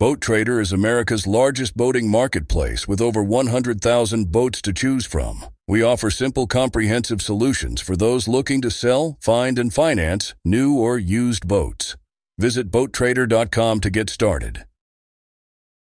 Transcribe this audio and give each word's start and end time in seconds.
Boat 0.00 0.20
Trader 0.20 0.60
is 0.60 0.72
America's 0.72 1.26
largest 1.26 1.76
boating 1.76 2.08
marketplace 2.08 2.86
with 2.86 3.00
over 3.00 3.20
100,000 3.20 4.30
boats 4.30 4.62
to 4.62 4.72
choose 4.72 5.04
from. 5.04 5.44
We 5.66 5.82
offer 5.82 6.08
simple, 6.08 6.46
comprehensive 6.46 7.20
solutions 7.20 7.80
for 7.80 7.96
those 7.96 8.28
looking 8.28 8.60
to 8.60 8.70
sell, 8.70 9.18
find, 9.20 9.58
and 9.58 9.74
finance 9.74 10.36
new 10.44 10.78
or 10.78 10.98
used 10.98 11.48
boats. 11.48 11.96
Visit 12.38 12.70
BoatTrader.com 12.70 13.80
to 13.80 13.90
get 13.90 14.08
started. 14.08 14.64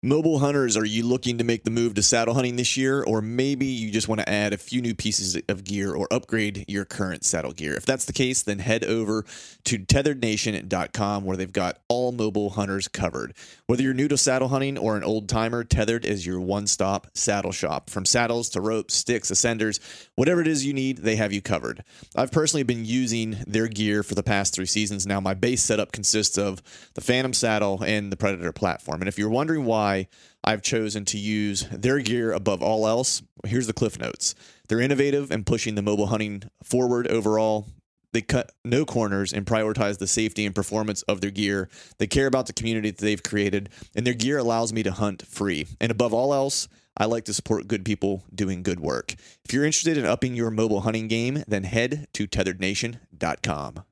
Mobile 0.02 0.40
hunters, 0.40 0.78
are 0.78 0.86
you 0.86 1.06
looking 1.06 1.40
to 1.40 1.44
make 1.44 1.66
the 1.66 1.70
move 1.70 1.94
to 1.96 2.02
saddle 2.02 2.34
hunting 2.34 2.56
this 2.56 2.78
year? 2.78 3.04
Or 3.04 3.22
maybe 3.22 3.66
you 3.66 3.92
just 3.92 4.08
want 4.08 4.22
to 4.22 4.30
add 4.30 4.54
a 4.54 4.58
few 4.58 4.82
new 4.82 4.96
pieces 4.96 5.38
of 5.50 5.66
gear 5.66 5.94
or 5.94 6.08
upgrade 6.10 6.64
your 6.70 6.86
current 6.86 7.26
saddle 7.26 7.52
gear? 7.52 7.76
If 7.76 7.86
that's 7.86 8.06
the 8.06 8.14
case, 8.14 8.42
then 8.42 8.60
head 8.60 8.86
over 8.86 9.26
to 9.66 9.78
tetherednation.com 9.78 11.26
where 11.26 11.36
they've 11.36 11.52
got 11.52 11.80
all 11.90 12.14
mobile 12.14 12.52
hunters 12.52 12.88
covered. 12.88 13.34
Whether 13.66 13.84
you're 13.84 13.94
new 13.94 14.08
to 14.08 14.18
saddle 14.18 14.48
hunting 14.48 14.78
or 14.78 14.96
an 14.96 15.04
old 15.04 15.28
timer, 15.28 15.66
Tethered 15.66 16.06
is 16.06 16.26
your 16.26 16.40
one 16.40 16.68
stop 16.68 17.08
saddle 17.14 17.52
shop. 17.52 17.90
From 17.90 18.06
saddles 18.06 18.50
to 18.52 18.62
ropes, 18.62 18.94
sticks, 18.94 19.30
ascenders, 19.30 19.82
whatever 20.16 20.40
it 20.40 20.48
is 20.48 20.66
you 20.66 20.72
need, 20.72 21.00
they 21.00 21.18
have 21.18 21.34
you 21.34 21.42
covered. 21.42 21.84
I've 22.16 22.32
personally 22.32 22.64
been 22.64 22.86
using 22.86 23.36
their 23.46 23.68
gear 23.68 24.02
for 24.04 24.16
the 24.16 24.24
past 24.24 24.56
three 24.56 24.66
seasons 24.66 25.06
now. 25.06 25.20
My 25.20 25.34
base 25.34 25.62
setup 25.62 25.92
consists 25.92 26.38
of 26.38 26.62
the 26.94 27.02
Phantom 27.02 27.34
saddle 27.34 27.84
and 27.84 28.14
the 28.14 28.18
Predator 28.18 28.54
platform. 28.54 29.02
And 29.02 29.10
if 29.10 29.20
you're 29.20 29.30
wondering 29.30 29.66
why, 29.66 29.89
why 29.90 30.08
I've 30.44 30.62
chosen 30.62 31.06
to 31.06 31.18
use 31.18 31.68
their 31.72 32.00
gear 32.00 32.32
above 32.32 32.62
all 32.62 32.88
else. 32.88 33.22
Here's 33.46 33.68
the 33.68 33.74
cliff 33.74 34.00
notes. 34.00 34.36
They're 34.68 34.80
innovative 34.80 35.32
and 35.32 35.46
pushing 35.46 35.76
the 35.76 35.82
mobile 35.82 36.08
hunting 36.08 36.44
forward 36.64 37.08
overall. 37.08 37.68
They 38.12 38.22
cut 38.22 38.52
no 38.66 38.86
corners 38.86 39.34
and 39.34 39.46
prioritize 39.46 40.00
the 40.00 40.08
safety 40.08 40.46
and 40.46 40.56
performance 40.56 41.04
of 41.04 41.22
their 41.22 41.30
gear. 41.30 41.70
They 42.00 42.08
care 42.08 42.26
about 42.28 42.48
the 42.48 42.54
community 42.54 42.90
that 42.90 43.00
they've 43.00 43.22
created, 43.22 43.70
and 43.96 44.06
their 44.06 44.16
gear 44.16 44.40
allows 44.40 44.74
me 44.74 44.82
to 44.84 44.92
hunt 44.92 45.28
free. 45.28 45.68
And 45.80 45.92
above 45.92 46.14
all 46.14 46.34
else, 46.34 46.68
I 46.98 47.06
like 47.06 47.26
to 47.26 47.34
support 47.34 47.68
good 47.68 47.86
people 47.86 48.24
doing 48.34 48.64
good 48.64 48.80
work. 48.80 49.14
If 49.46 49.54
you're 49.54 49.66
interested 49.66 49.98
in 49.98 50.06
upping 50.06 50.36
your 50.36 50.50
mobile 50.50 50.82
hunting 50.82 51.08
game, 51.08 51.44
then 51.48 51.66
head 51.66 52.08
to 52.14 52.28
tetherednation.com. 52.28 53.84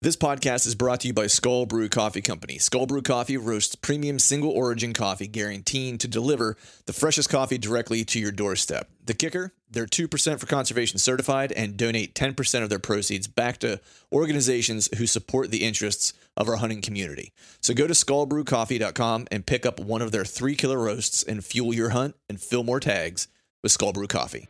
This 0.00 0.14
podcast 0.14 0.64
is 0.64 0.76
brought 0.76 1.00
to 1.00 1.08
you 1.08 1.12
by 1.12 1.26
Skull 1.26 1.66
Brew 1.66 1.88
Coffee 1.88 2.20
Company. 2.20 2.58
Skull 2.58 2.86
Brew 2.86 3.02
Coffee 3.02 3.36
roasts 3.36 3.74
premium 3.74 4.20
single 4.20 4.52
origin 4.52 4.92
coffee, 4.92 5.26
guaranteeing 5.26 5.98
to 5.98 6.06
deliver 6.06 6.56
the 6.86 6.92
freshest 6.92 7.28
coffee 7.30 7.58
directly 7.58 8.04
to 8.04 8.20
your 8.20 8.30
doorstep. 8.30 8.88
The 9.04 9.14
kicker? 9.14 9.54
They're 9.68 9.86
2% 9.86 10.38
for 10.38 10.46
conservation 10.46 11.00
certified 11.00 11.50
and 11.50 11.76
donate 11.76 12.14
10% 12.14 12.62
of 12.62 12.68
their 12.68 12.78
proceeds 12.78 13.26
back 13.26 13.58
to 13.58 13.80
organizations 14.12 14.88
who 14.98 15.06
support 15.08 15.50
the 15.50 15.64
interests 15.64 16.12
of 16.36 16.48
our 16.48 16.58
hunting 16.58 16.80
community. 16.80 17.32
So 17.60 17.74
go 17.74 17.88
to 17.88 17.92
skullbrewcoffee.com 17.92 19.26
and 19.32 19.46
pick 19.46 19.66
up 19.66 19.80
one 19.80 20.00
of 20.00 20.12
their 20.12 20.24
three 20.24 20.54
killer 20.54 20.78
roasts 20.78 21.24
and 21.24 21.44
fuel 21.44 21.74
your 21.74 21.88
hunt 21.88 22.14
and 22.28 22.40
fill 22.40 22.62
more 22.62 22.78
tags 22.78 23.26
with 23.64 23.72
Skull 23.72 23.92
Brew 23.92 24.06
Coffee. 24.06 24.46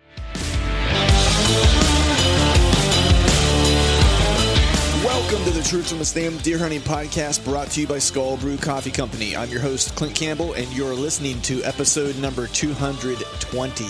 Welcome 5.31 5.53
to 5.53 5.59
the 5.59 5.69
Truth 5.69 5.91
from 5.91 5.99
the 5.99 6.07
Stand 6.07 6.43
Deer 6.43 6.57
Hunting 6.57 6.81
Podcast 6.81 7.45
brought 7.45 7.71
to 7.73 7.83
you 7.83 7.87
by 7.87 7.99
Skull 7.99 8.39
Brew 8.39 8.57
Coffee 8.57 8.91
Company. 8.91 9.37
I'm 9.37 9.51
your 9.51 9.61
host, 9.61 9.95
Clint 9.95 10.15
Campbell, 10.15 10.55
and 10.55 10.67
you're 10.75 10.95
listening 10.95 11.39
to 11.43 11.63
episode 11.65 12.17
number 12.17 12.47
220. 12.47 13.85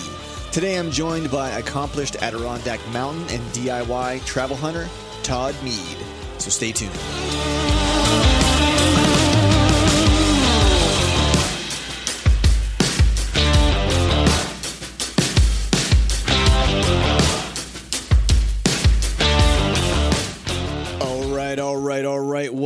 Today 0.51 0.77
I'm 0.77 0.91
joined 0.91 1.31
by 1.31 1.51
accomplished 1.51 2.21
Adirondack 2.21 2.85
Mountain 2.89 3.21
and 3.33 3.41
DIY 3.53 4.25
travel 4.25 4.57
hunter, 4.57 4.89
Todd 5.23 5.55
Mead. 5.63 5.97
So 6.39 6.49
stay 6.49 6.73
tuned. 6.73 7.68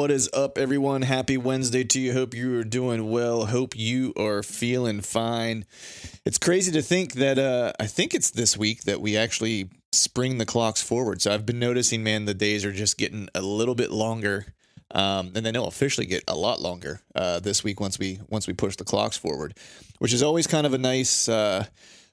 What 0.04 0.12
is 0.12 0.30
up, 0.34 0.58
everyone? 0.58 1.04
Happy 1.04 1.38
Wednesday 1.38 1.86
to 1.86 1.98
you. 1.98 2.12
Hope 2.12 2.34
you 2.34 2.60
are 2.60 2.66
doing 2.66 3.10
well. 3.10 3.46
Hope 3.46 3.74
you 3.74 4.14
are 4.18 4.44
feeling 4.44 5.00
fine. 5.00 5.64
It's 6.26 6.38
crazy 6.38 6.74
to 6.74 6.82
think 6.82 7.14
that 7.14 7.40
uh, 7.40 7.72
I 7.80 7.88
think 7.88 8.14
it's 8.14 8.30
this 8.30 8.58
week 8.58 8.84
that 8.84 9.00
we 9.00 9.16
actually 9.16 9.70
spring 9.94 10.40
the 10.40 10.46
clocks 10.46 10.82
forward. 10.82 11.22
So 11.22 11.34
I've 11.34 11.46
been 11.46 11.58
noticing, 11.58 12.04
man, 12.04 12.26
the 12.26 12.34
days 12.34 12.66
are 12.66 12.74
just 12.74 12.98
getting 12.98 13.30
a 13.34 13.42
little 13.42 13.76
bit 13.76 13.92
longer. 13.92 14.48
Um, 14.92 15.32
and 15.36 15.46
then 15.46 15.54
they'll 15.54 15.68
officially 15.68 16.06
get 16.06 16.26
a 16.28 16.36
lot 16.36 16.60
longer 16.60 17.00
uh, 17.16 17.40
this 17.40 17.64
week 17.64 17.80
once 17.80 17.98
we 17.98 18.20
once 18.28 18.46
we 18.46 18.52
push 18.52 18.76
the 18.76 18.84
clocks 18.84 19.16
forward, 19.16 19.58
which 20.00 20.12
is 20.12 20.22
always 20.22 20.48
kind 20.48 20.68
of 20.68 20.74
a 20.74 20.78
nice 20.78 21.30
uh, 21.30 21.64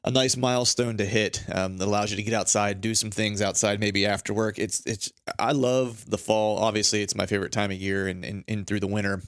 a 0.03 0.11
nice 0.11 0.37
milestone 0.37 0.97
to 0.97 1.05
hit 1.05 1.45
um, 1.53 1.77
that 1.77 1.87
allows 1.87 2.11
you 2.11 2.17
to 2.17 2.23
get 2.23 2.33
outside, 2.33 2.81
do 2.81 2.95
some 2.95 3.11
things 3.11 3.43
outside, 3.43 3.81
maybe 3.81 4.07
after 4.07 4.33
work. 4.33 4.59
It's 4.59 4.81
it's 4.87 5.13
I 5.39 5.53
love 5.53 6.09
the 6.09 6.19
fall. 6.19 6.59
Obviously, 6.59 7.03
it's 7.03 7.15
my 7.15 7.27
favorite 7.27 7.53
time 7.53 7.71
of 7.71 7.77
year, 7.77 8.09
and 8.09 8.45
in, 8.47 8.65
through 8.65 8.81
the 8.81 8.87
winter, 8.87 9.21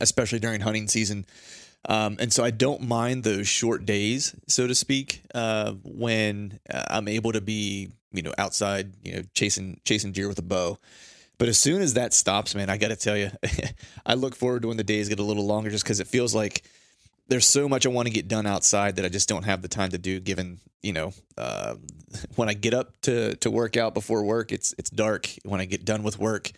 especially 0.00 0.38
during 0.38 0.60
hunting 0.60 0.88
season. 0.88 1.24
Um, 1.88 2.16
and 2.18 2.32
so 2.32 2.44
I 2.44 2.50
don't 2.50 2.82
mind 2.82 3.22
those 3.22 3.46
short 3.46 3.86
days, 3.86 4.34
so 4.48 4.66
to 4.66 4.74
speak, 4.74 5.22
uh, 5.34 5.72
when 5.84 6.58
uh, 6.68 6.82
I'm 6.90 7.06
able 7.06 7.32
to 7.32 7.40
be, 7.40 7.90
you 8.12 8.22
know, 8.22 8.34
outside, 8.38 8.92
you 9.04 9.14
know, 9.14 9.22
chasing 9.34 9.80
chasing 9.84 10.12
deer 10.12 10.28
with 10.28 10.38
a 10.38 10.42
bow. 10.42 10.78
But 11.38 11.48
as 11.48 11.58
soon 11.58 11.82
as 11.82 11.94
that 11.94 12.12
stops, 12.12 12.54
man, 12.54 12.70
I 12.70 12.76
got 12.76 12.88
to 12.88 12.96
tell 12.96 13.16
you, 13.16 13.30
I 14.06 14.14
look 14.14 14.34
forward 14.34 14.62
to 14.62 14.68
when 14.68 14.78
the 14.78 14.84
days 14.84 15.08
get 15.08 15.20
a 15.20 15.24
little 15.24 15.46
longer, 15.46 15.70
just 15.70 15.84
because 15.84 16.00
it 16.00 16.06
feels 16.06 16.34
like 16.34 16.64
there's 17.28 17.46
so 17.46 17.68
much 17.68 17.86
I 17.86 17.88
want 17.88 18.06
to 18.06 18.12
get 18.14 18.28
done 18.28 18.46
outside 18.46 18.96
that 18.96 19.04
I 19.04 19.08
just 19.08 19.28
don't 19.28 19.44
have 19.44 19.62
the 19.62 19.68
time 19.68 19.90
to 19.90 19.98
do. 19.98 20.20
Given 20.20 20.58
you 20.82 20.92
know, 20.92 21.12
uh, 21.36 21.74
when 22.36 22.48
I 22.48 22.54
get 22.54 22.74
up 22.74 23.00
to 23.02 23.36
to 23.36 23.50
work 23.50 23.76
out 23.76 23.94
before 23.94 24.24
work, 24.24 24.52
it's 24.52 24.74
it's 24.78 24.90
dark. 24.90 25.28
When 25.44 25.60
I 25.60 25.64
get 25.64 25.84
done 25.84 26.02
with 26.02 26.18
work, 26.18 26.52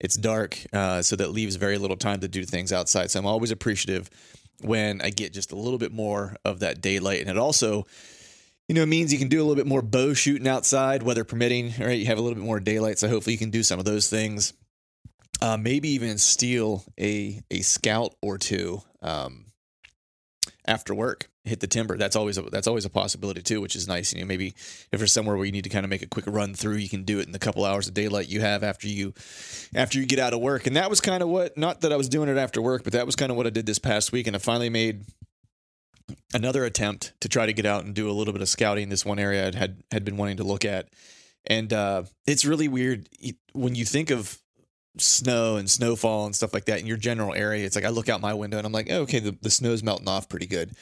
it's 0.00 0.16
dark. 0.16 0.58
Uh, 0.72 1.02
so 1.02 1.16
that 1.16 1.30
leaves 1.30 1.56
very 1.56 1.78
little 1.78 1.96
time 1.96 2.20
to 2.20 2.28
do 2.28 2.44
things 2.44 2.72
outside. 2.72 3.10
So 3.10 3.18
I'm 3.18 3.26
always 3.26 3.50
appreciative 3.50 4.10
when 4.60 5.00
I 5.00 5.10
get 5.10 5.32
just 5.32 5.52
a 5.52 5.56
little 5.56 5.78
bit 5.78 5.92
more 5.92 6.36
of 6.44 6.60
that 6.60 6.80
daylight, 6.80 7.20
and 7.20 7.30
it 7.30 7.38
also. 7.38 7.86
You 8.66 8.74
know, 8.74 8.82
it 8.82 8.86
means 8.86 9.10
you 9.10 9.18
can 9.18 9.28
do 9.28 9.38
a 9.38 9.44
little 9.44 9.56
bit 9.56 9.66
more 9.66 9.80
bow 9.80 10.12
shooting 10.12 10.46
outside, 10.46 11.02
weather 11.02 11.24
permitting. 11.24 11.72
Right, 11.80 11.98
you 11.98 12.04
have 12.04 12.18
a 12.18 12.20
little 12.20 12.34
bit 12.34 12.44
more 12.44 12.60
daylight, 12.60 12.98
so 12.98 13.08
hopefully 13.08 13.32
you 13.32 13.38
can 13.38 13.48
do 13.48 13.62
some 13.62 13.78
of 13.78 13.86
those 13.86 14.10
things. 14.10 14.52
Uh, 15.40 15.56
maybe 15.56 15.88
even 15.88 16.18
steal 16.18 16.84
a 17.00 17.40
a 17.50 17.60
scout 17.60 18.14
or 18.20 18.36
two. 18.36 18.82
Um, 19.00 19.46
after 20.68 20.94
work 20.94 21.28
hit 21.44 21.60
the 21.60 21.66
timber. 21.66 21.96
That's 21.96 22.14
always 22.14 22.36
a, 22.36 22.42
that's 22.42 22.66
always 22.66 22.84
a 22.84 22.90
possibility 22.90 23.42
too 23.42 23.60
which 23.60 23.74
is 23.74 23.88
nice. 23.88 24.12
You 24.12 24.20
know 24.20 24.26
maybe 24.26 24.48
if 24.92 24.98
there's 24.98 25.12
somewhere 25.12 25.36
where 25.36 25.46
you 25.46 25.52
need 25.52 25.64
to 25.64 25.70
kind 25.70 25.84
of 25.84 25.90
make 25.90 26.02
a 26.02 26.06
quick 26.06 26.26
run 26.28 26.54
through 26.54 26.76
you 26.76 26.88
can 26.88 27.04
do 27.04 27.18
it 27.18 27.26
in 27.26 27.32
the 27.32 27.38
couple 27.38 27.64
hours 27.64 27.88
of 27.88 27.94
daylight 27.94 28.28
you 28.28 28.40
have 28.40 28.62
after 28.62 28.86
you 28.86 29.14
after 29.74 29.98
you 29.98 30.06
get 30.06 30.18
out 30.18 30.34
of 30.34 30.40
work. 30.40 30.66
And 30.66 30.76
that 30.76 30.90
was 30.90 31.00
kind 31.00 31.22
of 31.22 31.28
what 31.28 31.56
not 31.56 31.80
that 31.80 31.92
I 31.92 31.96
was 31.96 32.08
doing 32.08 32.28
it 32.28 32.36
after 32.36 32.62
work 32.62 32.84
but 32.84 32.92
that 32.92 33.06
was 33.06 33.16
kind 33.16 33.30
of 33.30 33.36
what 33.36 33.46
I 33.46 33.50
did 33.50 33.66
this 33.66 33.78
past 33.78 34.12
week. 34.12 34.26
And 34.26 34.36
I 34.36 34.38
finally 34.38 34.70
made 34.70 35.04
another 36.34 36.64
attempt 36.64 37.12
to 37.20 37.28
try 37.28 37.46
to 37.46 37.52
get 37.52 37.66
out 37.66 37.84
and 37.84 37.94
do 37.94 38.10
a 38.10 38.12
little 38.12 38.32
bit 38.32 38.42
of 38.42 38.48
scouting 38.48 38.88
this 38.88 39.04
one 39.04 39.18
area 39.18 39.48
I 39.48 39.56
had 39.58 39.82
had 39.90 40.04
been 40.04 40.16
wanting 40.16 40.36
to 40.38 40.44
look 40.44 40.64
at. 40.64 40.88
And 41.46 41.72
uh, 41.72 42.02
it's 42.26 42.44
really 42.44 42.68
weird. 42.68 43.08
When 43.52 43.74
you 43.74 43.84
think 43.84 44.10
of 44.10 44.38
snow 45.00 45.56
and 45.56 45.70
snowfall 45.70 46.26
and 46.26 46.34
stuff 46.34 46.54
like 46.54 46.66
that 46.66 46.80
in 46.80 46.86
your 46.86 46.96
general 46.96 47.34
area. 47.34 47.64
It's 47.64 47.76
like 47.76 47.84
I 47.84 47.90
look 47.90 48.08
out 48.08 48.20
my 48.20 48.34
window 48.34 48.58
and 48.58 48.66
I'm 48.66 48.72
like, 48.72 48.88
oh, 48.90 49.02
okay, 49.02 49.18
the, 49.18 49.36
the 49.40 49.50
snow's 49.50 49.82
melting 49.82 50.08
off 50.08 50.28
pretty 50.28 50.46
good. 50.46 50.72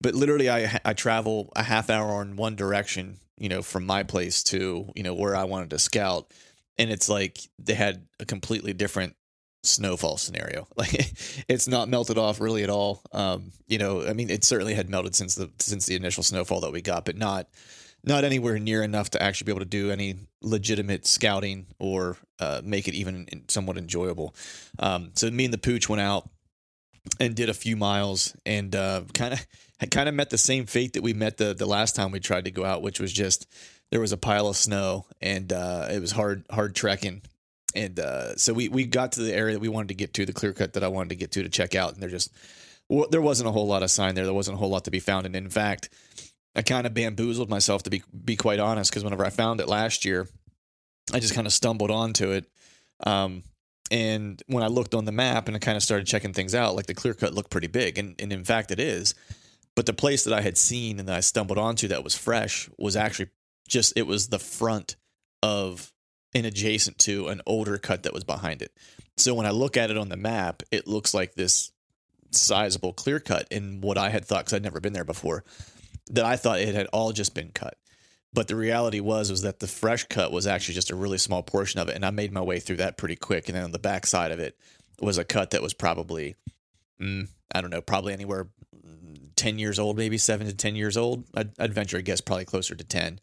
But 0.00 0.14
literally, 0.14 0.48
I 0.48 0.80
I 0.84 0.92
travel 0.92 1.52
a 1.56 1.62
half 1.62 1.90
hour 1.90 2.22
in 2.22 2.36
one 2.36 2.54
direction, 2.54 3.18
you 3.36 3.48
know, 3.48 3.62
from 3.62 3.84
my 3.84 4.04
place 4.04 4.42
to 4.44 4.90
you 4.94 5.02
know 5.02 5.14
where 5.14 5.34
I 5.34 5.44
wanted 5.44 5.70
to 5.70 5.78
scout, 5.78 6.32
and 6.78 6.90
it's 6.90 7.08
like 7.08 7.38
they 7.58 7.74
had 7.74 8.06
a 8.20 8.24
completely 8.24 8.72
different 8.72 9.16
snowfall 9.64 10.16
scenario. 10.16 10.66
Like 10.76 11.12
it's 11.48 11.66
not 11.66 11.88
melted 11.88 12.18
off 12.18 12.40
really 12.40 12.62
at 12.62 12.70
all. 12.70 13.02
Um, 13.12 13.50
you 13.66 13.78
know, 13.78 14.06
I 14.06 14.12
mean, 14.12 14.30
it 14.30 14.44
certainly 14.44 14.74
had 14.74 14.88
melted 14.88 15.16
since 15.16 15.34
the 15.34 15.50
since 15.58 15.86
the 15.86 15.96
initial 15.96 16.22
snowfall 16.22 16.60
that 16.60 16.72
we 16.72 16.80
got, 16.80 17.04
but 17.04 17.16
not 17.16 17.48
not 18.04 18.24
anywhere 18.24 18.58
near 18.58 18.82
enough 18.82 19.10
to 19.10 19.22
actually 19.22 19.46
be 19.46 19.52
able 19.52 19.60
to 19.60 19.66
do 19.66 19.90
any 19.90 20.16
legitimate 20.40 21.06
scouting 21.06 21.66
or 21.78 22.16
uh, 22.38 22.60
make 22.64 22.88
it 22.88 22.94
even 22.94 23.26
somewhat 23.48 23.76
enjoyable. 23.76 24.34
Um, 24.78 25.10
so 25.14 25.30
me 25.30 25.44
and 25.44 25.54
the 25.54 25.58
pooch 25.58 25.88
went 25.88 26.00
out 26.00 26.28
and 27.18 27.34
did 27.34 27.48
a 27.48 27.54
few 27.54 27.76
miles 27.76 28.36
and 28.46 28.72
kind 28.72 29.34
of 29.34 29.46
kind 29.90 30.08
of 30.08 30.14
met 30.14 30.30
the 30.30 30.38
same 30.38 30.66
fate 30.66 30.94
that 30.94 31.02
we 31.02 31.12
met 31.12 31.36
the 31.36 31.54
the 31.54 31.66
last 31.66 31.94
time 31.96 32.10
we 32.10 32.20
tried 32.20 32.44
to 32.44 32.50
go 32.50 32.64
out, 32.64 32.82
which 32.82 33.00
was 33.00 33.12
just 33.12 33.46
there 33.90 34.00
was 34.00 34.12
a 34.12 34.16
pile 34.16 34.48
of 34.48 34.56
snow 34.56 35.06
and 35.20 35.52
uh, 35.52 35.88
it 35.90 36.00
was 36.00 36.12
hard 36.12 36.44
hard 36.50 36.74
trekking. 36.74 37.22
And 37.74 38.00
uh, 38.00 38.36
so 38.36 38.52
we 38.52 38.68
we 38.68 38.86
got 38.86 39.12
to 39.12 39.22
the 39.22 39.34
area 39.34 39.54
that 39.54 39.60
we 39.60 39.68
wanted 39.68 39.88
to 39.88 39.94
get 39.94 40.14
to, 40.14 40.26
the 40.26 40.32
clear 40.32 40.52
cut 40.52 40.72
that 40.72 40.84
I 40.84 40.88
wanted 40.88 41.10
to 41.10 41.16
get 41.16 41.32
to 41.32 41.42
to 41.42 41.48
check 41.48 41.74
out, 41.74 41.92
and 41.92 42.02
there 42.02 42.08
just 42.08 42.32
well, 42.88 43.06
there 43.10 43.20
wasn't 43.20 43.48
a 43.48 43.52
whole 43.52 43.66
lot 43.66 43.82
of 43.82 43.90
sign 43.90 44.14
there. 44.14 44.24
There 44.24 44.34
wasn't 44.34 44.56
a 44.56 44.58
whole 44.58 44.70
lot 44.70 44.84
to 44.84 44.90
be 44.90 45.00
found, 45.00 45.26
and 45.26 45.36
in 45.36 45.50
fact, 45.50 45.90
I 46.58 46.62
kind 46.62 46.88
of 46.88 46.92
bamboozled 46.92 47.48
myself 47.48 47.84
to 47.84 47.90
be 47.90 48.02
be 48.24 48.34
quite 48.34 48.58
honest, 48.58 48.90
because 48.90 49.04
whenever 49.04 49.24
I 49.24 49.30
found 49.30 49.60
it 49.60 49.68
last 49.68 50.04
year, 50.04 50.28
I 51.12 51.20
just 51.20 51.34
kind 51.34 51.46
of 51.46 51.52
stumbled 51.52 51.92
onto 51.92 52.32
it. 52.32 52.50
Um, 53.06 53.44
and 53.92 54.42
when 54.48 54.64
I 54.64 54.66
looked 54.66 54.92
on 54.92 55.04
the 55.04 55.12
map 55.12 55.46
and 55.46 55.56
I 55.56 55.60
kind 55.60 55.76
of 55.76 55.84
started 55.84 56.08
checking 56.08 56.32
things 56.32 56.56
out, 56.56 56.74
like 56.74 56.86
the 56.86 56.94
clear 56.94 57.14
cut 57.14 57.32
looked 57.32 57.50
pretty 57.50 57.68
big, 57.68 57.96
and, 57.96 58.16
and 58.18 58.32
in 58.32 58.44
fact 58.44 58.72
it 58.72 58.80
is. 58.80 59.14
But 59.76 59.86
the 59.86 59.92
place 59.92 60.24
that 60.24 60.34
I 60.34 60.40
had 60.40 60.58
seen 60.58 60.98
and 60.98 61.08
that 61.08 61.16
I 61.16 61.20
stumbled 61.20 61.58
onto 61.58 61.86
that 61.88 62.02
was 62.02 62.16
fresh 62.16 62.68
was 62.76 62.96
actually 62.96 63.28
just 63.68 63.92
it 63.96 64.08
was 64.08 64.26
the 64.26 64.40
front 64.40 64.96
of 65.44 65.92
and 66.34 66.44
adjacent 66.44 66.98
to 66.98 67.28
an 67.28 67.40
older 67.46 67.78
cut 67.78 68.02
that 68.02 68.12
was 68.12 68.24
behind 68.24 68.62
it. 68.62 68.72
So 69.16 69.32
when 69.32 69.46
I 69.46 69.50
look 69.50 69.76
at 69.76 69.92
it 69.92 69.96
on 69.96 70.08
the 70.08 70.16
map, 70.16 70.64
it 70.72 70.88
looks 70.88 71.14
like 71.14 71.36
this 71.36 71.70
sizable 72.32 72.92
clear 72.92 73.20
cut 73.20 73.46
in 73.52 73.80
what 73.80 73.96
I 73.96 74.10
had 74.10 74.24
thought 74.24 74.40
because 74.40 74.54
I'd 74.54 74.64
never 74.64 74.80
been 74.80 74.92
there 74.92 75.04
before. 75.04 75.44
That 76.10 76.24
I 76.24 76.36
thought 76.36 76.60
it 76.60 76.74
had 76.74 76.86
all 76.86 77.12
just 77.12 77.34
been 77.34 77.50
cut. 77.50 77.76
But 78.32 78.48
the 78.48 78.56
reality 78.56 79.00
was 79.00 79.30
was 79.30 79.42
that 79.42 79.60
the 79.60 79.66
fresh 79.66 80.04
cut 80.04 80.32
was 80.32 80.46
actually 80.46 80.74
just 80.74 80.90
a 80.90 80.96
really 80.96 81.18
small 81.18 81.42
portion 81.42 81.80
of 81.80 81.88
it, 81.88 81.96
and 81.96 82.04
I 82.04 82.10
made 82.10 82.32
my 82.32 82.42
way 82.42 82.60
through 82.60 82.76
that 82.76 82.96
pretty 82.98 83.16
quick. 83.16 83.48
And 83.48 83.56
then 83.56 83.64
on 83.64 83.72
the 83.72 83.78
back 83.78 84.06
side 84.06 84.32
of 84.32 84.38
it 84.38 84.56
was 85.00 85.18
a 85.18 85.24
cut 85.24 85.50
that 85.50 85.62
was 85.62 85.74
probably, 85.74 86.34
mm, 87.00 87.28
I 87.54 87.60
don't 87.60 87.70
know, 87.70 87.80
probably 87.80 88.12
anywhere 88.12 88.48
10 89.38 89.58
years 89.58 89.78
old, 89.78 89.96
maybe 89.96 90.18
seven 90.18 90.46
to 90.46 90.54
10 90.54 90.76
years 90.76 90.96
old. 90.96 91.24
I'd, 91.34 91.50
I'd 91.58 91.72
venture 91.72 91.96
a 91.96 92.02
guess 92.02 92.20
probably 92.20 92.44
closer 92.44 92.74
to 92.74 92.84
10, 92.84 93.20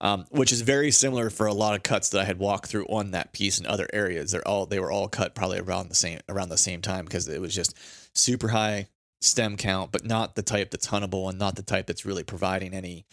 um, 0.00 0.26
which 0.30 0.52
is 0.52 0.60
very 0.60 0.90
similar 0.90 1.30
for 1.30 1.46
a 1.46 1.54
lot 1.54 1.74
of 1.74 1.82
cuts 1.82 2.10
that 2.10 2.20
I 2.20 2.24
had 2.24 2.38
walked 2.38 2.68
through 2.68 2.86
on 2.86 3.10
that 3.12 3.32
piece 3.32 3.58
in 3.58 3.66
other 3.66 3.88
areas. 3.92 4.30
They're 4.30 4.46
all, 4.46 4.66
they 4.66 4.78
were 4.78 4.92
all 4.92 5.08
cut 5.08 5.34
probably 5.34 5.58
around 5.58 5.88
the 5.88 5.94
same, 5.94 6.20
around 6.28 6.50
the 6.50 6.58
same 6.58 6.82
time 6.82 7.06
because 7.06 7.26
it 7.26 7.40
was 7.40 7.54
just 7.54 7.76
super 8.16 8.48
high 8.48 8.88
stem 9.24 9.56
count, 9.56 9.90
but 9.92 10.04
not 10.04 10.34
the 10.34 10.42
type 10.42 10.70
that's 10.70 10.88
huntable 10.88 11.28
and 11.28 11.38
not 11.38 11.56
the 11.56 11.62
type 11.62 11.86
that's 11.86 12.04
really 12.04 12.24
providing 12.24 12.74
any 12.74 13.06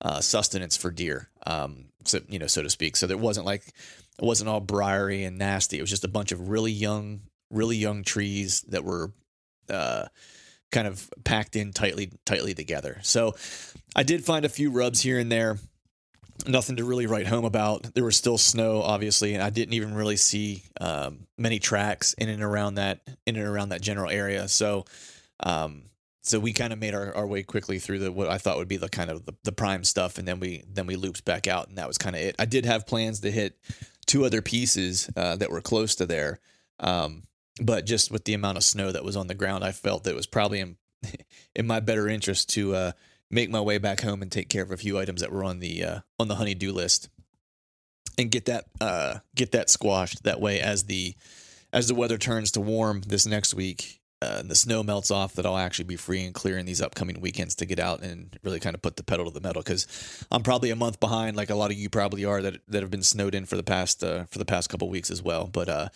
uh, 0.00 0.20
sustenance 0.20 0.76
for 0.76 0.90
deer. 0.90 1.28
Um, 1.46 1.86
so, 2.04 2.20
you 2.28 2.38
know, 2.38 2.46
so 2.46 2.62
to 2.62 2.70
speak. 2.70 2.96
So 2.96 3.06
there 3.06 3.16
wasn't 3.16 3.46
like, 3.46 3.66
it 3.66 4.24
wasn't 4.24 4.48
all 4.48 4.60
briary 4.60 5.24
and 5.24 5.38
nasty. 5.38 5.78
It 5.78 5.82
was 5.82 5.90
just 5.90 6.04
a 6.04 6.08
bunch 6.08 6.32
of 6.32 6.48
really 6.48 6.72
young, 6.72 7.22
really 7.50 7.76
young 7.76 8.04
trees 8.04 8.60
that 8.68 8.84
were, 8.84 9.12
uh, 9.68 10.06
kind 10.72 10.88
of 10.88 11.08
packed 11.24 11.56
in 11.56 11.72
tightly 11.72 12.10
tightly 12.24 12.52
together. 12.52 12.98
So 13.02 13.34
I 13.94 14.02
did 14.02 14.24
find 14.24 14.44
a 14.44 14.48
few 14.48 14.70
rubs 14.70 15.00
here 15.00 15.18
and 15.18 15.30
there. 15.30 15.58
Nothing 16.46 16.76
to 16.76 16.84
really 16.84 17.06
write 17.06 17.26
home 17.26 17.44
about. 17.44 17.94
There 17.94 18.04
was 18.04 18.16
still 18.16 18.36
snow, 18.36 18.82
obviously, 18.82 19.32
and 19.34 19.42
I 19.42 19.50
didn't 19.50 19.74
even 19.74 19.94
really 19.94 20.16
see 20.16 20.64
um, 20.80 21.26
many 21.38 21.58
tracks 21.60 22.12
in 22.14 22.28
and 22.28 22.42
around 22.42 22.74
that 22.74 23.00
in 23.26 23.36
and 23.36 23.46
around 23.46 23.70
that 23.70 23.80
general 23.80 24.10
area. 24.10 24.48
So, 24.48 24.84
um, 25.40 25.84
so 26.26 26.40
we 26.40 26.52
kind 26.52 26.72
of 26.72 26.80
made 26.80 26.92
our, 26.92 27.14
our 27.14 27.26
way 27.26 27.44
quickly 27.44 27.78
through 27.78 28.00
the 28.00 28.10
what 28.10 28.28
I 28.28 28.38
thought 28.38 28.58
would 28.58 28.66
be 28.66 28.78
the 28.78 28.88
kind 28.88 29.10
of 29.10 29.24
the, 29.24 29.34
the 29.44 29.52
prime 29.52 29.84
stuff, 29.84 30.18
and 30.18 30.26
then 30.26 30.40
we 30.40 30.64
then 30.68 30.86
we 30.86 30.96
looped 30.96 31.24
back 31.24 31.46
out, 31.46 31.68
and 31.68 31.78
that 31.78 31.86
was 31.86 31.98
kind 31.98 32.16
of 32.16 32.22
it. 32.22 32.34
I 32.38 32.46
did 32.46 32.66
have 32.66 32.86
plans 32.86 33.20
to 33.20 33.30
hit 33.30 33.56
two 34.06 34.24
other 34.24 34.42
pieces 34.42 35.08
uh, 35.16 35.36
that 35.36 35.50
were 35.50 35.60
close 35.60 35.94
to 35.96 36.06
there, 36.06 36.40
um, 36.80 37.24
but 37.60 37.86
just 37.86 38.10
with 38.10 38.24
the 38.24 38.34
amount 38.34 38.58
of 38.58 38.64
snow 38.64 38.90
that 38.90 39.04
was 39.04 39.16
on 39.16 39.28
the 39.28 39.34
ground, 39.34 39.62
I 39.62 39.70
felt 39.72 40.04
that 40.04 40.10
it 40.10 40.16
was 40.16 40.26
probably 40.26 40.60
in 40.60 40.76
in 41.54 41.66
my 41.66 41.78
better 41.78 42.08
interest 42.08 42.50
to 42.50 42.74
uh, 42.74 42.92
make 43.30 43.48
my 43.48 43.60
way 43.60 43.78
back 43.78 44.00
home 44.00 44.20
and 44.20 44.30
take 44.30 44.48
care 44.48 44.64
of 44.64 44.72
a 44.72 44.76
few 44.76 44.98
items 44.98 45.20
that 45.20 45.32
were 45.32 45.44
on 45.44 45.60
the 45.60 45.84
uh, 45.84 46.00
on 46.18 46.26
the 46.26 46.36
honeydew 46.36 46.72
list, 46.72 47.08
and 48.18 48.32
get 48.32 48.46
that 48.46 48.64
uh, 48.80 49.18
get 49.36 49.52
that 49.52 49.70
squashed. 49.70 50.24
That 50.24 50.40
way, 50.40 50.60
as 50.60 50.84
the 50.84 51.14
as 51.72 51.86
the 51.86 51.94
weather 51.94 52.18
turns 52.18 52.50
to 52.52 52.60
warm 52.60 53.02
this 53.06 53.26
next 53.26 53.54
week, 53.54 54.00
uh, 54.22 54.42
the 54.42 54.54
snow 54.54 54.82
melts 54.82 55.10
off, 55.10 55.34
that 55.34 55.44
I'll 55.44 55.58
actually 55.58 55.84
be 55.84 55.96
free 55.96 56.24
and 56.24 56.34
clear 56.34 56.56
in 56.56 56.64
these 56.64 56.80
upcoming 56.80 57.20
weekends 57.20 57.54
to 57.56 57.66
get 57.66 57.78
out 57.78 58.02
and 58.02 58.38
really 58.42 58.60
kind 58.60 58.74
of 58.74 58.80
put 58.80 58.96
the 58.96 59.02
pedal 59.02 59.26
to 59.26 59.30
the 59.30 59.46
metal 59.46 59.62
because 59.62 59.86
I'm 60.30 60.42
probably 60.42 60.70
a 60.70 60.76
month 60.76 61.00
behind, 61.00 61.36
like 61.36 61.50
a 61.50 61.54
lot 61.54 61.70
of 61.70 61.76
you 61.76 61.90
probably 61.90 62.24
are 62.24 62.40
that 62.42 62.60
that 62.68 62.82
have 62.82 62.90
been 62.90 63.02
snowed 63.02 63.34
in 63.34 63.44
for 63.44 63.56
the 63.56 63.62
past 63.62 64.02
uh, 64.02 64.24
for 64.24 64.38
the 64.38 64.44
past 64.44 64.70
couple 64.70 64.88
weeks 64.88 65.10
as 65.10 65.22
well. 65.22 65.46
But 65.46 65.68
uh, 65.68 65.88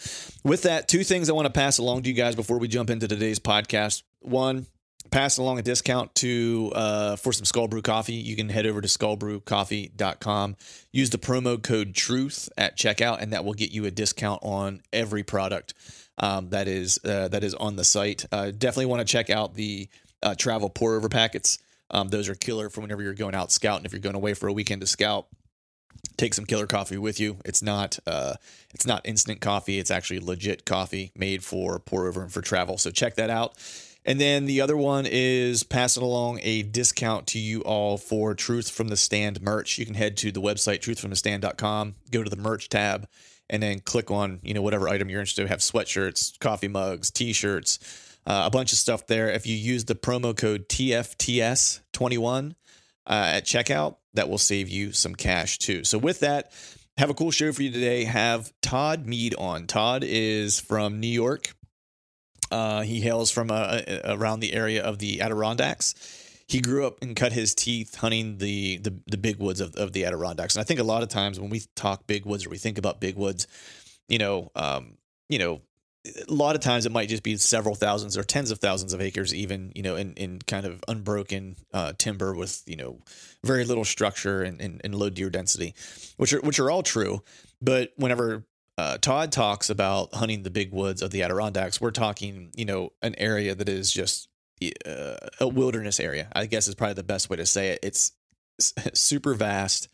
with 0.44 0.62
that, 0.62 0.86
two 0.86 1.02
things 1.02 1.30
I 1.30 1.32
want 1.32 1.46
to 1.46 1.52
pass 1.52 1.78
along 1.78 2.02
to 2.02 2.10
you 2.10 2.14
guys 2.14 2.36
before 2.36 2.58
we 2.58 2.68
jump 2.68 2.90
into 2.90 3.08
today's 3.08 3.38
podcast. 3.38 4.02
One, 4.20 4.66
pass 5.10 5.38
along 5.38 5.58
a 5.58 5.62
discount 5.62 6.14
to 6.16 6.72
uh, 6.74 7.16
for 7.16 7.32
some 7.32 7.44
Skull 7.44 7.68
Brew 7.68 7.82
coffee. 7.82 8.14
You 8.14 8.36
can 8.36 8.48
head 8.48 8.66
over 8.66 8.80
to 8.80 8.88
skullbrewcoffee.com. 8.88 10.56
Use 10.92 11.10
the 11.10 11.18
promo 11.18 11.62
code 11.62 11.94
TRUTH 11.94 12.50
at 12.56 12.76
checkout, 12.76 13.20
and 13.20 13.32
that 13.32 13.44
will 13.44 13.54
get 13.54 13.70
you 13.70 13.86
a 13.86 13.90
discount 13.90 14.42
on 14.42 14.82
every 14.92 15.22
product 15.22 15.74
um, 16.20 16.50
that 16.50 16.68
is 16.68 17.00
uh, 17.04 17.28
that 17.28 17.42
is 17.42 17.54
on 17.54 17.76
the 17.76 17.84
site. 17.84 18.26
Uh, 18.30 18.50
definitely 18.50 18.86
want 18.86 19.00
to 19.00 19.10
check 19.10 19.30
out 19.30 19.54
the 19.54 19.88
uh, 20.22 20.34
travel 20.34 20.70
pour 20.70 20.94
over 20.94 21.08
packets. 21.08 21.58
Um, 21.90 22.08
those 22.08 22.28
are 22.28 22.34
killer 22.34 22.68
for 22.70 22.82
whenever 22.82 23.02
you're 23.02 23.14
going 23.14 23.34
out 23.34 23.50
scouting. 23.50 23.84
If 23.84 23.92
you're 23.92 24.00
going 24.00 24.14
away 24.14 24.34
for 24.34 24.46
a 24.46 24.52
weekend 24.52 24.82
to 24.82 24.86
scout, 24.86 25.26
take 26.16 26.34
some 26.34 26.44
killer 26.44 26.66
coffee 26.66 26.98
with 26.98 27.18
you. 27.18 27.38
It's 27.44 27.62
not 27.62 27.98
uh, 28.06 28.34
it's 28.72 28.86
not 28.86 29.00
instant 29.04 29.40
coffee. 29.40 29.78
It's 29.78 29.90
actually 29.90 30.20
legit 30.20 30.64
coffee 30.64 31.10
made 31.16 31.42
for 31.42 31.78
pour 31.78 32.06
over 32.06 32.22
and 32.22 32.32
for 32.32 32.42
travel. 32.42 32.78
So 32.78 32.90
check 32.90 33.16
that 33.16 33.30
out. 33.30 33.54
And 34.04 34.18
then 34.20 34.46
the 34.46 34.62
other 34.62 34.78
one 34.78 35.06
is 35.06 35.62
passing 35.62 36.02
along 36.02 36.40
a 36.42 36.62
discount 36.62 37.26
to 37.28 37.38
you 37.38 37.60
all 37.62 37.98
for 37.98 38.34
Truth 38.34 38.70
from 38.70 38.88
the 38.88 38.96
Stand 38.96 39.42
merch. 39.42 39.78
You 39.78 39.84
can 39.84 39.94
head 39.94 40.16
to 40.18 40.32
the 40.32 40.40
website 40.40 40.80
truthfromthestand.com, 40.80 41.96
go 42.10 42.22
to 42.22 42.30
the 42.30 42.36
merch 42.36 42.70
tab, 42.70 43.06
and 43.50 43.62
then 43.62 43.80
click 43.80 44.10
on 44.10 44.40
you 44.42 44.54
know 44.54 44.62
whatever 44.62 44.88
item 44.88 45.10
you're 45.10 45.20
interested 45.20 45.42
in. 45.42 45.48
Have 45.48 45.58
sweatshirts, 45.58 46.38
coffee 46.38 46.68
mugs, 46.68 47.10
t-shirts, 47.10 47.78
uh, 48.26 48.44
a 48.46 48.50
bunch 48.50 48.72
of 48.72 48.78
stuff 48.78 49.06
there. 49.06 49.28
If 49.28 49.46
you 49.46 49.56
use 49.56 49.84
the 49.84 49.94
promo 49.94 50.34
code 50.34 50.68
TFTS21 50.68 52.54
uh, 53.06 53.12
at 53.12 53.44
checkout, 53.44 53.96
that 54.14 54.28
will 54.28 54.38
save 54.38 54.68
you 54.68 54.92
some 54.92 55.14
cash 55.14 55.58
too. 55.58 55.84
So 55.84 55.98
with 55.98 56.20
that, 56.20 56.52
have 56.96 57.10
a 57.10 57.14
cool 57.14 57.30
show 57.30 57.52
for 57.52 57.62
you 57.62 57.70
today. 57.70 58.04
Have 58.04 58.52
Todd 58.62 59.06
Mead 59.06 59.34
on. 59.36 59.66
Todd 59.66 60.04
is 60.06 60.60
from 60.60 61.00
New 61.00 61.08
York. 61.08 61.54
Uh, 62.50 62.82
he 62.82 63.00
hails 63.00 63.30
from 63.30 63.50
uh, 63.50 63.80
around 64.04 64.40
the 64.40 64.52
area 64.52 64.82
of 64.82 64.98
the 64.98 65.20
Adirondacks 65.20 65.94
he 66.50 66.60
grew 66.60 66.84
up 66.84 66.98
and 67.00 67.14
cut 67.14 67.32
his 67.32 67.54
teeth 67.54 67.94
hunting 67.94 68.38
the 68.38 68.78
the, 68.78 68.92
the 69.06 69.16
big 69.16 69.38
woods 69.38 69.60
of, 69.60 69.76
of 69.76 69.92
the 69.92 70.04
Adirondacks. 70.04 70.56
And 70.56 70.60
I 70.60 70.64
think 70.64 70.80
a 70.80 70.84
lot 70.84 71.04
of 71.04 71.08
times 71.08 71.38
when 71.38 71.48
we 71.48 71.62
talk 71.76 72.08
big 72.08 72.26
woods 72.26 72.44
or 72.44 72.50
we 72.50 72.58
think 72.58 72.76
about 72.76 73.00
big 73.00 73.14
woods, 73.14 73.46
you 74.08 74.18
know, 74.18 74.50
um, 74.56 74.98
you 75.28 75.38
know, 75.38 75.60
a 76.04 76.32
lot 76.32 76.56
of 76.56 76.60
times 76.60 76.86
it 76.86 76.92
might 76.92 77.08
just 77.08 77.22
be 77.22 77.36
several 77.36 77.76
thousands 77.76 78.18
or 78.18 78.24
tens 78.24 78.50
of 78.50 78.58
thousands 78.58 78.92
of 78.92 79.00
acres, 79.00 79.32
even 79.32 79.70
you 79.76 79.82
know, 79.82 79.94
in, 79.94 80.12
in 80.14 80.40
kind 80.40 80.66
of 80.66 80.82
unbroken 80.88 81.54
uh, 81.72 81.92
timber 81.98 82.34
with 82.34 82.64
you 82.66 82.76
know 82.76 82.98
very 83.44 83.64
little 83.64 83.84
structure 83.84 84.42
and, 84.42 84.60
and, 84.60 84.80
and, 84.82 84.92
low 84.92 85.08
deer 85.08 85.30
density, 85.30 85.72
which 86.16 86.32
are 86.32 86.40
which 86.40 86.58
are 86.58 86.68
all 86.68 86.82
true. 86.82 87.22
But 87.62 87.92
whenever 87.94 88.44
uh, 88.76 88.98
Todd 88.98 89.30
talks 89.30 89.70
about 89.70 90.14
hunting 90.14 90.42
the 90.42 90.50
big 90.50 90.72
woods 90.72 91.00
of 91.00 91.12
the 91.12 91.22
Adirondacks, 91.22 91.80
we're 91.80 91.92
talking 91.92 92.50
you 92.56 92.64
know 92.64 92.90
an 93.02 93.14
area 93.18 93.54
that 93.54 93.68
is 93.68 93.92
just 93.92 94.29
uh, 94.86 95.16
a 95.40 95.48
wilderness 95.48 96.00
area. 96.00 96.28
I 96.34 96.46
guess 96.46 96.68
is 96.68 96.74
probably 96.74 96.94
the 96.94 97.02
best 97.02 97.30
way 97.30 97.36
to 97.36 97.46
say 97.46 97.70
it. 97.70 97.80
It's 97.82 98.12
super 98.94 99.34
vast, 99.34 99.88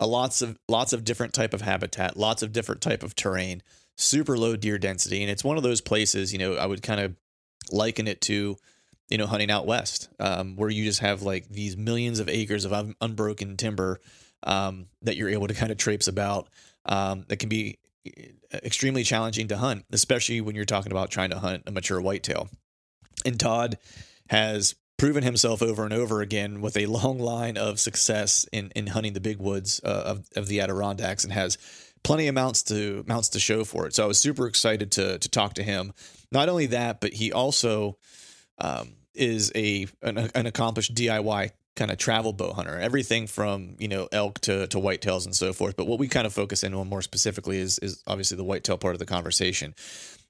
lots 0.00 0.42
of 0.42 0.58
lots 0.68 0.92
of 0.92 1.04
different 1.04 1.32
type 1.32 1.54
of 1.54 1.60
habitat, 1.60 2.16
lots 2.16 2.42
of 2.42 2.52
different 2.52 2.80
type 2.80 3.02
of 3.02 3.14
terrain, 3.14 3.62
super 3.96 4.36
low 4.36 4.56
deer 4.56 4.78
density, 4.78 5.22
and 5.22 5.30
it's 5.30 5.44
one 5.44 5.56
of 5.56 5.62
those 5.62 5.80
places. 5.80 6.32
You 6.32 6.38
know, 6.38 6.54
I 6.54 6.66
would 6.66 6.82
kind 6.82 7.00
of 7.00 7.16
liken 7.70 8.08
it 8.08 8.20
to 8.22 8.56
you 9.08 9.18
know 9.18 9.26
hunting 9.26 9.50
out 9.50 9.66
west, 9.66 10.08
um, 10.18 10.56
where 10.56 10.70
you 10.70 10.84
just 10.84 11.00
have 11.00 11.22
like 11.22 11.48
these 11.48 11.76
millions 11.76 12.18
of 12.18 12.28
acres 12.28 12.64
of 12.64 12.72
un- 12.72 12.94
unbroken 13.00 13.56
timber 13.56 14.00
um, 14.42 14.86
that 15.02 15.16
you're 15.16 15.28
able 15.28 15.48
to 15.48 15.54
kind 15.54 15.70
of 15.70 15.78
traipse 15.78 16.08
about. 16.08 16.48
Um, 16.84 17.24
that 17.28 17.36
can 17.36 17.48
be 17.48 17.78
extremely 18.52 19.04
challenging 19.04 19.48
to 19.48 19.56
hunt, 19.56 19.84
especially 19.92 20.40
when 20.40 20.56
you're 20.56 20.64
talking 20.64 20.90
about 20.90 21.10
trying 21.10 21.30
to 21.30 21.38
hunt 21.38 21.62
a 21.66 21.70
mature 21.70 22.00
whitetail. 22.00 22.48
And 23.24 23.38
Todd 23.38 23.78
has 24.28 24.74
proven 24.96 25.24
himself 25.24 25.62
over 25.62 25.84
and 25.84 25.92
over 25.92 26.20
again 26.20 26.60
with 26.60 26.76
a 26.76 26.86
long 26.86 27.18
line 27.18 27.56
of 27.56 27.80
success 27.80 28.46
in, 28.52 28.70
in 28.76 28.88
hunting 28.88 29.14
the 29.14 29.20
big 29.20 29.38
woods 29.38 29.80
uh, 29.84 30.02
of, 30.06 30.28
of 30.36 30.46
the 30.46 30.60
Adirondacks 30.60 31.24
and 31.24 31.32
has 31.32 31.58
plenty 32.02 32.28
of 32.28 32.34
mounts 32.34 32.62
to 32.64 33.04
mounts 33.06 33.30
to 33.30 33.40
show 33.40 33.64
for 33.64 33.86
it. 33.86 33.94
So 33.94 34.04
I 34.04 34.06
was 34.06 34.18
super 34.18 34.46
excited 34.46 34.92
to 34.92 35.18
to 35.18 35.28
talk 35.28 35.54
to 35.54 35.62
him. 35.62 35.92
Not 36.30 36.48
only 36.48 36.66
that, 36.66 37.00
but 37.00 37.12
he 37.12 37.32
also 37.32 37.98
um, 38.58 38.94
is 39.14 39.52
a 39.54 39.86
an, 40.02 40.30
an, 40.34 40.46
accomplished 40.46 40.94
DIY 40.94 41.50
kind 41.74 41.90
of 41.90 41.98
travel 41.98 42.32
bow 42.32 42.52
hunter. 42.52 42.78
Everything 42.78 43.26
from 43.26 43.76
you 43.78 43.88
know 43.88 44.08
elk 44.12 44.40
to 44.40 44.66
to 44.68 44.78
whitetails 44.78 45.24
and 45.24 45.34
so 45.34 45.52
forth. 45.52 45.76
But 45.76 45.86
what 45.86 45.98
we 45.98 46.08
kind 46.08 46.26
of 46.26 46.32
focus 46.32 46.62
in 46.62 46.74
on 46.74 46.88
more 46.88 47.02
specifically 47.02 47.58
is 47.58 47.78
is 47.80 48.02
obviously 48.06 48.36
the 48.36 48.44
whitetail 48.44 48.78
part 48.78 48.94
of 48.94 48.98
the 48.98 49.06
conversation. 49.06 49.74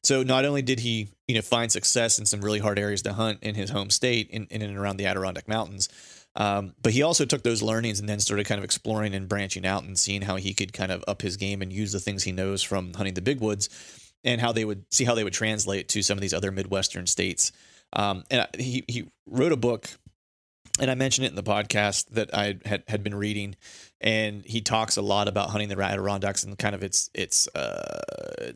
So 0.04 0.23
not 0.23 0.44
only 0.44 0.62
did 0.62 0.80
he, 0.80 1.09
you 1.28 1.35
know, 1.35 1.42
find 1.42 1.71
success 1.71 2.18
in 2.18 2.26
some 2.26 2.40
really 2.40 2.59
hard 2.59 2.78
areas 2.78 3.02
to 3.02 3.12
hunt 3.12 3.38
in 3.42 3.54
his 3.54 3.71
home 3.71 3.90
state 3.90 4.28
in, 4.30 4.47
in 4.50 4.62
and 4.62 4.76
around 4.76 4.97
the 4.97 5.06
Adirondack 5.06 5.47
Mountains, 5.47 5.88
um, 6.35 6.75
but 6.82 6.92
he 6.92 7.02
also 7.02 7.25
took 7.25 7.42
those 7.42 7.62
learnings 7.62 8.00
and 8.00 8.09
then 8.09 8.18
started 8.18 8.47
kind 8.47 8.59
of 8.59 8.64
exploring 8.64 9.14
and 9.14 9.28
branching 9.28 9.66
out 9.66 9.85
and 9.85 9.99
seeing 9.99 10.23
how 10.23 10.37
he 10.37 10.54
could 10.54 10.73
kind 10.73 10.90
of 10.90 11.04
up 11.06 11.23
his 11.23 11.37
game 11.37 11.62
and 11.62 11.73
use 11.73 11.92
the 11.92 12.00
things 12.00 12.25
he 12.25 12.32
knows 12.32 12.62
from 12.62 12.94
hunting 12.94 13.14
the 13.14 13.21
big 13.21 13.40
woods 13.40 13.68
and 14.25 14.40
how 14.40 14.52
they 14.52 14.64
would 14.64 14.85
see 14.90 15.04
how 15.04 15.14
they 15.14 15.25
would 15.25 15.32
translate 15.32 15.88
to 15.88 16.02
some 16.02 16.16
of 16.16 16.23
these 16.23 16.35
other 16.35 16.50
Midwestern 16.50 17.06
states. 17.06 17.52
Um, 17.92 18.25
and 18.30 18.47
he, 18.59 18.85
he 18.88 19.04
wrote 19.26 19.52
a 19.52 19.56
book 19.56 19.90
and 20.81 20.91
I 20.91 20.95
mentioned 20.95 21.26
it 21.26 21.31
in 21.31 21.37
the 21.37 21.43
podcast 21.43 22.09
that 22.11 22.35
I 22.35 22.59
had, 22.64 22.83
had 22.88 23.02
been 23.02 23.14
reading, 23.14 23.57
and 24.00 24.45
he 24.45 24.62
talks 24.62 24.97
a 24.97 25.02
lot 25.02 25.29
about 25.29 25.50
hunting 25.50 25.69
the 25.69 25.79
Adirondacks 25.81 26.45
and 26.45 26.59
kind 26.59 26.75
of 26.75 26.83
its 26.83 27.11
its 27.12 27.47
uh, 27.55 28.52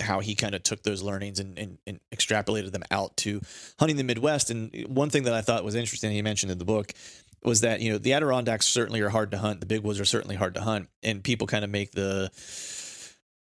how 0.00 0.20
he 0.20 0.34
kind 0.34 0.54
of 0.54 0.62
took 0.62 0.82
those 0.82 1.02
learnings 1.02 1.40
and, 1.40 1.58
and, 1.58 1.78
and, 1.86 2.00
extrapolated 2.12 2.72
them 2.72 2.82
out 2.90 3.16
to 3.16 3.40
hunting 3.78 3.96
the 3.96 4.04
Midwest. 4.04 4.50
And 4.50 4.86
one 4.88 5.08
thing 5.08 5.24
that 5.24 5.34
I 5.34 5.40
thought 5.40 5.64
was 5.64 5.74
interesting, 5.74 6.10
he 6.12 6.22
mentioned 6.22 6.52
in 6.52 6.58
the 6.58 6.64
book, 6.64 6.92
was 7.42 7.62
that 7.62 7.80
you 7.80 7.92
know 7.92 7.98
the 7.98 8.12
Adirondacks 8.12 8.66
certainly 8.66 9.00
are 9.00 9.10
hard 9.10 9.30
to 9.30 9.38
hunt, 9.38 9.60
the 9.60 9.66
big 9.66 9.82
woods 9.82 10.00
are 10.00 10.04
certainly 10.04 10.36
hard 10.36 10.54
to 10.54 10.60
hunt, 10.60 10.88
and 11.02 11.24
people 11.24 11.46
kind 11.46 11.64
of 11.64 11.70
make 11.70 11.92
the 11.92 12.30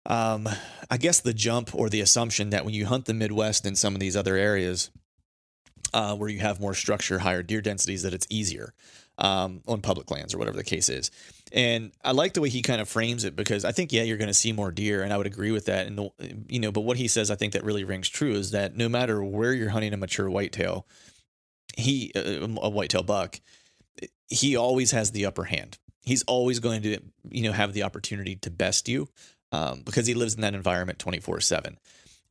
um, 0.06 0.48
I 0.90 0.96
guess 0.96 1.20
the 1.20 1.34
jump 1.34 1.74
or 1.74 1.88
the 1.88 2.00
assumption 2.00 2.50
that 2.50 2.64
when 2.64 2.74
you 2.74 2.86
hunt 2.86 3.06
the 3.06 3.14
Midwest 3.14 3.66
and 3.66 3.76
some 3.76 3.94
of 3.94 4.00
these 4.00 4.16
other 4.16 4.36
areas 4.36 4.90
uh, 5.94 6.14
where 6.16 6.28
you 6.28 6.40
have 6.40 6.60
more 6.60 6.74
structure, 6.74 7.18
higher 7.18 7.42
deer 7.42 7.60
densities, 7.60 8.02
that 8.02 8.14
it's 8.14 8.26
easier 8.30 8.72
um, 9.18 9.62
on 9.66 9.80
public 9.80 10.10
lands 10.10 10.34
or 10.34 10.38
whatever 10.38 10.56
the 10.56 10.64
case 10.64 10.88
is. 10.88 11.10
And 11.52 11.92
I 12.02 12.12
like 12.12 12.32
the 12.32 12.40
way 12.40 12.48
he 12.48 12.62
kind 12.62 12.80
of 12.80 12.88
frames 12.88 13.24
it 13.24 13.36
because 13.36 13.64
I 13.64 13.72
think 13.72 13.92
yeah 13.92 14.02
you're 14.02 14.16
going 14.16 14.28
to 14.28 14.34
see 14.34 14.52
more 14.52 14.70
deer, 14.70 15.02
and 15.02 15.12
I 15.12 15.16
would 15.16 15.26
agree 15.26 15.50
with 15.50 15.66
that. 15.66 15.86
And 15.86 16.10
you 16.48 16.60
know, 16.60 16.72
but 16.72 16.82
what 16.82 16.96
he 16.96 17.08
says 17.08 17.30
I 17.30 17.34
think 17.34 17.52
that 17.52 17.64
really 17.64 17.84
rings 17.84 18.08
true 18.08 18.32
is 18.32 18.52
that 18.52 18.76
no 18.76 18.88
matter 18.88 19.22
where 19.22 19.52
you're 19.52 19.70
hunting 19.70 19.92
a 19.92 19.98
mature 19.98 20.30
whitetail, 20.30 20.86
he 21.76 22.12
uh, 22.16 22.46
a 22.62 22.70
whitetail 22.70 23.02
buck, 23.02 23.40
he 24.28 24.56
always 24.56 24.92
has 24.92 25.10
the 25.10 25.26
upper 25.26 25.44
hand. 25.44 25.78
He's 26.04 26.22
always 26.22 26.58
going 26.58 26.82
to 26.82 26.98
you 27.30 27.42
know 27.42 27.52
have 27.52 27.74
the 27.74 27.82
opportunity 27.82 28.36
to 28.36 28.50
best 28.50 28.88
you 28.88 29.08
um, 29.52 29.82
because 29.84 30.06
he 30.06 30.14
lives 30.14 30.34
in 30.34 30.40
that 30.40 30.54
environment 30.54 30.98
24 30.98 31.40
seven. 31.40 31.78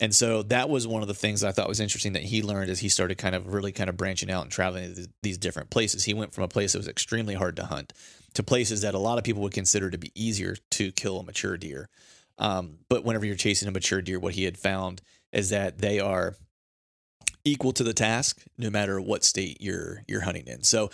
And 0.01 0.15
so 0.15 0.41
that 0.43 0.67
was 0.67 0.87
one 0.87 1.03
of 1.03 1.07
the 1.07 1.13
things 1.13 1.43
I 1.43 1.51
thought 1.51 1.67
was 1.67 1.79
interesting 1.79 2.13
that 2.13 2.23
he 2.23 2.41
learned 2.41 2.71
as 2.71 2.79
he 2.79 2.89
started 2.89 3.19
kind 3.19 3.35
of 3.35 3.53
really 3.53 3.71
kind 3.71 3.87
of 3.87 3.95
branching 3.95 4.31
out 4.31 4.41
and 4.41 4.51
traveling 4.51 4.95
to 4.95 5.07
these 5.21 5.37
different 5.37 5.69
places. 5.69 6.03
He 6.03 6.15
went 6.15 6.33
from 6.33 6.43
a 6.43 6.47
place 6.47 6.73
that 6.73 6.79
was 6.79 6.87
extremely 6.87 7.35
hard 7.35 7.55
to 7.57 7.65
hunt 7.65 7.93
to 8.33 8.41
places 8.41 8.81
that 8.81 8.95
a 8.95 8.99
lot 8.99 9.19
of 9.19 9.23
people 9.23 9.43
would 9.43 9.53
consider 9.53 9.91
to 9.91 9.99
be 9.99 10.11
easier 10.15 10.55
to 10.71 10.91
kill 10.91 11.19
a 11.19 11.23
mature 11.23 11.55
deer. 11.55 11.87
Um, 12.39 12.79
but 12.89 13.05
whenever 13.05 13.25
you're 13.25 13.35
chasing 13.35 13.67
a 13.67 13.71
mature 13.71 14.01
deer, 14.01 14.19
what 14.19 14.33
he 14.33 14.45
had 14.45 14.57
found 14.57 15.03
is 15.31 15.51
that 15.51 15.77
they 15.77 15.99
are 15.99 16.35
equal 17.43 17.71
to 17.73 17.83
the 17.83 17.93
task 17.93 18.41
no 18.57 18.69
matter 18.69 18.99
what 18.99 19.23
state 19.23 19.57
you're 19.61 20.03
you're 20.07 20.21
hunting 20.21 20.47
in. 20.47 20.63
So 20.63 20.89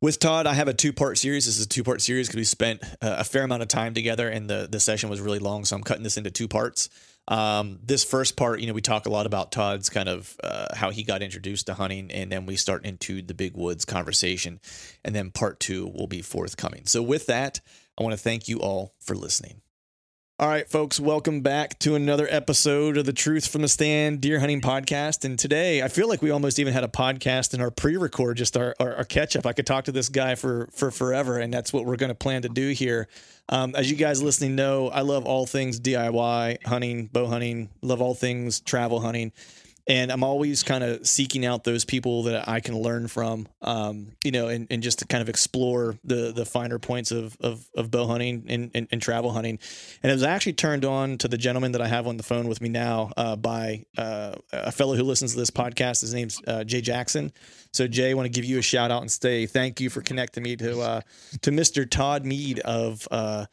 with 0.00 0.18
Todd, 0.18 0.48
I 0.48 0.54
have 0.54 0.66
a 0.66 0.74
two 0.74 0.92
part 0.92 1.18
series. 1.18 1.46
This 1.46 1.58
is 1.58 1.66
a 1.66 1.68
two 1.68 1.84
part 1.84 2.02
series 2.02 2.26
because 2.26 2.38
we 2.38 2.44
spent 2.44 2.82
a 3.00 3.22
fair 3.22 3.44
amount 3.44 3.62
of 3.62 3.68
time 3.68 3.94
together, 3.94 4.28
and 4.28 4.50
the 4.50 4.68
the 4.68 4.80
session 4.80 5.10
was 5.10 5.20
really 5.20 5.38
long. 5.38 5.64
So 5.64 5.76
I'm 5.76 5.84
cutting 5.84 6.02
this 6.02 6.16
into 6.16 6.32
two 6.32 6.48
parts. 6.48 6.88
Um, 7.28 7.78
this 7.84 8.04
first 8.04 8.36
part, 8.36 8.60
you 8.60 8.66
know, 8.66 8.72
we 8.72 8.80
talk 8.80 9.06
a 9.06 9.10
lot 9.10 9.26
about 9.26 9.52
Todd's 9.52 9.90
kind 9.90 10.08
of 10.08 10.34
uh, 10.42 10.74
how 10.74 10.90
he 10.90 11.04
got 11.04 11.22
introduced 11.22 11.66
to 11.66 11.74
hunting, 11.74 12.10
and 12.10 12.32
then 12.32 12.46
we 12.46 12.56
start 12.56 12.86
into 12.86 13.20
the 13.20 13.34
big 13.34 13.54
woods 13.54 13.84
conversation, 13.84 14.60
and 15.04 15.14
then 15.14 15.30
part 15.30 15.60
two 15.60 15.86
will 15.86 16.06
be 16.06 16.22
forthcoming. 16.22 16.86
So, 16.86 17.02
with 17.02 17.26
that, 17.26 17.60
I 17.98 18.02
want 18.02 18.14
to 18.14 18.18
thank 18.18 18.48
you 18.48 18.60
all 18.60 18.94
for 18.98 19.14
listening. 19.14 19.60
All 20.40 20.48
right, 20.48 20.70
folks, 20.70 21.00
welcome 21.00 21.40
back 21.40 21.80
to 21.80 21.96
another 21.96 22.28
episode 22.30 22.96
of 22.96 23.04
the 23.06 23.12
Truth 23.12 23.48
from 23.48 23.62
the 23.62 23.68
Stand 23.68 24.20
Deer 24.20 24.38
Hunting 24.38 24.60
Podcast. 24.60 25.24
And 25.24 25.36
today, 25.36 25.82
I 25.82 25.88
feel 25.88 26.08
like 26.08 26.22
we 26.22 26.30
almost 26.30 26.60
even 26.60 26.72
had 26.72 26.84
a 26.84 26.88
podcast 26.88 27.54
in 27.54 27.60
our 27.60 27.72
pre-record, 27.72 28.36
just 28.36 28.56
our, 28.56 28.76
our, 28.78 28.94
our 28.94 29.04
catch 29.04 29.34
up. 29.34 29.46
I 29.46 29.52
could 29.52 29.66
talk 29.66 29.86
to 29.86 29.92
this 29.92 30.08
guy 30.08 30.36
for 30.36 30.68
for 30.72 30.92
forever, 30.92 31.38
and 31.38 31.52
that's 31.52 31.72
what 31.72 31.86
we're 31.86 31.96
going 31.96 32.10
to 32.10 32.14
plan 32.14 32.42
to 32.42 32.48
do 32.48 32.70
here. 32.70 33.08
Um, 33.48 33.74
as 33.74 33.90
you 33.90 33.96
guys 33.96 34.22
listening 34.22 34.54
know, 34.54 34.90
I 34.90 35.00
love 35.00 35.26
all 35.26 35.44
things 35.44 35.80
DIY 35.80 36.64
hunting, 36.64 37.06
bow 37.06 37.26
hunting, 37.26 37.70
love 37.82 38.00
all 38.00 38.14
things 38.14 38.60
travel 38.60 39.00
hunting 39.00 39.32
and 39.88 40.12
I'm 40.12 40.22
always 40.22 40.62
kind 40.62 40.84
of 40.84 41.06
seeking 41.06 41.46
out 41.46 41.64
those 41.64 41.86
people 41.86 42.24
that 42.24 42.46
I 42.46 42.60
can 42.60 42.78
learn 42.78 43.08
from, 43.08 43.48
um, 43.62 44.12
you 44.22 44.30
know, 44.30 44.48
and, 44.48 44.66
and 44.70 44.82
just 44.82 44.98
to 44.98 45.06
kind 45.06 45.22
of 45.22 45.30
explore 45.30 45.98
the 46.04 46.30
the 46.32 46.44
finer 46.44 46.78
points 46.78 47.10
of 47.10 47.36
of, 47.40 47.66
of 47.74 47.90
bow 47.90 48.06
hunting 48.06 48.44
and, 48.48 48.70
and, 48.74 48.86
and, 48.92 49.00
travel 49.00 49.32
hunting. 49.32 49.58
And 50.02 50.10
it 50.10 50.14
was 50.14 50.22
actually 50.22 50.52
turned 50.52 50.84
on 50.84 51.16
to 51.18 51.28
the 51.28 51.38
gentleman 51.38 51.72
that 51.72 51.80
I 51.80 51.88
have 51.88 52.06
on 52.06 52.18
the 52.18 52.22
phone 52.22 52.48
with 52.48 52.60
me 52.60 52.68
now 52.68 53.10
uh, 53.16 53.36
by 53.36 53.86
uh, 53.96 54.34
a 54.52 54.70
fellow 54.70 54.94
who 54.94 55.04
listens 55.04 55.32
to 55.32 55.38
this 55.38 55.50
podcast. 55.50 56.02
His 56.02 56.12
name's 56.12 56.38
uh, 56.46 56.64
Jay 56.64 56.82
Jackson. 56.82 57.32
So 57.72 57.88
Jay, 57.88 58.10
I 58.10 58.14
want 58.14 58.26
to 58.26 58.30
give 58.30 58.44
you 58.44 58.58
a 58.58 58.62
shout 58.62 58.90
out 58.90 59.00
and 59.00 59.10
say 59.10 59.46
thank 59.46 59.80
you 59.80 59.88
for 59.88 60.02
connecting 60.02 60.42
me 60.42 60.56
to 60.56 60.80
uh, 60.80 61.00
to 61.40 61.50
Mr. 61.50 61.88
Todd 61.88 62.26
Mead 62.26 62.60
of 62.60 63.08
uh, 63.10 63.46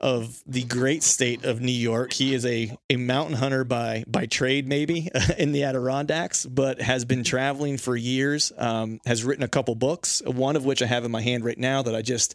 of 0.00 0.42
the 0.46 0.64
great 0.64 1.02
state 1.02 1.44
of 1.44 1.60
New 1.60 1.72
York. 1.72 2.12
He 2.12 2.34
is 2.34 2.44
a, 2.44 2.76
a 2.90 2.96
mountain 2.96 3.36
hunter 3.36 3.64
by 3.64 4.04
by 4.06 4.26
trade, 4.26 4.68
maybe 4.68 5.08
in 5.38 5.52
the 5.52 5.64
Adirondacks, 5.64 6.46
but 6.46 6.80
has 6.80 7.04
been 7.04 7.24
traveling 7.24 7.78
for 7.78 7.96
years. 7.96 8.52
Um, 8.58 9.00
has 9.06 9.24
written 9.24 9.44
a 9.44 9.48
couple 9.48 9.74
books, 9.74 10.22
one 10.24 10.56
of 10.56 10.64
which 10.64 10.82
I 10.82 10.86
have 10.86 11.04
in 11.04 11.10
my 11.10 11.22
hand 11.22 11.44
right 11.44 11.58
now 11.58 11.82
that 11.82 11.94
I 11.94 12.02
just 12.02 12.34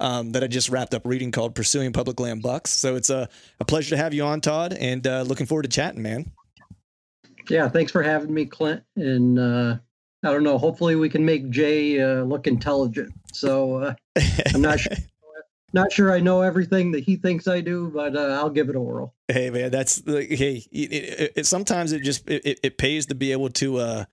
um, 0.00 0.32
that 0.32 0.42
I 0.42 0.46
just 0.46 0.70
wrapped 0.70 0.94
up 0.94 1.02
reading 1.04 1.30
called 1.30 1.54
"Pursuing 1.54 1.92
Public 1.92 2.18
Land 2.20 2.42
Bucks." 2.42 2.70
So 2.70 2.96
it's 2.96 3.10
a, 3.10 3.28
a 3.60 3.64
pleasure 3.64 3.90
to 3.90 3.96
have 3.96 4.14
you 4.14 4.24
on, 4.24 4.40
Todd, 4.40 4.72
and 4.72 5.06
uh, 5.06 5.22
looking 5.22 5.46
forward 5.46 5.64
to 5.64 5.68
chatting, 5.68 6.02
man. 6.02 6.30
Yeah, 7.48 7.68
thanks 7.68 7.90
for 7.92 8.02
having 8.02 8.32
me, 8.32 8.46
Clint. 8.46 8.82
And 8.96 9.38
uh, 9.38 9.76
I 10.24 10.32
don't 10.32 10.44
know. 10.44 10.56
Hopefully, 10.56 10.96
we 10.96 11.08
can 11.08 11.24
make 11.24 11.50
Jay 11.50 12.00
uh, 12.00 12.22
look 12.22 12.46
intelligent. 12.46 13.12
So 13.32 13.76
uh, 13.76 13.94
I'm 14.54 14.62
not 14.62 14.80
sure 14.80 14.92
not 15.72 15.92
sure 15.92 16.12
I 16.12 16.20
know 16.20 16.42
everything 16.42 16.92
that 16.92 17.04
he 17.04 17.16
thinks 17.16 17.46
I 17.46 17.60
do, 17.60 17.90
but 17.94 18.16
uh, 18.16 18.38
I'll 18.40 18.50
give 18.50 18.68
it 18.68 18.76
a 18.76 18.80
whirl. 18.80 19.14
Hey 19.28 19.50
man, 19.50 19.70
that's 19.70 20.06
like, 20.06 20.28
hey. 20.28 20.64
It, 20.72 20.92
it, 20.92 21.32
it, 21.36 21.46
sometimes 21.46 21.92
it 21.92 22.02
just 22.02 22.28
it, 22.28 22.60
it 22.62 22.78
pays 22.78 23.06
to 23.06 23.14
be 23.14 23.32
able 23.32 23.50
to. 23.50 23.76
Uh, 23.78 24.04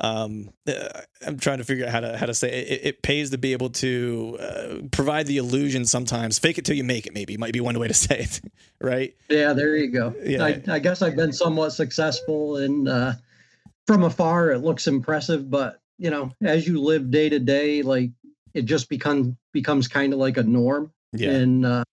um, 0.00 0.50
uh, 0.66 0.88
I'm 1.24 1.38
trying 1.38 1.58
to 1.58 1.64
figure 1.64 1.86
out 1.86 1.92
how 1.92 2.00
to 2.00 2.16
how 2.16 2.26
to 2.26 2.34
say 2.34 2.62
it. 2.62 2.80
it 2.82 3.02
pays 3.02 3.30
to 3.30 3.38
be 3.38 3.52
able 3.52 3.70
to 3.70 4.38
uh, 4.40 4.74
provide 4.90 5.26
the 5.26 5.36
illusion. 5.36 5.84
Sometimes 5.84 6.38
fake 6.38 6.58
it 6.58 6.64
till 6.64 6.76
you 6.76 6.84
make 6.84 7.06
it. 7.06 7.14
Maybe 7.14 7.36
might 7.36 7.52
be 7.52 7.60
one 7.60 7.78
way 7.78 7.88
to 7.88 7.94
say 7.94 8.20
it, 8.20 8.40
right? 8.80 9.14
Yeah, 9.28 9.52
there 9.52 9.76
you 9.76 9.90
go. 9.90 10.14
Yeah, 10.24 10.44
I, 10.44 10.62
I 10.68 10.78
guess 10.80 11.02
I've 11.02 11.16
been 11.16 11.32
somewhat 11.32 11.70
successful, 11.70 12.56
and 12.56 12.88
uh, 12.88 13.12
from 13.86 14.02
afar 14.02 14.50
it 14.50 14.58
looks 14.58 14.86
impressive, 14.86 15.50
but 15.50 15.80
you 15.98 16.10
know, 16.10 16.32
as 16.42 16.66
you 16.66 16.80
live 16.80 17.10
day 17.10 17.28
to 17.28 17.38
day, 17.38 17.82
like 17.82 18.10
it 18.54 18.62
just 18.62 18.88
becomes 18.88 19.36
becomes 19.52 19.86
kind 19.88 20.12
of 20.12 20.18
like 20.18 20.36
a 20.36 20.42
norm 20.42 20.90
yeah. 21.12 21.30
And 21.30 21.66
uh, 21.66 21.84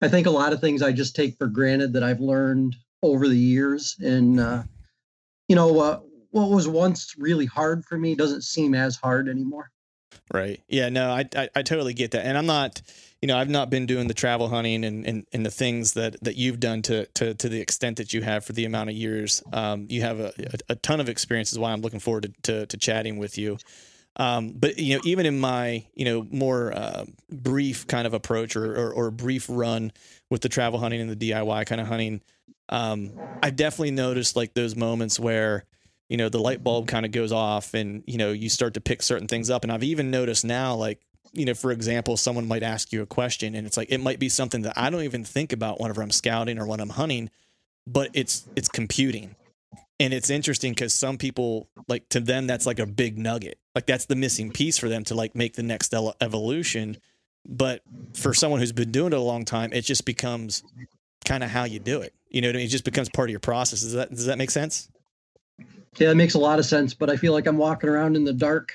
I 0.00 0.08
think 0.08 0.26
a 0.26 0.30
lot 0.30 0.52
of 0.52 0.60
things 0.60 0.82
I 0.82 0.92
just 0.92 1.16
take 1.16 1.36
for 1.36 1.46
granted 1.46 1.92
that 1.94 2.02
I've 2.02 2.20
learned 2.20 2.76
over 3.02 3.28
the 3.28 3.36
years. 3.36 3.96
And, 4.00 4.40
uh, 4.40 4.62
you 5.48 5.56
know, 5.56 5.80
uh, 5.80 6.00
what 6.30 6.50
was 6.50 6.68
once 6.68 7.14
really 7.18 7.46
hard 7.46 7.84
for 7.84 7.98
me 7.98 8.14
doesn't 8.14 8.42
seem 8.42 8.74
as 8.74 8.96
hard 8.96 9.28
anymore. 9.28 9.70
Right. 10.32 10.60
Yeah. 10.68 10.90
No, 10.90 11.10
I, 11.10 11.24
I, 11.34 11.48
I 11.56 11.62
totally 11.62 11.94
get 11.94 12.10
that. 12.10 12.26
And 12.26 12.36
I'm 12.36 12.46
not, 12.46 12.82
you 13.22 13.26
know, 13.28 13.38
I've 13.38 13.48
not 13.48 13.70
been 13.70 13.86
doing 13.86 14.08
the 14.08 14.14
travel 14.14 14.48
hunting 14.48 14.84
and, 14.84 15.06
and, 15.06 15.26
and 15.32 15.44
the 15.44 15.50
things 15.50 15.94
that, 15.94 16.16
that 16.22 16.36
you've 16.36 16.60
done 16.60 16.82
to, 16.82 17.06
to, 17.14 17.34
to 17.34 17.48
the 17.48 17.60
extent 17.60 17.96
that 17.96 18.12
you 18.12 18.22
have 18.22 18.44
for 18.44 18.52
the 18.52 18.66
amount 18.66 18.90
of 18.90 18.96
years. 18.96 19.42
Um, 19.52 19.86
you 19.88 20.02
have 20.02 20.20
a, 20.20 20.32
a, 20.38 20.72
a 20.72 20.74
ton 20.76 21.00
of 21.00 21.08
experiences 21.08 21.58
why 21.58 21.72
I'm 21.72 21.80
looking 21.80 22.00
forward 22.00 22.24
to, 22.24 22.32
to, 22.42 22.66
to 22.66 22.76
chatting 22.76 23.16
with 23.18 23.38
you. 23.38 23.58
Um, 24.18 24.52
but 24.56 24.78
you 24.78 24.96
know, 24.96 25.02
even 25.04 25.26
in 25.26 25.38
my 25.38 25.84
you 25.94 26.04
know 26.04 26.26
more 26.30 26.72
uh, 26.72 27.04
brief 27.30 27.86
kind 27.86 28.06
of 28.06 28.14
approach 28.14 28.56
or, 28.56 28.74
or, 28.74 28.92
or 28.92 29.10
brief 29.10 29.46
run 29.48 29.92
with 30.28 30.42
the 30.42 30.48
travel 30.48 30.80
hunting 30.80 31.00
and 31.00 31.10
the 31.10 31.30
DIY 31.30 31.66
kind 31.66 31.80
of 31.80 31.86
hunting, 31.86 32.20
um, 32.68 33.12
I 33.42 33.50
definitely 33.50 33.92
noticed 33.92 34.34
like 34.34 34.54
those 34.54 34.74
moments 34.74 35.20
where 35.20 35.64
you 36.08 36.16
know 36.16 36.28
the 36.28 36.40
light 36.40 36.64
bulb 36.64 36.88
kind 36.88 37.06
of 37.06 37.12
goes 37.12 37.30
off 37.30 37.74
and 37.74 38.02
you 38.06 38.18
know 38.18 38.32
you 38.32 38.48
start 38.48 38.74
to 38.74 38.80
pick 38.80 39.02
certain 39.02 39.28
things 39.28 39.50
up. 39.50 39.62
And 39.62 39.72
I've 39.72 39.84
even 39.84 40.10
noticed 40.10 40.44
now 40.44 40.74
like 40.74 41.00
you 41.32 41.44
know, 41.44 41.54
for 41.54 41.70
example, 41.70 42.16
someone 42.16 42.48
might 42.48 42.62
ask 42.62 42.92
you 42.92 43.02
a 43.02 43.06
question 43.06 43.54
and 43.54 43.66
it's 43.66 43.76
like 43.76 43.90
it 43.90 43.98
might 43.98 44.18
be 44.18 44.28
something 44.28 44.62
that 44.62 44.72
I 44.76 44.90
don't 44.90 45.02
even 45.02 45.24
think 45.24 45.52
about 45.52 45.78
whenever 45.80 46.02
I'm 46.02 46.10
scouting 46.10 46.58
or 46.58 46.66
when 46.66 46.80
I'm 46.80 46.88
hunting, 46.88 47.30
but 47.86 48.10
it's 48.14 48.48
it's 48.56 48.68
computing 48.68 49.36
and 50.00 50.14
it's 50.14 50.30
interesting 50.30 50.72
because 50.72 50.94
some 50.94 51.18
people 51.18 51.68
like 51.88 52.08
to 52.10 52.20
them 52.20 52.46
that's 52.46 52.66
like 52.66 52.78
a 52.78 52.86
big 52.86 53.18
nugget. 53.18 53.58
Like 53.74 53.86
that's 53.86 54.06
the 54.06 54.16
missing 54.16 54.50
piece 54.50 54.78
for 54.78 54.88
them 54.88 55.04
to 55.04 55.14
like 55.14 55.34
make 55.34 55.54
the 55.54 55.62
next 55.62 55.92
evolution. 56.20 56.98
But 57.46 57.82
for 58.14 58.34
someone 58.34 58.60
who's 58.60 58.72
been 58.72 58.90
doing 58.92 59.12
it 59.12 59.16
a 59.16 59.20
long 59.20 59.44
time 59.44 59.72
it 59.72 59.82
just 59.82 60.04
becomes 60.04 60.62
kind 61.24 61.42
of 61.42 61.50
how 61.50 61.64
you 61.64 61.78
do 61.78 62.00
it. 62.00 62.14
You 62.28 62.42
know 62.42 62.50
I 62.50 62.52
mean? 62.52 62.62
it 62.62 62.68
just 62.68 62.84
becomes 62.84 63.08
part 63.08 63.28
of 63.28 63.32
your 63.32 63.40
process. 63.40 63.80
Does 63.80 63.94
that 63.94 64.10
does 64.10 64.26
that 64.26 64.38
make 64.38 64.50
sense? 64.50 64.88
Yeah 65.96 66.10
it 66.10 66.16
makes 66.16 66.34
a 66.34 66.38
lot 66.38 66.60
of 66.60 66.64
sense 66.64 66.94
but 66.94 67.10
i 67.10 67.16
feel 67.16 67.32
like 67.32 67.46
i'm 67.46 67.58
walking 67.58 67.90
around 67.90 68.16
in 68.16 68.24
the 68.24 68.32
dark. 68.32 68.72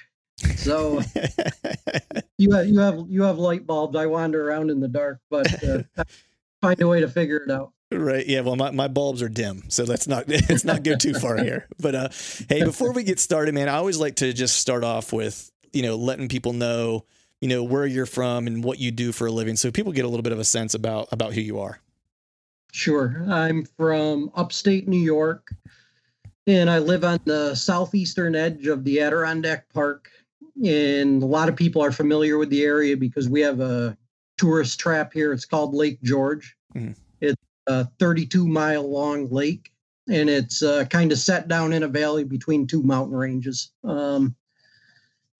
So 0.55 1.01
you 2.37 2.51
have 2.51 2.67
you 2.67 2.79
have 2.79 3.05
you 3.07 3.23
have 3.23 3.37
light 3.37 3.65
bulbs. 3.65 3.95
I 3.95 4.07
wander 4.07 4.45
around 4.45 4.71
in 4.71 4.81
the 4.81 4.89
dark 4.89 5.19
but 5.29 5.63
uh, 5.63 5.83
find 6.61 6.81
a 6.81 6.87
way 6.87 6.99
to 6.99 7.07
figure 7.07 7.37
it 7.37 7.51
out 7.51 7.71
Right. 7.93 8.25
Yeah. 8.25 8.41
Well, 8.41 8.55
my, 8.55 8.71
my 8.71 8.87
bulbs 8.87 9.21
are 9.21 9.29
dim, 9.29 9.63
so 9.69 9.83
let's 9.83 10.07
not 10.07 10.27
let's 10.49 10.63
not 10.63 10.83
go 10.83 10.95
too 10.95 11.13
far 11.13 11.37
here. 11.37 11.67
But 11.79 11.95
uh, 11.95 12.09
hey, 12.49 12.63
before 12.63 12.91
we 12.91 13.03
get 13.03 13.19
started, 13.19 13.53
man, 13.53 13.69
I 13.69 13.75
always 13.75 13.97
like 13.97 14.15
to 14.17 14.33
just 14.33 14.57
start 14.57 14.83
off 14.83 15.13
with 15.13 15.51
you 15.71 15.83
know 15.83 15.95
letting 15.95 16.29
people 16.29 16.53
know 16.53 17.05
you 17.41 17.47
know 17.47 17.63
where 17.63 17.85
you're 17.85 18.05
from 18.05 18.47
and 18.47 18.63
what 18.63 18.79
you 18.79 18.91
do 18.91 19.11
for 19.11 19.27
a 19.27 19.31
living, 19.31 19.55
so 19.55 19.71
people 19.71 19.91
get 19.91 20.05
a 20.05 20.07
little 20.07 20.23
bit 20.23 20.33
of 20.33 20.39
a 20.39 20.45
sense 20.45 20.73
about 20.73 21.09
about 21.11 21.33
who 21.33 21.41
you 21.41 21.59
are. 21.59 21.79
Sure. 22.71 23.23
I'm 23.29 23.65
from 23.77 24.31
upstate 24.35 24.87
New 24.87 24.97
York, 24.97 25.53
and 26.47 26.69
I 26.69 26.79
live 26.79 27.03
on 27.03 27.19
the 27.23 27.53
southeastern 27.53 28.35
edge 28.35 28.65
of 28.65 28.83
the 28.83 28.99
Adirondack 28.99 29.69
Park. 29.73 30.09
And 30.63 31.21
a 31.21 31.25
lot 31.25 31.49
of 31.49 31.55
people 31.55 31.83
are 31.83 31.91
familiar 31.91 32.37
with 32.37 32.49
the 32.49 32.63
area 32.63 32.95
because 32.95 33.27
we 33.27 33.41
have 33.41 33.59
a 33.59 33.97
tourist 34.37 34.79
trap 34.79 35.13
here. 35.13 35.33
It's 35.33 35.45
called 35.45 35.73
Lake 35.73 36.01
George. 36.01 36.55
Mm-hmm. 36.75 36.93
A 37.67 37.85
32 37.99 38.47
mile 38.47 38.89
long 38.89 39.29
lake, 39.29 39.71
and 40.09 40.29
it's 40.29 40.61
uh, 40.61 40.85
kind 40.85 41.11
of 41.11 41.17
set 41.17 41.47
down 41.47 41.73
in 41.73 41.83
a 41.83 41.87
valley 41.87 42.23
between 42.23 42.67
two 42.67 42.83
mountain 42.83 43.15
ranges. 43.15 43.71
Um, 43.83 44.35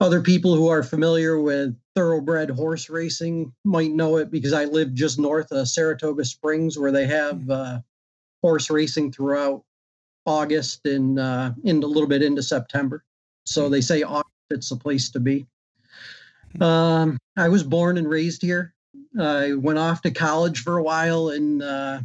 other 0.00 0.20
people 0.20 0.54
who 0.54 0.68
are 0.68 0.82
familiar 0.82 1.40
with 1.40 1.76
thoroughbred 1.94 2.50
horse 2.50 2.90
racing 2.90 3.52
might 3.64 3.92
know 3.92 4.16
it 4.16 4.30
because 4.30 4.52
I 4.52 4.64
live 4.64 4.94
just 4.94 5.18
north 5.18 5.52
of 5.52 5.68
Saratoga 5.68 6.24
Springs, 6.24 6.78
where 6.78 6.92
they 6.92 7.06
have 7.06 7.48
uh, 7.48 7.78
horse 8.42 8.70
racing 8.70 9.12
throughout 9.12 9.64
August 10.26 10.86
and 10.86 11.18
uh, 11.18 11.52
into 11.64 11.86
a 11.86 11.88
little 11.88 12.08
bit 12.08 12.22
into 12.22 12.42
September. 12.42 13.04
So 13.44 13.68
they 13.68 13.80
say 13.80 14.02
August 14.02 14.30
it's 14.50 14.68
the 14.68 14.76
place 14.76 15.10
to 15.10 15.20
be. 15.20 15.46
Um, 16.60 17.18
I 17.36 17.48
was 17.48 17.62
born 17.62 17.98
and 17.98 18.08
raised 18.08 18.42
here. 18.42 18.74
I 19.20 19.54
went 19.54 19.78
off 19.78 20.02
to 20.02 20.10
college 20.10 20.62
for 20.62 20.78
a 20.78 20.82
while 20.82 21.30
in 21.30 21.62
uh, 21.62 22.02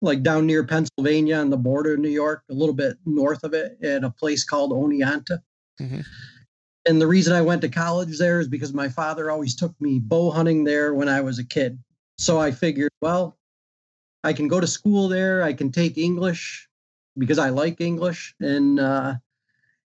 like 0.00 0.22
down 0.22 0.46
near 0.46 0.64
Pennsylvania 0.64 1.36
on 1.36 1.50
the 1.50 1.56
border 1.56 1.94
of 1.94 2.00
New 2.00 2.08
York, 2.08 2.44
a 2.50 2.54
little 2.54 2.74
bit 2.74 2.96
north 3.04 3.42
of 3.44 3.54
it, 3.54 3.76
at 3.82 4.04
a 4.04 4.10
place 4.10 4.44
called 4.44 4.70
Oneonta. 4.70 5.40
Mm-hmm. 5.80 6.00
And 6.86 7.00
the 7.00 7.06
reason 7.06 7.34
I 7.34 7.42
went 7.42 7.60
to 7.62 7.68
college 7.68 8.18
there 8.18 8.40
is 8.40 8.48
because 8.48 8.72
my 8.72 8.88
father 8.88 9.30
always 9.30 9.54
took 9.54 9.78
me 9.80 9.98
bow 9.98 10.30
hunting 10.30 10.64
there 10.64 10.94
when 10.94 11.08
I 11.08 11.20
was 11.20 11.38
a 11.38 11.44
kid. 11.44 11.78
So 12.16 12.38
I 12.38 12.50
figured, 12.50 12.92
well, 13.00 13.36
I 14.24 14.32
can 14.32 14.48
go 14.48 14.60
to 14.60 14.66
school 14.66 15.08
there. 15.08 15.42
I 15.42 15.52
can 15.52 15.70
take 15.70 15.98
English 15.98 16.68
because 17.16 17.38
I 17.38 17.50
like 17.50 17.80
English, 17.80 18.34
and 18.40 18.78
uh, 18.78 19.14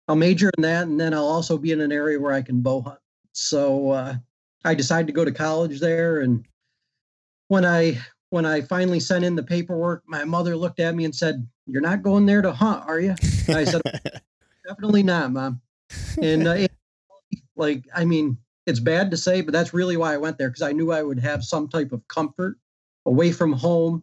I'll 0.09 0.17
major 0.17 0.51
in 0.57 0.63
that. 0.63 0.87
And 0.87 1.01
then 1.01 1.15
I'll 1.15 1.29
also 1.29 1.59
be 1.59 1.73
in 1.73 1.81
an 1.81 1.93
area 1.93 2.19
where 2.19 2.33
I 2.33 2.43
can 2.43 2.61
bow 2.61 2.81
hunt. 2.81 2.99
So 3.33 3.91
uh, 3.91 4.15
I 4.65 4.75
decided 4.75 5.07
to 5.07 5.13
go 5.13 5.25
to 5.25 5.33
college 5.33 5.81
there. 5.81 6.21
And 6.21 6.47
when 7.49 7.65
I 7.65 7.99
when 8.31 8.45
I 8.45 8.61
finally 8.61 9.01
sent 9.01 9.25
in 9.25 9.35
the 9.35 9.43
paperwork, 9.43 10.03
my 10.07 10.25
mother 10.25 10.57
looked 10.57 10.81
at 10.81 10.95
me 10.95 11.05
and 11.05 11.15
said, 11.15 11.47
"You're 11.67 11.83
not 11.83 12.03
going 12.03 12.27
there 12.27 12.43
to 12.43 12.53
hunt, 12.53 12.85
are 12.87 13.01
you?" 13.01 13.15
And 13.47 13.57
I 13.57 13.65
said, 13.65 13.83
"Definitely 14.69 15.03
not, 15.03 15.33
mom." 15.33 15.61
And 16.21 16.47
uh, 16.47 16.69
like, 17.57 17.85
I 17.95 18.05
mean, 18.05 18.39
it's 18.67 18.81
bad 18.81 19.11
to 19.11 19.17
say, 19.17 19.41
but 19.41 19.53
that's 19.53 19.73
really 19.73 19.97
why 19.97 20.15
I 20.15 20.19
went 20.19 20.39
there 20.39 20.49
because 20.49 20.63
I 20.63 20.73
knew 20.73 20.93
I 20.93 21.03
would 21.03 21.19
have 21.19 21.43
some 21.43 21.69
type 21.69 21.93
of 21.93 22.07
comfort 22.09 22.59
away 23.07 23.33
from 23.33 23.53
home 23.53 24.03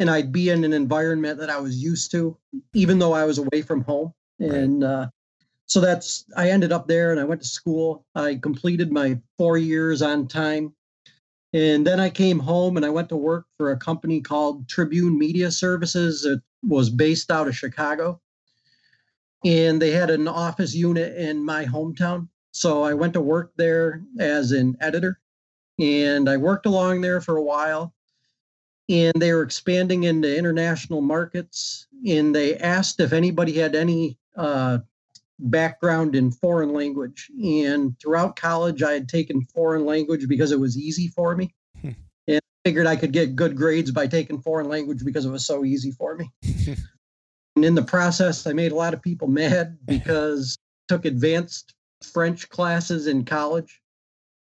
and 0.00 0.10
I'd 0.10 0.32
be 0.32 0.48
in 0.48 0.64
an 0.64 0.72
environment 0.72 1.38
that 1.38 1.50
I 1.50 1.60
was 1.60 1.76
used 1.76 2.10
to, 2.12 2.36
even 2.74 2.98
though 2.98 3.12
I 3.12 3.24
was 3.24 3.38
away 3.38 3.62
from 3.62 3.82
home. 3.82 4.12
And 4.38 4.82
uh, 4.82 5.08
so 5.66 5.80
that's, 5.80 6.24
I 6.36 6.50
ended 6.50 6.72
up 6.72 6.88
there 6.88 7.10
and 7.10 7.20
I 7.20 7.24
went 7.24 7.42
to 7.42 7.46
school. 7.46 8.06
I 8.14 8.36
completed 8.36 8.90
my 8.90 9.20
four 9.36 9.58
years 9.58 10.00
on 10.00 10.26
time. 10.26 10.74
And 11.52 11.86
then 11.86 11.98
I 11.98 12.10
came 12.10 12.38
home 12.38 12.76
and 12.76 12.86
I 12.86 12.90
went 12.90 13.08
to 13.08 13.16
work 13.16 13.46
for 13.56 13.70
a 13.70 13.76
company 13.76 14.20
called 14.20 14.68
Tribune 14.68 15.18
Media 15.18 15.50
Services. 15.50 16.24
It 16.24 16.40
was 16.62 16.90
based 16.90 17.30
out 17.30 17.48
of 17.48 17.56
Chicago. 17.56 18.20
And 19.44 19.80
they 19.80 19.90
had 19.90 20.10
an 20.10 20.28
office 20.28 20.74
unit 20.74 21.16
in 21.16 21.44
my 21.44 21.64
hometown. 21.64 22.28
So 22.52 22.82
I 22.82 22.94
went 22.94 23.14
to 23.14 23.20
work 23.20 23.52
there 23.56 24.02
as 24.18 24.52
an 24.52 24.76
editor 24.80 25.18
and 25.78 26.28
I 26.28 26.36
worked 26.36 26.66
along 26.66 27.00
there 27.00 27.20
for 27.20 27.36
a 27.36 27.42
while. 27.42 27.94
And 28.88 29.14
they 29.16 29.32
were 29.32 29.42
expanding 29.42 30.04
into 30.04 30.36
international 30.36 31.00
markets. 31.00 31.86
And 32.06 32.34
they 32.34 32.56
asked 32.56 33.00
if 33.00 33.12
anybody 33.12 33.52
had 33.52 33.74
any 33.74 34.18
uh, 34.36 34.78
background 35.42 36.14
in 36.14 36.30
foreign 36.30 36.72
language. 36.72 37.30
And 37.42 37.98
throughout 37.98 38.36
college, 38.36 38.82
I 38.82 38.92
had 38.92 39.08
taken 39.08 39.46
foreign 39.54 39.84
language 39.84 40.28
because 40.28 40.52
it 40.52 40.60
was 40.60 40.76
easy 40.76 41.08
for 41.08 41.36
me. 41.36 41.54
Hmm. 41.80 41.90
And 42.28 42.40
figured 42.64 42.86
I 42.86 42.96
could 42.96 43.12
get 43.12 43.36
good 43.36 43.56
grades 43.56 43.90
by 43.90 44.06
taking 44.06 44.40
foreign 44.42 44.68
language 44.68 45.04
because 45.04 45.24
it 45.24 45.30
was 45.30 45.46
so 45.46 45.64
easy 45.64 45.92
for 45.92 46.16
me. 46.16 46.30
and 47.56 47.64
in 47.64 47.74
the 47.74 47.82
process, 47.82 48.46
I 48.46 48.52
made 48.52 48.72
a 48.72 48.76
lot 48.76 48.94
of 48.94 49.02
people 49.02 49.28
mad 49.28 49.78
because 49.84 50.56
I 50.58 50.94
took 50.94 51.04
advanced 51.04 51.74
French 52.02 52.48
classes 52.48 53.06
in 53.06 53.24
college. 53.24 53.80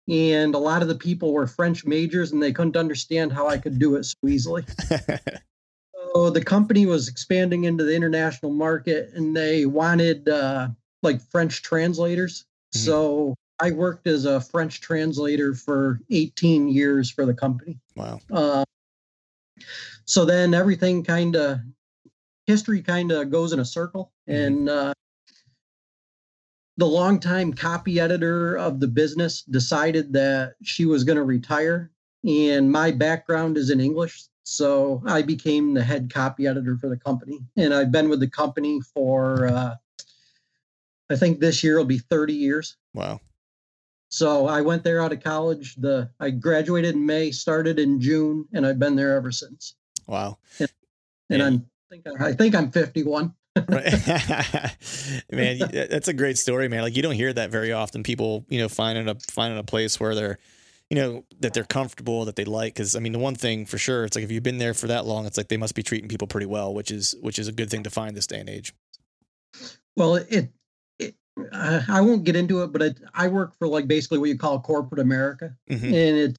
And 0.08 0.54
a 0.54 0.58
lot 0.58 0.80
of 0.80 0.88
the 0.88 0.94
people 0.94 1.34
were 1.34 1.46
French 1.46 1.84
majors 1.84 2.32
and 2.32 2.42
they 2.42 2.52
couldn't 2.52 2.78
understand 2.78 3.30
how 3.30 3.46
I 3.46 3.58
could 3.58 3.78
do 3.78 3.96
it 3.96 4.04
so 4.04 4.16
easily. 4.26 4.64
so 6.14 6.30
the 6.30 6.44
company 6.44 6.86
was 6.86 7.08
expanding 7.08 7.64
into 7.64 7.84
the 7.84 7.94
international 7.94 8.52
market 8.52 9.10
and 9.14 9.36
they 9.36 9.66
wanted 9.66 10.28
uh, 10.28 10.68
like 11.02 11.20
French 11.30 11.62
translators. 11.62 12.44
Mm-hmm. 12.74 12.84
So 12.84 13.34
I 13.60 13.72
worked 13.72 14.06
as 14.06 14.24
a 14.24 14.40
French 14.40 14.80
translator 14.80 15.54
for 15.54 16.00
18 16.10 16.68
years 16.68 17.10
for 17.10 17.26
the 17.26 17.34
company. 17.34 17.78
Wow. 17.96 18.20
Uh, 18.30 18.64
so 20.04 20.24
then 20.24 20.54
everything 20.54 21.04
kind 21.04 21.36
of 21.36 21.58
history 22.46 22.82
kind 22.82 23.12
of 23.12 23.30
goes 23.30 23.52
in 23.52 23.60
a 23.60 23.64
circle 23.64 24.12
mm-hmm. 24.28 24.40
and 24.40 24.68
uh, 24.68 24.94
the 26.78 26.86
longtime 26.86 27.52
copy 27.52 27.98
editor 27.98 28.56
of 28.56 28.78
the 28.78 28.86
business 28.86 29.42
decided 29.42 30.12
that 30.12 30.54
she 30.62 30.86
was 30.86 31.04
going 31.04 31.16
to 31.16 31.24
retire. 31.24 31.90
And 32.26 32.70
my 32.70 32.92
background 32.92 33.56
is 33.58 33.70
in 33.70 33.80
English. 33.80 34.24
So 34.50 35.02
I 35.06 35.20
became 35.20 35.74
the 35.74 35.84
head 35.84 36.12
copy 36.12 36.46
editor 36.46 36.78
for 36.78 36.88
the 36.88 36.96
company. 36.96 37.40
And 37.58 37.74
I've 37.74 37.92
been 37.92 38.08
with 38.08 38.20
the 38.20 38.30
company 38.30 38.80
for, 38.80 39.46
uh, 39.46 39.74
I 41.10 41.16
think 41.16 41.38
this 41.38 41.62
year 41.62 41.76
will 41.76 41.84
be 41.84 41.98
30 41.98 42.32
years. 42.32 42.76
Wow. 42.94 43.20
So 44.08 44.46
I 44.46 44.62
went 44.62 44.84
there 44.84 45.02
out 45.02 45.12
of 45.12 45.22
college. 45.22 45.76
The 45.76 46.08
I 46.18 46.30
graduated 46.30 46.94
in 46.94 47.04
May, 47.04 47.30
started 47.30 47.78
in 47.78 48.00
June, 48.00 48.46
and 48.54 48.66
I've 48.66 48.78
been 48.78 48.96
there 48.96 49.14
ever 49.16 49.30
since. 49.30 49.74
Wow. 50.06 50.38
And, 50.58 50.70
and 51.28 51.42
I'm 51.42 51.66
I 51.92 51.94
think, 51.94 52.20
I 52.20 52.32
think 52.32 52.54
I'm 52.54 52.70
51 52.70 53.34
right. 53.68 53.92
man, 55.30 55.58
that's 55.58 56.08
a 56.08 56.14
great 56.14 56.38
story, 56.38 56.68
man. 56.68 56.82
Like 56.82 56.96
you 56.96 57.02
don't 57.02 57.14
hear 57.14 57.32
that 57.32 57.50
very 57.50 57.72
often. 57.72 58.02
People, 58.02 58.46
you 58.48 58.58
know, 58.60 58.68
finding 58.68 59.08
a 59.08 59.14
finding 59.30 59.58
a 59.58 59.64
place 59.64 60.00
where 60.00 60.14
they're, 60.14 60.38
you 60.90 60.96
know, 60.96 61.24
that 61.40 61.52
they're 61.52 61.64
comfortable, 61.64 62.24
that 62.24 62.36
they 62.36 62.44
like. 62.44 62.74
Because 62.74 62.96
I 62.96 63.00
mean, 63.00 63.12
the 63.12 63.18
one 63.18 63.34
thing 63.34 63.66
for 63.66 63.78
sure, 63.78 64.04
it's 64.04 64.16
like 64.16 64.24
if 64.24 64.30
you've 64.30 64.42
been 64.42 64.58
there 64.58 64.74
for 64.74 64.86
that 64.86 65.06
long, 65.06 65.26
it's 65.26 65.36
like 65.36 65.48
they 65.48 65.56
must 65.56 65.74
be 65.74 65.82
treating 65.82 66.08
people 66.08 66.26
pretty 66.26 66.46
well, 66.46 66.72
which 66.72 66.90
is 66.90 67.14
which 67.20 67.38
is 67.38 67.48
a 67.48 67.52
good 67.52 67.70
thing 67.70 67.82
to 67.82 67.90
find 67.90 68.16
this 68.16 68.26
day 68.26 68.40
and 68.40 68.48
age. 68.48 68.74
Well, 69.96 70.16
it, 70.16 70.50
it 70.98 71.14
uh, 71.52 71.82
I 71.88 72.00
won't 72.00 72.24
get 72.24 72.36
into 72.36 72.62
it, 72.62 72.72
but 72.72 72.82
it, 72.82 73.00
I 73.14 73.28
work 73.28 73.56
for 73.58 73.68
like 73.68 73.86
basically 73.86 74.18
what 74.18 74.28
you 74.28 74.38
call 74.38 74.60
corporate 74.60 75.00
America, 75.00 75.54
mm-hmm. 75.70 75.86
and 75.86 75.94
it. 75.94 76.36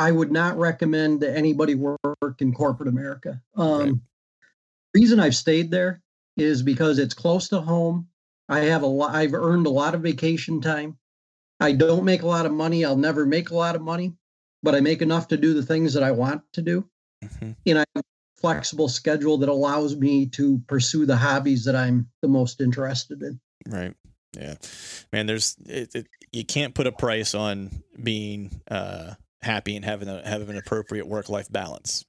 I 0.00 0.12
would 0.12 0.30
not 0.30 0.56
recommend 0.56 1.22
that 1.22 1.36
anybody 1.36 1.74
work 1.74 1.98
in 2.38 2.54
corporate 2.54 2.88
America. 2.88 3.42
Um, 3.56 3.80
right. 3.80 3.92
Reason 4.94 5.18
I've 5.18 5.34
stayed 5.34 5.72
there 5.72 6.00
is 6.36 6.62
because 6.62 7.00
it's 7.00 7.14
close 7.14 7.48
to 7.48 7.60
home. 7.60 8.06
I 8.48 8.60
have 8.60 8.82
a 8.82 8.86
lot, 8.86 9.12
I've 9.12 9.34
earned 9.34 9.66
a 9.66 9.70
lot 9.70 9.96
of 9.96 10.02
vacation 10.02 10.60
time. 10.60 10.96
I 11.60 11.72
don't 11.72 12.04
make 12.04 12.22
a 12.22 12.26
lot 12.26 12.46
of 12.46 12.52
money. 12.52 12.84
I'll 12.84 12.96
never 12.96 13.26
make 13.26 13.50
a 13.50 13.56
lot 13.56 13.76
of 13.76 13.82
money, 13.82 14.14
but 14.62 14.74
I 14.74 14.80
make 14.80 15.02
enough 15.02 15.28
to 15.28 15.36
do 15.36 15.54
the 15.54 15.62
things 15.62 15.94
that 15.94 16.02
I 16.02 16.10
want 16.10 16.42
to 16.52 16.62
do. 16.62 16.88
Mm-hmm. 17.24 17.52
And 17.66 17.78
I 17.78 17.84
have 17.94 18.04
a 18.04 18.40
flexible 18.40 18.88
schedule 18.88 19.38
that 19.38 19.48
allows 19.48 19.96
me 19.96 20.26
to 20.26 20.58
pursue 20.66 21.06
the 21.06 21.16
hobbies 21.16 21.64
that 21.64 21.74
I'm 21.74 22.08
the 22.22 22.28
most 22.28 22.60
interested 22.60 23.22
in. 23.22 23.40
Right. 23.66 23.94
Yeah. 24.36 24.54
Man, 25.12 25.26
there's, 25.26 25.56
it, 25.66 25.94
it, 25.94 26.06
you 26.32 26.44
can't 26.44 26.74
put 26.74 26.86
a 26.86 26.92
price 26.92 27.34
on 27.34 27.82
being, 28.00 28.60
uh, 28.70 29.14
happy 29.40 29.76
and 29.76 29.84
having 29.84 30.08
a 30.08 30.20
having 30.28 30.48
an 30.48 30.58
appropriate 30.58 31.06
work 31.06 31.28
life 31.28 31.50
balance 31.50 32.04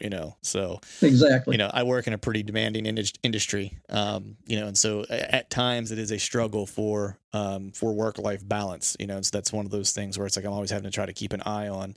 you 0.00 0.10
know 0.10 0.36
so 0.42 0.80
exactly 1.00 1.54
you 1.54 1.58
know 1.58 1.70
i 1.72 1.82
work 1.82 2.06
in 2.06 2.12
a 2.12 2.18
pretty 2.18 2.42
demanding 2.42 2.86
in- 2.86 3.04
industry 3.22 3.78
um, 3.88 4.36
you 4.46 4.58
know 4.58 4.66
and 4.66 4.76
so 4.76 5.04
at 5.10 5.50
times 5.50 5.92
it 5.92 5.98
is 5.98 6.10
a 6.10 6.18
struggle 6.18 6.66
for 6.66 7.18
um, 7.32 7.70
for 7.72 7.92
work 7.92 8.18
life 8.18 8.46
balance 8.46 8.96
you 8.98 9.06
know 9.06 9.16
and 9.16 9.26
so 9.26 9.30
that's 9.32 9.52
one 9.52 9.64
of 9.64 9.70
those 9.70 9.92
things 9.92 10.18
where 10.18 10.26
it's 10.26 10.36
like 10.36 10.44
i'm 10.44 10.52
always 10.52 10.70
having 10.70 10.84
to 10.84 10.90
try 10.90 11.06
to 11.06 11.12
keep 11.12 11.32
an 11.32 11.42
eye 11.42 11.68
on 11.68 11.96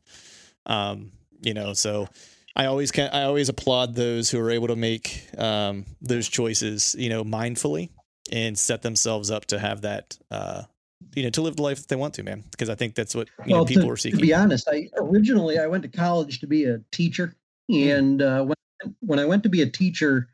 um, 0.66 1.12
you 1.42 1.54
know 1.54 1.74
so 1.74 2.08
i 2.56 2.66
always 2.66 2.92
can 2.92 3.10
i 3.12 3.24
always 3.24 3.50
applaud 3.50 3.96
those 3.96 4.30
who 4.30 4.40
are 4.40 4.52
able 4.52 4.68
to 4.68 4.76
make 4.76 5.28
um, 5.38 5.86
those 6.02 6.28
choices 6.28 6.96
you 6.98 7.10
know 7.10 7.24
mindfully 7.24 7.90
and 8.32 8.58
set 8.58 8.82
themselves 8.82 9.30
up 9.30 9.46
to 9.46 9.60
have 9.60 9.82
that 9.82 10.18
uh, 10.32 10.64
you 11.16 11.24
know 11.24 11.30
to 11.30 11.42
live 11.42 11.56
the 11.56 11.62
life 11.62 11.78
that 11.78 11.88
they 11.88 11.96
want 11.96 12.14
to 12.14 12.24
man 12.24 12.44
because 12.52 12.70
i 12.70 12.76
think 12.76 12.96
that's 12.96 13.16
what 13.16 13.28
you 13.46 13.54
well, 13.54 13.62
know 13.62 13.66
people 13.66 13.86
to, 13.86 13.92
are 13.92 13.98
seeking 13.98 14.20
to 14.20 14.26
be 14.26 14.34
honest 14.34 14.68
i 14.70 14.90
originally 14.98 15.60
i 15.60 15.68
went 15.68 15.84
to 15.84 15.90
college 15.90 16.40
to 16.40 16.48
be 16.48 16.66
a 16.66 16.80
teacher. 16.92 17.36
And 17.70 18.22
uh, 18.22 18.44
when, 18.44 18.96
when 19.00 19.20
I 19.20 19.26
went 19.26 19.44
to 19.44 19.50
be 19.50 19.62
a 19.62 19.70
teacher, 19.70 20.30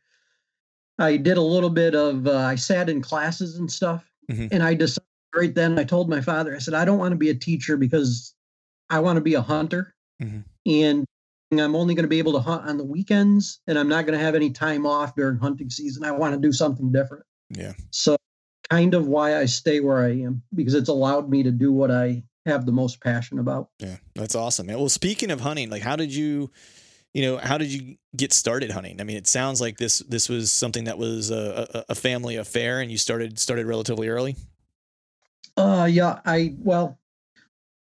I 1.00 1.18
did 1.18 1.38
a 1.38 1.42
little 1.42 1.70
bit 1.70 1.96
of 1.96 2.28
uh, 2.28 2.38
I 2.38 2.56
sat 2.56 2.90
in 2.90 3.02
classes 3.02 3.58
and 3.58 3.72
stuff, 3.72 4.10
mm-hmm. 4.30 4.48
and 4.52 4.64
I 4.64 4.74
decided 4.74 5.08
right 5.36 5.54
then 5.56 5.80
I 5.80 5.84
told 5.84 6.10
my 6.10 6.22
father 6.22 6.54
I 6.56 6.60
said 6.60 6.74
I 6.74 6.86
don't 6.86 7.00
want 7.00 7.14
to 7.14 7.18
be 7.18 7.30
a 7.30 7.36
teacher 7.36 7.78
because 7.78 8.36
I 8.90 9.00
want 9.00 9.18
to 9.18 9.22
be 9.22 9.34
a 9.36 9.42
hunter, 9.42 9.96
mm-hmm. 10.22 10.42
and 10.66 11.06
I'm 11.54 11.76
only 11.76 11.96
going 11.96 12.04
to 12.04 12.10
be 12.10 12.20
able 12.20 12.34
to 12.34 12.40
hunt 12.40 12.68
on 12.68 12.78
the 12.78 12.84
weekends, 12.84 13.60
and 13.68 13.78
I'm 13.78 13.90
not 13.90 14.06
going 14.06 14.18
to 14.18 14.24
have 14.24 14.36
any 14.36 14.52
time 14.52 14.86
off 14.86 15.16
during 15.16 15.38
hunting 15.38 15.70
season. 15.70 16.04
I 16.04 16.12
want 16.12 16.34
to 16.34 16.40
do 16.40 16.52
something 16.54 16.92
different. 16.92 17.26
Yeah. 17.50 17.74
So, 17.92 18.18
kind 18.70 18.94
of 18.94 19.08
why 19.08 19.38
I 19.38 19.46
stay 19.46 19.80
where 19.80 20.04
I 20.04 20.12
am 20.22 20.44
because 20.54 20.74
it's 20.74 20.90
allowed 20.90 21.30
me 21.30 21.44
to 21.44 21.52
do 21.52 21.74
what 21.74 21.92
I 21.92 22.24
have 22.46 22.66
the 22.66 22.72
most 22.72 23.02
passion 23.02 23.40
about. 23.40 23.70
Yeah, 23.80 23.98
that's 24.16 24.36
awesome. 24.36 24.68
Well, 24.68 24.90
speaking 24.90 25.32
of 25.32 25.42
hunting, 25.42 25.70
like 25.70 25.82
how 25.82 25.96
did 25.96 26.14
you, 26.14 26.52
you 27.14 27.24
know, 27.24 27.38
how 27.38 27.58
did 27.58 27.72
you 27.72 27.98
get 28.16 28.32
started 28.34 28.72
hunting? 28.72 29.02
I 29.02 29.04
mean, 29.04 29.18
it 29.18 29.28
sounds 29.28 29.60
like 29.60 29.78
this 29.78 30.00
this 30.00 30.30
was 30.30 30.52
something 30.52 30.86
that 30.86 30.98
was 30.98 31.30
a, 31.30 31.68
a, 31.74 31.86
a 31.90 31.96
family 31.96 32.38
affair, 32.38 32.80
and 32.80 32.92
you 32.92 32.98
started 32.98 33.40
started 33.40 33.66
relatively 33.66 34.08
early. 34.08 34.36
Uh, 35.58 35.88
yeah, 35.92 36.20
I 36.26 36.56
well, 36.60 36.98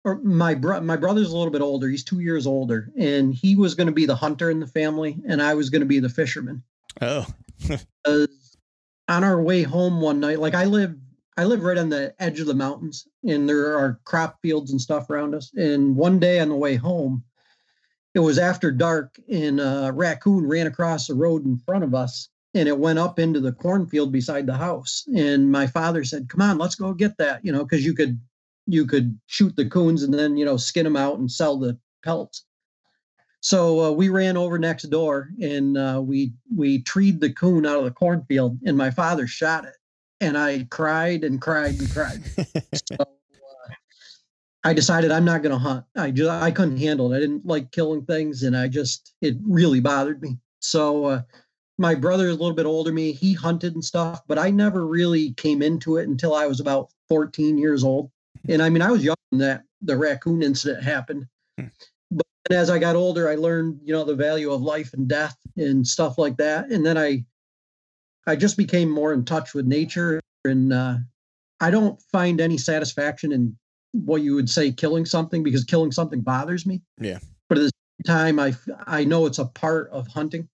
or 0.06 0.16
my 0.20 0.56
bro- 0.56 0.82
my 0.82 0.96
brother's 0.96 1.32
a 1.32 1.38
little 1.38 1.52
bit 1.52 1.62
older. 1.62 1.90
He's 1.90 2.04
two 2.04 2.22
years 2.22 2.48
older, 2.48 2.90
and 2.98 3.34
he 3.34 3.56
was 3.56 3.76
going 3.76 3.88
to 3.88 3.94
be 3.94 4.06
the 4.06 4.16
hunter 4.16 4.50
in 4.50 4.60
the 4.60 4.68
family, 4.68 5.18
and 5.28 5.42
I 5.42 5.56
was 5.56 5.70
going 5.70 5.82
to 5.82 5.88
be 5.88 6.00
the 6.00 6.10
fisherman. 6.10 6.64
Oh, 7.02 7.26
on 8.06 9.24
our 9.24 9.42
way 9.42 9.64
home 9.64 10.00
one 10.00 10.22
night, 10.22 10.40
like 10.40 10.56
I 10.56 10.66
live, 10.66 10.96
I 11.36 11.44
live 11.44 11.64
right 11.64 11.78
on 11.78 11.90
the 11.90 12.16
edge 12.20 12.40
of 12.40 12.48
the 12.48 12.54
mountains, 12.54 13.08
and 13.28 13.48
there 13.48 13.78
are 13.78 14.00
crop 14.06 14.42
fields 14.42 14.72
and 14.72 14.80
stuff 14.80 15.10
around 15.10 15.36
us. 15.36 15.52
And 15.56 15.98
one 15.98 16.18
day 16.18 16.40
on 16.40 16.48
the 16.48 16.56
way 16.56 16.76
home, 16.76 17.26
it 18.14 18.20
was 18.20 18.38
after 18.38 18.72
dark, 18.72 19.20
and 19.32 19.60
a 19.60 19.92
raccoon 19.94 20.48
ran 20.48 20.68
across 20.68 21.08
the 21.08 21.16
road 21.16 21.46
in 21.46 21.58
front 21.58 21.84
of 21.84 21.94
us, 21.94 22.30
and 22.54 22.68
it 22.68 22.78
went 22.78 23.00
up 23.00 23.20
into 23.20 23.40
the 23.40 23.54
cornfield 23.54 24.12
beside 24.12 24.46
the 24.46 24.58
house. 24.58 25.06
And 25.16 25.52
my 25.52 25.68
father 25.68 26.04
said, 26.04 26.30
"Come 26.30 26.42
on, 26.42 26.58
let's 26.58 26.76
go 26.76 26.94
get 26.94 27.18
that," 27.18 27.44
you 27.46 27.52
know, 27.52 27.64
because 27.64 27.86
you 27.86 27.94
could 27.94 28.20
you 28.68 28.86
could 28.86 29.20
shoot 29.28 29.56
the 29.56 29.70
coons 29.70 30.04
and 30.04 30.14
then 30.14 30.38
you 30.38 30.46
know 30.46 30.58
skin 30.58 30.84
them 30.84 30.98
out 30.98 31.20
and 31.20 31.32
sell 31.32 31.58
the 31.58 31.78
pelts. 32.04 32.46
So 33.42 33.86
uh, 33.86 33.92
we 33.92 34.10
ran 34.10 34.38
over 34.38 34.60
next 34.60 34.84
door 34.84 35.30
and 35.42 35.78
uh, 35.78 36.02
we 36.04 36.34
we 36.56 36.84
treed 36.84 37.22
the 37.22 37.34
coon 37.34 37.66
out 37.66 37.80
of 37.80 37.86
the 37.86 37.92
cornfield 37.92 38.60
and 38.66 38.78
my 38.78 38.92
father 38.92 39.26
shot 39.26 39.66
it 39.66 39.74
and 40.20 40.38
I 40.38 40.68
cried 40.70 41.24
and 41.24 41.42
cried 41.42 41.80
and 41.80 41.92
cried. 41.92 42.22
so 42.74 43.06
I 44.64 44.74
decided 44.74 45.12
I'm 45.12 45.26
not 45.26 45.42
going 45.42 45.54
to 45.54 45.58
hunt. 45.58 45.86
I 45.96 46.12
just 46.12 46.30
I 46.30 46.52
couldn't 46.52 46.78
handle 46.78 47.12
it. 47.12 47.18
I 47.18 47.20
didn't 47.20 47.46
like 47.46 47.72
killing 47.72 48.06
things 48.06 48.44
and 48.44 48.56
I 48.56 48.68
just 48.68 49.14
it 49.22 49.38
really 49.44 49.80
bothered 49.80 50.22
me. 50.22 50.38
So 50.60 51.06
uh, 51.06 51.22
my 51.78 51.96
brother 51.96 52.28
is 52.28 52.36
a 52.36 52.40
little 52.40 52.56
bit 52.56 52.68
older 52.68 52.90
than 52.90 52.96
me. 52.96 53.12
He 53.12 53.34
hunted 53.34 53.74
and 53.74 53.84
stuff, 53.84 54.22
but 54.28 54.38
I 54.38 54.52
never 54.52 54.86
really 54.86 55.34
came 55.34 55.62
into 55.64 55.98
it 55.98 56.08
until 56.08 56.36
I 56.36 56.46
was 56.46 56.60
about 56.60 56.90
14 57.10 57.58
years 57.58 57.84
old. 57.84 58.12
And 58.48 58.62
I 58.62 58.70
mean, 58.70 58.82
I 58.82 58.92
was 58.92 59.04
young 59.04 59.16
when 59.30 59.40
that 59.40 59.64
the 59.82 59.98
raccoon 59.98 60.44
incident 60.44 60.84
happened. 60.84 61.26
Hmm. 61.58 61.68
But 62.12 62.26
as 62.52 62.70
I 62.70 62.78
got 62.78 62.96
older, 62.96 63.30
I 63.30 63.36
learned, 63.36 63.80
you 63.84 63.94
know, 63.94 64.04
the 64.04 64.16
value 64.16 64.52
of 64.52 64.62
life 64.62 64.94
and 64.94 65.08
death 65.08 65.38
and 65.58 65.86
stuff 65.86 66.18
like 66.18 66.38
that. 66.38 66.70
And 66.70 66.86
then 66.86 66.98
I, 66.98 67.26
I 68.28 68.36
just 68.36 68.58
became 68.58 68.90
more 68.90 69.14
in 69.14 69.26
touch 69.26 69.56
with 69.56 69.66
nature, 69.66 70.20
and 70.46 70.72
uh, 70.72 70.98
I 71.60 71.72
don't 71.72 72.00
find 72.12 72.40
any 72.40 72.58
satisfaction 72.58 73.32
in 73.32 73.58
what 73.94 74.22
you 74.22 74.36
would 74.36 74.50
say 74.50 74.72
killing 74.72 75.06
something 75.06 75.44
because 75.44 75.64
killing 75.64 75.92
something 75.92 76.22
bothers 76.22 76.66
me. 76.66 76.82
Yeah. 77.00 77.20
But 77.50 77.58
at 77.58 77.62
the 77.62 77.72
same 77.72 78.16
time, 78.16 78.40
I 78.40 78.54
I 78.88 79.04
know 79.04 79.26
it's 79.26 79.40
a 79.40 79.46
part 79.46 79.90
of 79.92 80.08
hunting, 80.08 80.48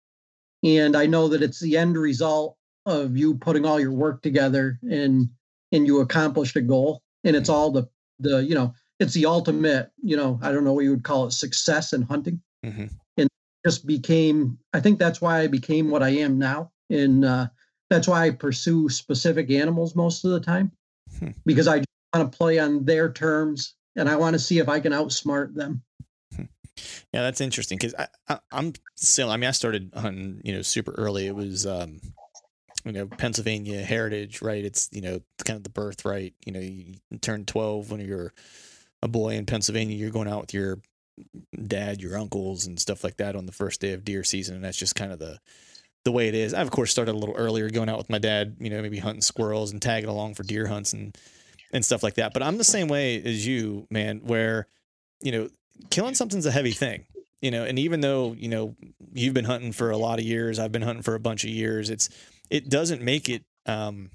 and 0.62 0.96
I 0.96 1.06
know 1.06 1.28
that 1.28 1.42
it's 1.42 1.60
the 1.60 1.76
end 1.76 1.96
result 1.96 2.56
of 2.86 3.16
you 3.16 3.34
putting 3.34 3.66
all 3.66 3.80
your 3.80 3.92
work 3.92 4.22
together 4.22 4.78
and 4.82 5.28
and 5.72 5.86
you 5.86 6.00
accomplished 6.00 6.56
a 6.56 6.62
goal 6.62 7.02
and 7.24 7.36
it's 7.36 7.48
all 7.48 7.70
the 7.70 7.86
the 8.20 8.42
you 8.44 8.54
know 8.54 8.72
it's 9.00 9.12
the 9.12 9.26
ultimate 9.26 9.90
you 10.02 10.16
know 10.16 10.38
i 10.42 10.50
don't 10.50 10.64
know 10.64 10.72
what 10.72 10.84
you 10.84 10.90
would 10.90 11.04
call 11.04 11.26
it 11.26 11.32
success 11.32 11.92
in 11.92 12.02
hunting 12.02 12.40
mm-hmm. 12.64 12.86
and 13.16 13.28
just 13.66 13.86
became 13.86 14.56
i 14.72 14.80
think 14.80 14.98
that's 14.98 15.20
why 15.20 15.40
i 15.40 15.46
became 15.46 15.90
what 15.90 16.02
i 16.02 16.08
am 16.08 16.38
now 16.38 16.70
and 16.88 17.24
uh, 17.24 17.46
that's 17.90 18.06
why 18.06 18.24
i 18.24 18.30
pursue 18.30 18.88
specific 18.88 19.50
animals 19.50 19.96
most 19.96 20.24
of 20.24 20.30
the 20.30 20.40
time 20.40 20.70
hmm. 21.18 21.30
because 21.44 21.66
i 21.66 21.82
want 22.18 22.32
to 22.32 22.36
play 22.36 22.58
on 22.58 22.84
their 22.84 23.12
terms 23.12 23.74
and 23.96 24.08
i 24.08 24.16
want 24.16 24.34
to 24.34 24.38
see 24.38 24.58
if 24.58 24.68
i 24.68 24.80
can 24.80 24.92
outsmart 24.92 25.54
them 25.54 25.82
yeah 26.38 27.22
that's 27.22 27.40
interesting 27.40 27.78
because 27.78 27.94
I, 28.28 28.38
i'm 28.52 28.72
still 28.96 29.30
i 29.30 29.36
mean 29.36 29.48
i 29.48 29.52
started 29.52 29.90
hunting 29.94 30.40
you 30.44 30.54
know 30.54 30.62
super 30.62 30.92
early 30.92 31.26
it 31.26 31.34
was 31.34 31.66
um 31.66 32.00
you 32.86 32.92
know 32.92 33.06
Pennsylvania 33.06 33.82
heritage, 33.82 34.40
right? 34.40 34.64
It's 34.64 34.88
you 34.92 35.00
know 35.00 35.20
kind 35.44 35.56
of 35.56 35.64
the 35.64 35.70
birthright. 35.70 36.34
You 36.46 36.52
know, 36.52 36.60
you 36.60 36.94
turn 37.20 37.44
twelve 37.44 37.90
when 37.90 38.00
you're 38.00 38.32
a 39.02 39.08
boy 39.08 39.34
in 39.34 39.44
Pennsylvania. 39.44 39.96
You're 39.96 40.10
going 40.10 40.28
out 40.28 40.40
with 40.40 40.54
your 40.54 40.78
dad, 41.66 42.00
your 42.00 42.16
uncles, 42.16 42.66
and 42.66 42.78
stuff 42.78 43.02
like 43.02 43.16
that 43.16 43.34
on 43.34 43.44
the 43.44 43.52
first 43.52 43.80
day 43.80 43.92
of 43.92 44.04
deer 44.04 44.22
season, 44.22 44.54
and 44.54 44.64
that's 44.64 44.78
just 44.78 44.94
kind 44.94 45.12
of 45.12 45.18
the 45.18 45.40
the 46.04 46.12
way 46.12 46.28
it 46.28 46.34
is. 46.36 46.54
I 46.54 46.62
of 46.62 46.70
course 46.70 46.92
started 46.92 47.12
a 47.12 47.18
little 47.18 47.34
earlier, 47.34 47.68
going 47.70 47.88
out 47.88 47.98
with 47.98 48.08
my 48.08 48.18
dad. 48.18 48.56
You 48.60 48.70
know, 48.70 48.80
maybe 48.80 48.98
hunting 48.98 49.20
squirrels 49.20 49.72
and 49.72 49.82
tagging 49.82 50.08
along 50.08 50.34
for 50.34 50.44
deer 50.44 50.68
hunts 50.68 50.92
and 50.92 51.16
and 51.76 51.84
stuff 51.84 52.02
like 52.02 52.14
that. 52.14 52.32
But 52.32 52.42
I'm 52.42 52.58
the 52.58 52.64
same 52.64 52.88
way 52.88 53.22
as 53.22 53.46
you, 53.46 53.86
man. 53.90 54.20
Where 54.24 54.66
you 55.20 55.32
know, 55.32 55.48
killing 55.90 56.14
something's 56.14 56.46
a 56.46 56.50
heavy 56.50 56.72
thing 56.72 57.06
you 57.42 57.50
know 57.50 57.64
and 57.64 57.78
even 57.78 58.00
though 58.00 58.32
you 58.32 58.48
know 58.48 58.74
you've 59.12 59.34
been 59.34 59.44
hunting 59.44 59.70
for 59.70 59.90
a 59.90 59.96
lot 59.98 60.18
of 60.18 60.24
years 60.24 60.58
i've 60.58 60.72
been 60.72 60.80
hunting 60.80 61.02
for 61.02 61.14
a 61.14 61.20
bunch 61.20 61.44
of 61.44 61.50
years 61.50 61.90
it's 61.90 62.08
it 62.48 62.70
doesn't 62.70 63.02
make 63.02 63.28
it 63.28 63.44
um, 63.66 64.10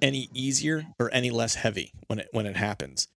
any 0.00 0.28
easier 0.34 0.86
or 0.98 1.10
any 1.12 1.30
less 1.30 1.54
heavy 1.54 1.92
when 2.06 2.20
it 2.20 2.28
when 2.32 2.46
it 2.46 2.56
happens. 2.56 3.08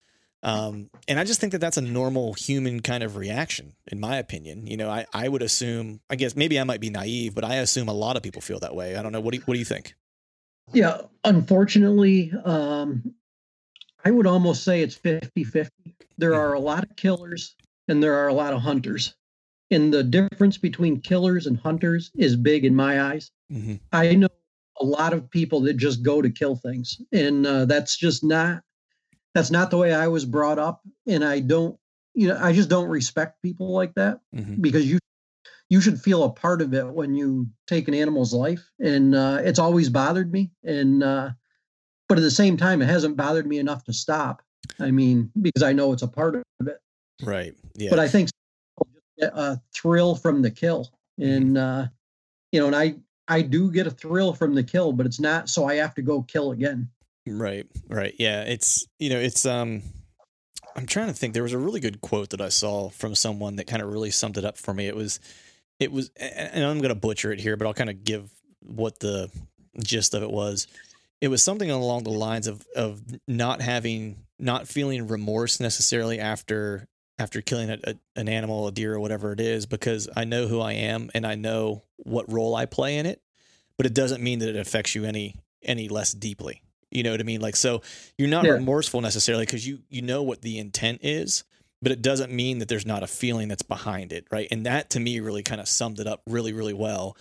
Um, 0.42 0.90
and 1.08 1.18
I 1.18 1.24
just 1.24 1.40
think 1.40 1.52
that 1.52 1.58
that's 1.60 1.76
a 1.76 1.82
normal 1.82 2.34
human 2.34 2.80
kind 2.80 3.02
of 3.02 3.16
reaction, 3.16 3.72
in 3.90 3.98
my 3.98 4.18
opinion. 4.18 4.66
You 4.66 4.76
know, 4.76 4.88
I, 4.88 5.06
I 5.12 5.28
would 5.28 5.42
assume, 5.42 6.00
I 6.08 6.14
guess 6.14 6.36
maybe 6.36 6.60
I 6.60 6.64
might 6.64 6.80
be 6.80 6.90
naive, 6.90 7.34
but 7.34 7.42
I 7.42 7.56
assume 7.56 7.88
a 7.88 7.92
lot 7.92 8.16
of 8.16 8.22
people 8.22 8.40
feel 8.40 8.60
that 8.60 8.74
way. 8.74 8.94
I 8.96 9.02
don't 9.02 9.10
know. 9.10 9.20
What 9.20 9.32
do 9.32 9.38
you, 9.38 9.42
what 9.46 9.54
do 9.54 9.58
you 9.58 9.64
think? 9.64 9.94
Yeah, 10.72 11.00
unfortunately, 11.24 12.32
um, 12.44 13.14
I 14.06 14.10
would 14.12 14.28
almost 14.28 14.62
say 14.62 14.82
it's 14.82 14.94
50 14.94 15.42
50. 15.42 15.96
There 16.16 16.34
are 16.34 16.52
a 16.52 16.60
lot 16.60 16.84
of 16.84 16.94
killers 16.94 17.56
and 17.88 18.00
there 18.00 18.14
are 18.14 18.28
a 18.28 18.32
lot 18.32 18.52
of 18.52 18.60
hunters. 18.60 19.16
And 19.72 19.92
the 19.92 20.04
difference 20.04 20.58
between 20.58 21.00
killers 21.00 21.48
and 21.48 21.58
hunters 21.58 22.12
is 22.14 22.36
big 22.36 22.64
in 22.64 22.72
my 22.72 23.02
eyes. 23.02 23.32
Mm-hmm. 23.52 23.74
I 23.90 24.14
know 24.14 24.28
a 24.80 24.84
lot 24.84 25.12
of 25.12 25.28
people 25.28 25.60
that 25.62 25.76
just 25.76 26.04
go 26.04 26.22
to 26.22 26.30
kill 26.30 26.54
things, 26.54 27.00
and 27.10 27.44
uh, 27.44 27.64
that's 27.64 27.96
just 27.96 28.22
not 28.22 28.62
that's 29.34 29.50
not 29.50 29.72
the 29.72 29.76
way 29.76 29.92
I 29.92 30.06
was 30.06 30.24
brought 30.24 30.60
up, 30.60 30.82
and 31.08 31.24
I 31.24 31.40
don't 31.40 31.76
you 32.14 32.28
know 32.28 32.38
I 32.40 32.52
just 32.52 32.68
don't 32.68 32.88
respect 32.88 33.42
people 33.42 33.72
like 33.72 33.94
that 33.94 34.20
mm-hmm. 34.32 34.60
because 34.60 34.86
you 34.86 35.00
you 35.68 35.80
should 35.80 36.00
feel 36.00 36.22
a 36.22 36.30
part 36.30 36.62
of 36.62 36.74
it 36.74 36.86
when 36.86 37.16
you 37.16 37.48
take 37.66 37.88
an 37.88 37.94
animal's 37.94 38.32
life, 38.32 38.70
and 38.78 39.16
uh, 39.16 39.38
it's 39.42 39.58
always 39.58 39.88
bothered 39.90 40.30
me, 40.30 40.52
and 40.62 41.02
uh, 41.02 41.30
but 42.08 42.18
at 42.18 42.22
the 42.22 42.30
same 42.30 42.56
time, 42.56 42.82
it 42.82 42.86
hasn't 42.86 43.16
bothered 43.16 43.46
me 43.46 43.58
enough 43.58 43.84
to 43.84 43.92
stop. 43.92 44.42
I 44.80 44.90
mean, 44.90 45.30
because 45.40 45.62
I 45.62 45.72
know 45.72 45.92
it's 45.92 46.02
a 46.02 46.08
part 46.08 46.36
of 46.36 46.42
it. 46.66 46.78
Right. 47.22 47.54
Yeah. 47.74 47.90
But 47.90 47.98
I 47.98 48.08
think 48.08 48.30
a 49.20 49.58
thrill 49.74 50.14
from 50.14 50.42
the 50.42 50.50
kill, 50.50 50.90
mm-hmm. 51.20 51.32
and 51.32 51.58
uh, 51.58 51.86
you 52.52 52.60
know, 52.60 52.66
and 52.66 52.76
I 52.76 52.96
I 53.28 53.42
do 53.42 53.70
get 53.70 53.86
a 53.86 53.90
thrill 53.90 54.32
from 54.32 54.54
the 54.54 54.62
kill, 54.62 54.92
but 54.92 55.06
it's 55.06 55.20
not 55.20 55.48
so 55.48 55.66
I 55.66 55.74
have 55.76 55.94
to 55.94 56.02
go 56.02 56.22
kill 56.22 56.52
again. 56.52 56.88
Right, 57.26 57.66
right. 57.88 58.14
Yeah, 58.18 58.42
it's 58.42 58.86
you 58.98 59.10
know, 59.10 59.18
it's 59.18 59.46
um 59.46 59.82
I'm 60.76 60.86
trying 60.86 61.08
to 61.08 61.14
think 61.14 61.32
there 61.32 61.42
was 61.42 61.54
a 61.54 61.58
really 61.58 61.80
good 61.80 62.00
quote 62.00 62.30
that 62.30 62.40
I 62.40 62.50
saw 62.50 62.90
from 62.90 63.14
someone 63.14 63.56
that 63.56 63.66
kind 63.66 63.82
of 63.82 63.90
really 63.90 64.10
summed 64.10 64.36
it 64.36 64.44
up 64.44 64.58
for 64.58 64.74
me. 64.74 64.86
It 64.86 64.94
was 64.94 65.20
it 65.80 65.90
was 65.90 66.10
and 66.16 66.64
I'm 66.64 66.78
going 66.78 66.90
to 66.90 66.94
butcher 66.94 67.32
it 67.32 67.40
here, 67.40 67.56
but 67.56 67.66
I'll 67.66 67.74
kind 67.74 67.90
of 67.90 68.04
give 68.04 68.30
what 68.60 69.00
the 69.00 69.30
gist 69.82 70.14
of 70.14 70.22
it 70.22 70.30
was. 70.30 70.66
It 71.20 71.28
was 71.28 71.42
something 71.42 71.70
along 71.70 72.04
the 72.04 72.10
lines 72.10 72.46
of 72.46 72.66
of 72.76 73.02
not 73.26 73.60
having 73.60 74.26
not 74.38 74.68
feeling 74.68 75.08
remorse 75.08 75.60
necessarily 75.60 76.18
after 76.18 76.88
after 77.18 77.40
killing 77.40 77.70
a, 77.70 77.78
a, 77.84 77.94
an 78.14 78.28
animal, 78.28 78.68
a 78.68 78.72
deer, 78.72 78.94
or 78.94 79.00
whatever 79.00 79.32
it 79.32 79.40
is, 79.40 79.66
because 79.66 80.08
I 80.14 80.24
know 80.24 80.46
who 80.46 80.60
I 80.60 80.74
am 80.74 81.10
and 81.14 81.26
I 81.26 81.34
know 81.34 81.82
what 81.96 82.30
role 82.30 82.54
I 82.54 82.66
play 82.66 82.98
in 82.98 83.06
it. 83.06 83.22
But 83.78 83.86
it 83.86 83.94
doesn't 83.94 84.22
mean 84.22 84.40
that 84.40 84.50
it 84.50 84.56
affects 84.56 84.94
you 84.94 85.04
any 85.04 85.36
any 85.62 85.88
less 85.88 86.12
deeply. 86.12 86.62
You 86.90 87.02
know 87.02 87.10
what 87.10 87.20
I 87.20 87.24
mean? 87.24 87.40
Like, 87.40 87.56
so 87.56 87.82
you're 88.16 88.28
not 88.28 88.44
yeah. 88.44 88.52
remorseful 88.52 89.00
necessarily 89.00 89.44
because 89.44 89.66
you 89.66 89.80
you 89.88 90.02
know 90.02 90.22
what 90.22 90.42
the 90.42 90.58
intent 90.58 91.00
is, 91.02 91.44
but 91.82 91.92
it 91.92 92.00
doesn't 92.02 92.32
mean 92.32 92.58
that 92.58 92.68
there's 92.68 92.86
not 92.86 93.02
a 93.02 93.06
feeling 93.06 93.48
that's 93.48 93.62
behind 93.62 94.12
it, 94.12 94.26
right? 94.30 94.48
And 94.50 94.66
that 94.66 94.90
to 94.90 95.00
me 95.00 95.20
really 95.20 95.42
kind 95.42 95.60
of 95.60 95.68
summed 95.68 96.00
it 96.00 96.06
up 96.06 96.22
really, 96.26 96.52
really 96.52 96.72
well 96.74 97.16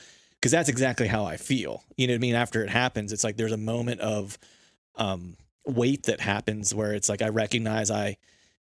because 0.45 0.51
that's 0.51 0.69
exactly 0.69 1.07
how 1.07 1.25
I 1.25 1.37
feel. 1.37 1.83
You 1.97 2.05
know 2.05 2.13
what 2.13 2.17
I 2.17 2.19
mean? 2.19 2.35
After 2.35 2.63
it 2.63 2.69
happens, 2.69 3.11
it's 3.11 3.23
like 3.23 3.35
there's 3.35 3.51
a 3.51 3.57
moment 3.57 3.99
of 4.01 4.37
um, 4.95 5.37
weight 5.65 6.03
that 6.03 6.19
happens 6.19 6.71
where 6.71 6.93
it's 6.93 7.09
like 7.09 7.23
I 7.23 7.29
recognize 7.29 7.89
I 7.89 8.17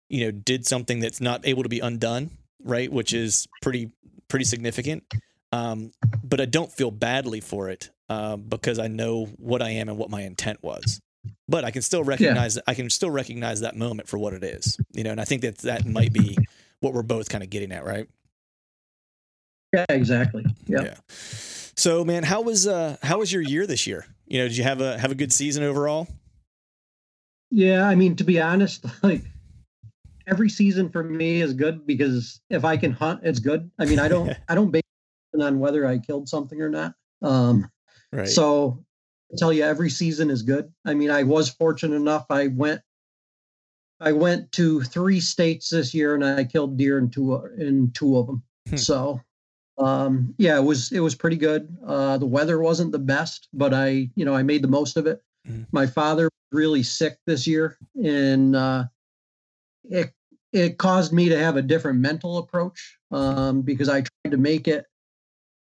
you 0.10 0.26
know 0.26 0.32
did 0.32 0.68
something 0.68 1.00
that's 1.00 1.22
not 1.22 1.48
able 1.48 1.64
to 1.64 1.70
be 1.70 1.80
undone 1.80 2.32
right 2.62 2.92
which 2.92 3.14
is 3.14 3.48
pretty 3.62 3.90
pretty 4.28 4.44
significant 4.44 5.06
Um, 5.54 5.94
but 6.26 6.42
I 6.42 6.46
don't 6.46 6.70
feel 6.70 6.92
badly 6.92 7.40
for 7.40 7.70
it 7.70 7.90
um, 8.10 8.42
because 8.42 8.78
I 8.78 8.88
know 8.88 9.28
what 9.38 9.62
I 9.62 9.70
am 9.70 9.88
and 9.88 9.98
what 9.98 10.10
my 10.10 10.24
intent 10.24 10.62
was. 10.62 11.00
But 11.48 11.64
I 11.64 11.72
can 11.72 11.84
still 11.84 12.04
recognize 12.04 12.58
yeah. 12.58 12.64
I 12.68 12.74
can 12.74 12.90
still 12.90 13.12
recognize 13.12 13.62
that 13.62 13.78
moment 13.78 14.10
for 14.10 14.18
what 14.18 14.34
it 14.34 14.44
is, 14.44 14.78
you 14.92 15.06
know. 15.06 15.12
And 15.12 15.22
I 15.22 15.24
think 15.24 15.44
that 15.44 15.60
that 15.60 15.86
might 15.86 16.12
be 16.12 16.38
what 16.82 16.94
we're 16.94 17.02
both 17.02 17.30
kind 17.30 17.46
of 17.46 17.50
getting 17.50 17.72
at, 17.72 17.86
right? 17.86 18.10
Yeah, 19.74 19.86
exactly. 19.88 20.46
Yep. 20.68 20.84
Yeah. 20.84 20.96
So, 21.76 22.04
man, 22.04 22.24
how 22.24 22.42
was 22.42 22.68
uh 22.68 22.98
how 23.02 23.20
was 23.20 23.32
your 23.32 23.42
year 23.42 23.66
this 23.66 23.88
year? 23.88 24.06
You 24.28 24.40
know, 24.40 24.48
did 24.48 24.58
you 24.58 24.64
have 24.64 24.82
a 24.82 24.98
have 24.98 25.12
a 25.12 25.16
good 25.16 25.34
season 25.34 25.64
overall? 25.64 26.08
Yeah, 27.50 27.88
I 27.88 27.96
mean, 27.96 28.16
to 28.18 28.24
be 28.24 28.40
honest, 28.40 28.86
like 29.04 29.24
every 30.28 30.50
season 30.50 30.90
for 30.90 31.04
me 31.04 31.42
is 31.42 31.54
good 31.54 31.86
because 31.86 32.40
if 32.50 32.64
I 32.64 32.78
can 32.78 32.92
hunt, 32.92 33.22
it's 33.24 33.40
good. 33.40 33.70
I 33.80 33.86
mean, 33.86 34.00
I 34.00 34.08
don't 34.08 34.34
I 34.50 34.56
don't 34.56 34.72
base 34.72 34.82
on 35.40 35.60
whether 35.60 35.86
I 35.86 35.98
killed 35.98 36.28
something 36.28 36.62
or 36.62 36.70
not. 36.70 36.94
Um, 37.22 37.70
right. 38.12 38.28
So 38.28 38.84
I 39.32 39.36
tell 39.38 39.54
you, 39.54 39.64
every 39.64 39.90
season 39.90 40.30
is 40.30 40.44
good. 40.44 40.72
I 40.86 40.94
mean, 40.94 41.10
I 41.10 41.24
was 41.24 41.50
fortunate 41.50 41.96
enough. 41.96 42.26
I 42.30 42.48
went 42.48 42.82
I 44.00 44.12
went 44.14 44.52
to 44.54 44.82
three 44.82 45.20
states 45.20 45.70
this 45.70 45.94
year, 45.94 46.16
and 46.16 46.26
I 46.26 46.44
killed 46.44 46.78
deer 46.78 46.98
in 46.98 47.10
two 47.10 47.36
in 47.58 47.92
two 47.92 48.18
of 48.18 48.28
them. 48.28 48.44
Hmm. 48.70 48.78
So 48.78 49.22
um, 49.78 50.34
yeah, 50.38 50.58
it 50.58 50.64
was 50.64 50.92
it 50.92 51.00
was 51.00 51.16
pretty 51.16 51.38
good. 51.38 51.76
Uh, 51.86 52.18
the 52.18 52.26
weather 52.26 52.60
wasn't 52.60 52.92
the 52.92 53.00
best, 53.00 53.48
but 53.54 53.74
I 53.74 54.10
you 54.16 54.26
know 54.26 54.36
I 54.36 54.44
made 54.44 54.62
the 54.62 54.68
most 54.68 54.98
of 54.98 55.08
it. 55.08 55.22
Mm-hmm. 55.48 55.64
My 55.72 55.88
father 55.88 56.26
was 56.26 56.32
really 56.52 56.84
sick 56.84 57.18
this 57.26 57.48
year, 57.48 57.78
and 58.04 58.56
uh, 58.56 58.86
it 59.90 60.14
it 60.54 60.78
caused 60.78 61.14
me 61.14 61.30
to 61.30 61.38
have 61.38 61.56
a 61.56 61.62
different 61.62 62.00
mental 62.00 62.38
approach 62.38 62.98
um, 63.12 63.62
because 63.62 63.90
I 63.90 64.02
tried 64.02 64.32
to 64.32 64.38
make 64.38 64.68
it 64.68 64.86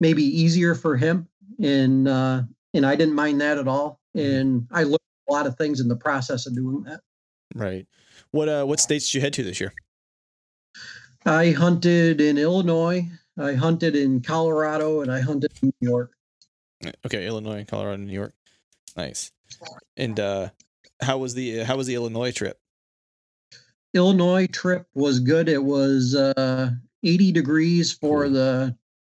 maybe 0.01 0.25
easier 0.25 0.75
for 0.75 0.97
him, 0.97 1.29
and 1.63 2.09
uh, 2.09 2.43
and 2.75 2.87
I 2.87 2.97
didn't 2.97 3.15
mind 3.15 3.41
that 3.41 3.59
at 3.59 3.69
all. 3.69 4.01
Mm-hmm. 4.17 4.35
And 4.35 4.69
I 4.73 4.85
learned 4.85 4.99
a 5.29 5.33
lot 5.33 5.47
of 5.47 5.57
things 5.57 5.81
in 5.81 5.89
the 5.89 5.97
process 5.97 6.47
of 6.47 6.55
doing 6.55 6.83
that. 6.85 7.01
Right. 7.55 7.87
What 8.31 8.49
uh 8.49 8.65
what 8.65 8.81
states 8.81 9.07
did 9.07 9.15
you 9.15 9.21
head 9.21 9.33
to 9.35 9.43
this 9.43 9.61
year? 9.61 9.73
I 11.25 11.51
hunted 11.51 12.21
in 12.21 12.39
Illinois, 12.39 13.07
I 13.39 13.55
hunted 13.55 13.95
in 13.95 14.21
Colorado 14.21 15.01
and 15.01 15.13
I 15.13 15.21
hunted 15.21 15.53
in 15.63 15.73
New 15.81 15.89
York. 15.89 16.13
Okay, 17.07 17.27
Illinois, 17.27 17.65
Colorado, 17.65 17.97
New 17.97 18.13
York. 18.13 18.35
Nice. 18.97 19.31
And 19.97 20.19
uh 20.19 20.49
how 21.01 21.19
was 21.19 21.35
the 21.35 21.59
how 21.61 21.77
was 21.77 21.87
the 21.87 21.95
Illinois 21.95 22.33
trip? 22.33 22.59
Illinois 23.95 24.47
trip 24.47 24.87
was 24.95 25.21
good. 25.21 25.49
It 25.49 25.63
was 25.63 26.15
uh 26.15 26.71
80 27.05 27.33
degrees 27.33 27.93
for 27.93 28.25
cool. 28.25 28.33
the 28.33 28.77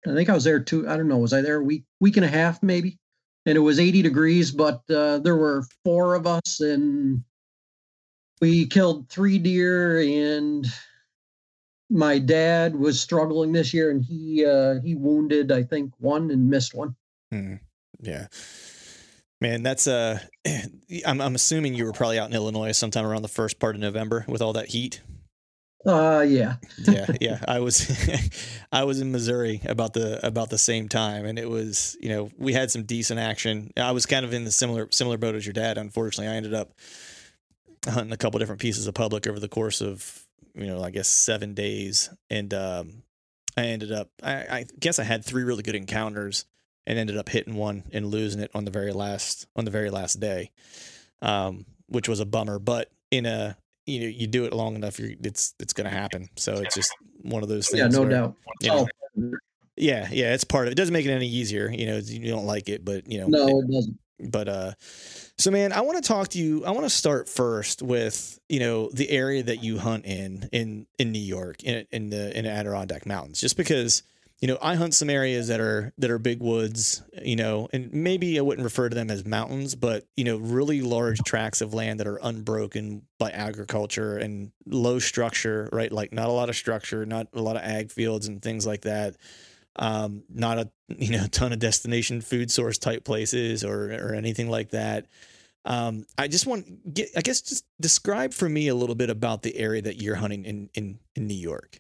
I 0.08 0.14
think 0.14 0.30
I 0.30 0.34
was 0.34 0.44
there 0.44 0.60
two 0.60 0.88
I 0.88 0.98
don't 0.98 1.08
know, 1.08 1.18
was 1.18 1.34
I 1.34 1.42
there 1.42 1.58
a 1.58 1.64
week 1.64 1.86
week 2.00 2.18
and 2.18 2.26
a 2.26 2.30
half 2.30 2.62
maybe? 2.62 3.00
And 3.46 3.56
it 3.56 3.62
was 3.62 3.80
80 3.80 4.02
degrees, 4.02 4.52
but 4.52 4.82
uh 4.90 5.20
there 5.20 5.38
were 5.38 5.64
four 5.84 6.16
of 6.16 6.28
us 6.28 6.60
and 6.60 7.24
we 8.42 8.68
killed 8.68 9.10
three 9.10 9.38
deer 9.38 10.00
and 10.00 10.66
my 11.90 12.20
dad 12.20 12.76
was 12.76 13.02
struggling 13.02 13.52
this 13.52 13.74
year 13.74 13.90
and 13.90 14.04
he 14.04 14.46
uh 14.46 14.76
he 14.84 14.96
wounded 14.96 15.52
i 15.52 15.64
think 15.64 15.92
one 16.00 16.30
and 16.32 16.50
missed 16.50 16.74
one. 16.74 16.96
Hmm. 17.32 17.56
yeah. 18.00 18.28
Man 19.42 19.64
that's 19.64 19.88
uh 19.88 20.20
I'm, 21.06 21.22
I'm 21.22 21.36
assuming 21.36 21.74
you 21.74 21.86
were 21.86 21.94
probably 21.94 22.20
out 22.20 22.30
in 22.30 22.36
illinois 22.36 22.72
sometime 22.74 23.06
around 23.06 23.22
the 23.22 23.28
first 23.28 23.60
part 23.60 23.76
of 23.76 23.82
november 23.82 24.26
with 24.28 24.42
all 24.42 24.54
that 24.54 24.68
heat. 24.68 25.02
Uh 25.86 26.26
yeah. 26.28 26.58
Yeah 26.88 27.08
yeah. 27.22 27.40
I 27.48 27.60
was 27.60 27.90
i 28.72 28.84
was 28.84 29.00
in 29.00 29.12
missouri 29.12 29.62
about 29.66 29.94
the 29.94 30.26
about 30.26 30.50
the 30.50 30.58
same 30.58 30.90
time 30.90 31.26
and 31.26 31.40
it 31.40 31.50
was 31.50 31.98
you 32.02 32.10
know 32.10 32.30
we 32.38 32.54
had 32.54 32.70
some 32.70 32.84
decent 32.84 33.20
action. 33.20 33.72
I 33.78 33.92
was 33.92 34.06
kind 34.06 34.26
of 34.26 34.34
in 34.34 34.44
the 34.44 34.52
similar 34.52 34.88
similar 34.92 35.18
boat 35.18 35.36
as 35.36 35.46
your 35.46 35.54
dad 35.54 35.78
unfortunately. 35.78 36.32
I 36.32 36.36
ended 36.36 36.54
up 36.54 36.74
hunting 37.88 38.12
a 38.12 38.18
couple 38.18 38.40
different 38.40 38.62
pieces 38.62 38.88
of 38.88 38.94
public 38.94 39.26
over 39.26 39.40
the 39.40 39.48
course 39.48 39.82
of 39.82 40.26
you 40.56 40.68
know, 40.68 40.84
I 40.84 40.92
guess 40.92 41.08
seven 41.08 41.54
days, 41.54 42.10
and 42.30 42.54
um, 42.54 43.04
I 43.58 43.66
ended 43.66 43.92
up. 43.92 44.10
I, 44.22 44.34
I 44.34 44.66
guess 44.80 45.00
I 45.00 45.04
had 45.04 45.24
three 45.24 45.44
really 45.44 45.64
good 45.64 45.76
encounters, 45.76 46.46
and 46.86 46.98
ended 46.98 47.18
up 47.18 47.30
hitting 47.30 47.56
one 47.56 47.84
and 47.92 48.08
losing 48.08 48.42
it 48.42 48.52
on 48.54 48.66
the 48.66 48.72
very 48.72 48.92
last 48.92 49.48
on 49.56 49.66
the 49.66 49.72
very 49.72 49.90
last 49.90 50.20
day, 50.20 50.52
um, 51.22 51.66
which 51.88 52.10
was 52.10 52.20
a 52.20 52.26
bummer. 52.26 52.60
But 52.60 52.92
in 53.12 53.26
a 53.26 53.58
you 53.86 54.02
know 54.02 54.08
you 54.08 54.28
do 54.28 54.46
it 54.46 54.54
long 54.54 54.76
enough, 54.76 55.00
you're, 55.00 55.12
it's 55.24 55.54
it's 55.60 55.74
going 55.74 55.90
to 55.90 55.96
happen. 55.96 56.30
So 56.36 56.54
it's 56.56 56.76
just 56.76 56.92
one 57.22 57.44
of 57.44 57.50
those 57.50 57.68
things. 57.68 57.80
Yeah, 57.80 57.88
no 57.88 58.02
where, 58.02 58.10
doubt. 58.10 58.36
You 58.62 58.70
know, 58.70 58.88
oh. 59.18 59.32
Yeah, 59.76 60.10
yeah, 60.12 60.34
it's 60.34 60.44
part 60.44 60.68
of 60.68 60.72
it. 60.72 60.72
it. 60.74 60.76
Doesn't 60.76 60.94
make 60.94 61.06
it 61.06 61.12
any 61.12 61.28
easier. 61.28 61.72
You 61.72 61.86
know, 61.86 61.98
you 61.98 62.30
don't 62.30 62.46
like 62.46 62.68
it, 62.68 62.84
but 62.84 63.10
you 63.10 63.20
know, 63.20 63.28
no, 63.28 63.60
it 63.60 63.72
doesn't. 63.72 64.00
But 64.20 64.50
uh, 64.50 64.72
so 65.40 65.52
man, 65.52 65.72
I 65.72 65.82
want 65.82 66.04
to 66.04 66.08
talk 66.08 66.28
to 66.30 66.38
you. 66.38 66.66
I 66.66 66.72
want 66.72 66.84
to 66.84 66.90
start 66.90 67.30
first 67.30 67.82
with 67.82 68.40
you 68.50 68.60
know 68.60 68.90
the 68.90 69.10
area 69.10 69.42
that 69.44 69.64
you 69.64 69.80
hunt 69.80 70.06
in 70.06 70.50
in 70.52 70.86
in 71.00 71.12
New 71.12 71.20
York 71.20 71.64
in 71.64 71.88
in 71.92 72.10
the 72.10 72.38
in 72.38 72.44
the 72.44 72.52
Adirondack 72.52 73.06
Mountains, 73.06 73.40
just 73.40 73.56
because 73.56 74.04
you 74.42 74.50
know 74.50 74.58
I 74.62 74.76
hunt 74.76 74.94
some 74.94 75.10
areas 75.10 75.48
that 75.48 75.62
are 75.62 75.94
that 75.98 76.12
are 76.12 76.20
big 76.20 76.42
woods, 76.42 77.02
you 77.24 77.38
know, 77.38 77.70
and 77.72 77.92
maybe 77.94 78.38
I 78.38 78.42
wouldn't 78.42 78.66
refer 78.66 78.90
to 78.90 78.96
them 78.96 79.10
as 79.10 79.26
mountains, 79.26 79.76
but 79.76 80.06
you 80.18 80.26
know, 80.26 80.38
really 80.38 80.82
large 80.82 81.20
tracts 81.20 81.62
of 81.62 81.74
land 81.74 82.02
that 82.02 82.08
are 82.08 82.20
unbroken 82.22 83.04
by 83.18 83.32
agriculture 83.32 84.18
and 84.18 84.52
low 84.66 85.00
structure, 85.00 85.70
right? 85.72 85.92
Like 85.92 86.12
not 86.12 86.28
a 86.28 86.34
lot 86.34 86.50
of 86.50 86.58
structure, 86.58 87.06
not 87.06 87.28
a 87.34 87.42
lot 87.42 87.56
of 87.56 87.62
ag 87.62 87.92
fields 87.92 88.28
and 88.28 88.42
things 88.42 88.68
like 88.68 88.82
that 88.82 89.16
um, 89.80 90.24
not 90.30 90.60
a 90.60 90.70
you 90.90 91.12
know 91.12 91.26
ton 91.32 91.52
of 91.52 91.60
destination 91.60 92.22
food 92.22 92.52
source 92.52 92.78
type 92.78 93.04
places 93.04 93.64
or 93.64 93.92
or 93.94 94.14
anything 94.14 94.50
like 94.50 94.70
that. 94.70 95.08
Um, 95.66 96.06
I 96.18 96.28
just 96.28 96.46
want 96.46 96.94
get 96.94 97.10
I 97.18 97.22
guess 97.22 97.42
just 97.42 97.66
describe 97.82 98.34
for 98.34 98.48
me 98.48 98.68
a 98.68 98.76
little 98.76 98.96
bit 98.96 99.10
about 99.10 99.42
the 99.42 99.58
area 99.58 99.82
that 99.82 100.02
you're 100.02 100.16
hunting 100.16 100.46
in 100.46 100.70
in, 100.76 101.00
in 101.16 101.28
New 101.28 101.34
York. 101.34 101.80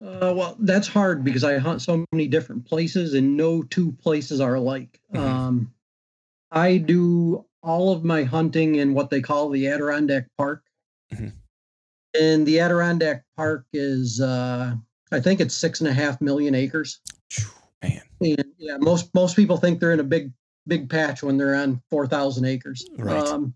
Uh, 0.00 0.32
well, 0.36 0.56
that's 0.60 0.86
hard 0.86 1.24
because 1.24 1.42
I 1.42 1.58
hunt 1.58 1.82
so 1.82 2.04
many 2.12 2.28
different 2.28 2.64
places, 2.64 3.14
and 3.14 3.36
no 3.36 3.62
two 3.62 3.92
places 3.92 4.40
are 4.40 4.54
alike. 4.54 5.00
Mm-hmm. 5.12 5.26
Um, 5.26 5.74
I 6.52 6.76
do 6.76 7.44
all 7.62 7.92
of 7.92 8.04
my 8.04 8.22
hunting 8.22 8.76
in 8.76 8.94
what 8.94 9.10
they 9.10 9.20
call 9.20 9.48
the 9.48 9.66
Adirondack 9.66 10.28
Park, 10.38 10.62
mm-hmm. 11.12 11.28
and 12.18 12.46
the 12.46 12.60
Adirondack 12.60 13.24
Park 13.36 13.66
is 13.72 14.20
uh, 14.20 14.76
I 15.12 15.20
think 15.20 15.40
it's 15.40 15.54
six 15.54 15.80
and 15.80 15.88
a 15.88 15.92
half 15.92 16.20
million 16.20 16.54
acres. 16.54 17.00
Man, 17.82 18.00
and, 18.20 18.44
yeah, 18.58 18.76
most 18.78 19.14
most 19.14 19.36
people 19.36 19.56
think 19.56 19.80
they're 19.80 19.92
in 19.92 20.00
a 20.00 20.04
big 20.04 20.32
big 20.66 20.90
patch 20.90 21.22
when 21.22 21.36
they're 21.36 21.54
on 21.54 21.82
four 21.90 22.06
thousand 22.06 22.44
acres. 22.44 22.86
Right. 22.96 23.16
Um, 23.26 23.54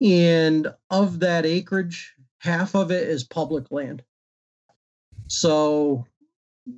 and 0.00 0.72
of 0.90 1.20
that 1.20 1.44
acreage, 1.44 2.14
half 2.38 2.74
of 2.74 2.90
it 2.90 3.08
is 3.08 3.24
public 3.24 3.70
land. 3.70 4.02
So 5.26 6.06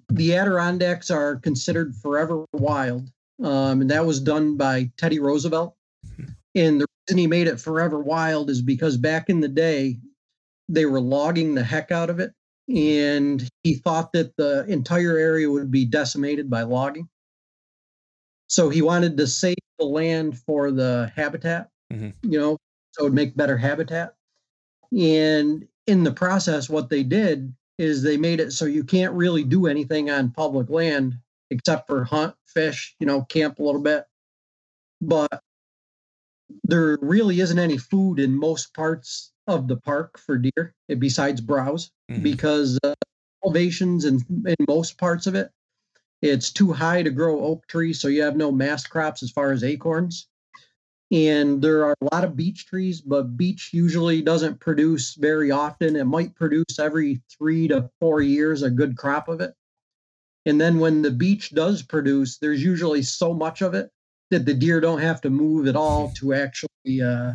the 0.08 0.36
Adirondacks 0.36 1.10
are 1.10 1.36
considered 1.36 1.94
forever 1.94 2.44
wild, 2.52 3.10
um, 3.42 3.82
and 3.82 3.90
that 3.90 4.06
was 4.06 4.20
done 4.20 4.56
by 4.56 4.90
Teddy 4.96 5.20
Roosevelt. 5.20 5.76
Hmm. 6.16 6.24
And 6.54 6.80
the 6.80 6.86
reason 7.08 7.18
he 7.18 7.26
made 7.26 7.46
it 7.46 7.60
forever 7.60 8.00
wild 8.00 8.50
is 8.50 8.62
because 8.62 8.96
back 8.96 9.30
in 9.30 9.40
the 9.40 9.48
day, 9.48 9.98
they 10.68 10.86
were 10.86 11.00
logging 11.00 11.54
the 11.54 11.62
heck 11.62 11.92
out 11.92 12.10
of 12.10 12.18
it 12.18 12.32
and 12.74 13.48
he 13.62 13.74
thought 13.74 14.12
that 14.12 14.36
the 14.36 14.64
entire 14.66 15.18
area 15.18 15.50
would 15.50 15.70
be 15.70 15.84
decimated 15.84 16.48
by 16.48 16.62
logging. 16.62 17.08
So 18.46 18.68
he 18.68 18.82
wanted 18.82 19.16
to 19.16 19.26
save 19.26 19.56
the 19.78 19.84
land 19.84 20.38
for 20.38 20.70
the 20.70 21.12
habitat, 21.14 21.68
mm-hmm. 21.92 22.10
you 22.22 22.38
know, 22.38 22.56
so 22.92 23.02
it 23.02 23.04
would 23.04 23.14
make 23.14 23.36
better 23.36 23.56
habitat. 23.56 24.14
And 24.96 25.66
in 25.86 26.04
the 26.04 26.12
process, 26.12 26.68
what 26.68 26.90
they 26.90 27.02
did 27.02 27.54
is 27.78 28.02
they 28.02 28.16
made 28.16 28.40
it 28.40 28.52
so 28.52 28.66
you 28.66 28.84
can't 28.84 29.14
really 29.14 29.44
do 29.44 29.66
anything 29.66 30.10
on 30.10 30.32
public 30.32 30.68
land 30.68 31.16
except 31.50 31.86
for 31.86 32.04
hunt, 32.04 32.34
fish, 32.46 32.94
you 33.00 33.06
know, 33.06 33.22
camp 33.22 33.58
a 33.58 33.62
little 33.62 33.80
bit. 33.80 34.04
But 35.00 35.42
there 36.64 36.98
really 37.00 37.40
isn't 37.40 37.58
any 37.58 37.78
food 37.78 38.20
in 38.20 38.34
most 38.34 38.74
parts 38.74 39.29
of 39.46 39.68
the 39.68 39.76
park 39.76 40.18
for 40.18 40.38
deer 40.38 40.74
eh, 40.88 40.94
besides 40.94 41.40
browse 41.40 41.90
mm-hmm. 42.10 42.22
because 42.22 42.78
uh, 42.84 42.94
elevations 43.44 44.04
in, 44.04 44.20
in 44.46 44.56
most 44.68 44.98
parts 44.98 45.26
of 45.26 45.34
it 45.34 45.50
it's 46.22 46.52
too 46.52 46.72
high 46.72 47.02
to 47.02 47.10
grow 47.10 47.40
oak 47.40 47.66
trees 47.66 48.00
so 48.00 48.08
you 48.08 48.22
have 48.22 48.36
no 48.36 48.52
mast 48.52 48.90
crops 48.90 49.22
as 49.22 49.30
far 49.30 49.52
as 49.52 49.64
acorns. 49.64 50.26
And 51.12 51.60
there 51.60 51.84
are 51.86 51.96
a 52.00 52.14
lot 52.14 52.24
of 52.24 52.36
beech 52.36 52.66
trees 52.66 53.00
but 53.00 53.36
beech 53.36 53.70
usually 53.72 54.22
doesn't 54.22 54.60
produce 54.60 55.14
very 55.14 55.50
often. 55.50 55.96
It 55.96 56.04
might 56.04 56.36
produce 56.36 56.78
every 56.78 57.22
three 57.36 57.68
to 57.68 57.90
four 58.00 58.20
years 58.20 58.62
a 58.62 58.70
good 58.70 58.96
crop 58.96 59.28
of 59.28 59.40
it. 59.40 59.54
And 60.46 60.60
then 60.60 60.78
when 60.78 61.02
the 61.02 61.10
beech 61.10 61.50
does 61.50 61.82
produce 61.82 62.38
there's 62.38 62.62
usually 62.62 63.02
so 63.02 63.34
much 63.34 63.62
of 63.62 63.74
it 63.74 63.90
that 64.30 64.44
the 64.44 64.54
deer 64.54 64.80
don't 64.80 65.00
have 65.00 65.20
to 65.22 65.30
move 65.30 65.66
at 65.66 65.76
all 65.76 66.10
to 66.16 66.34
actually 66.34 67.02
uh, 67.02 67.32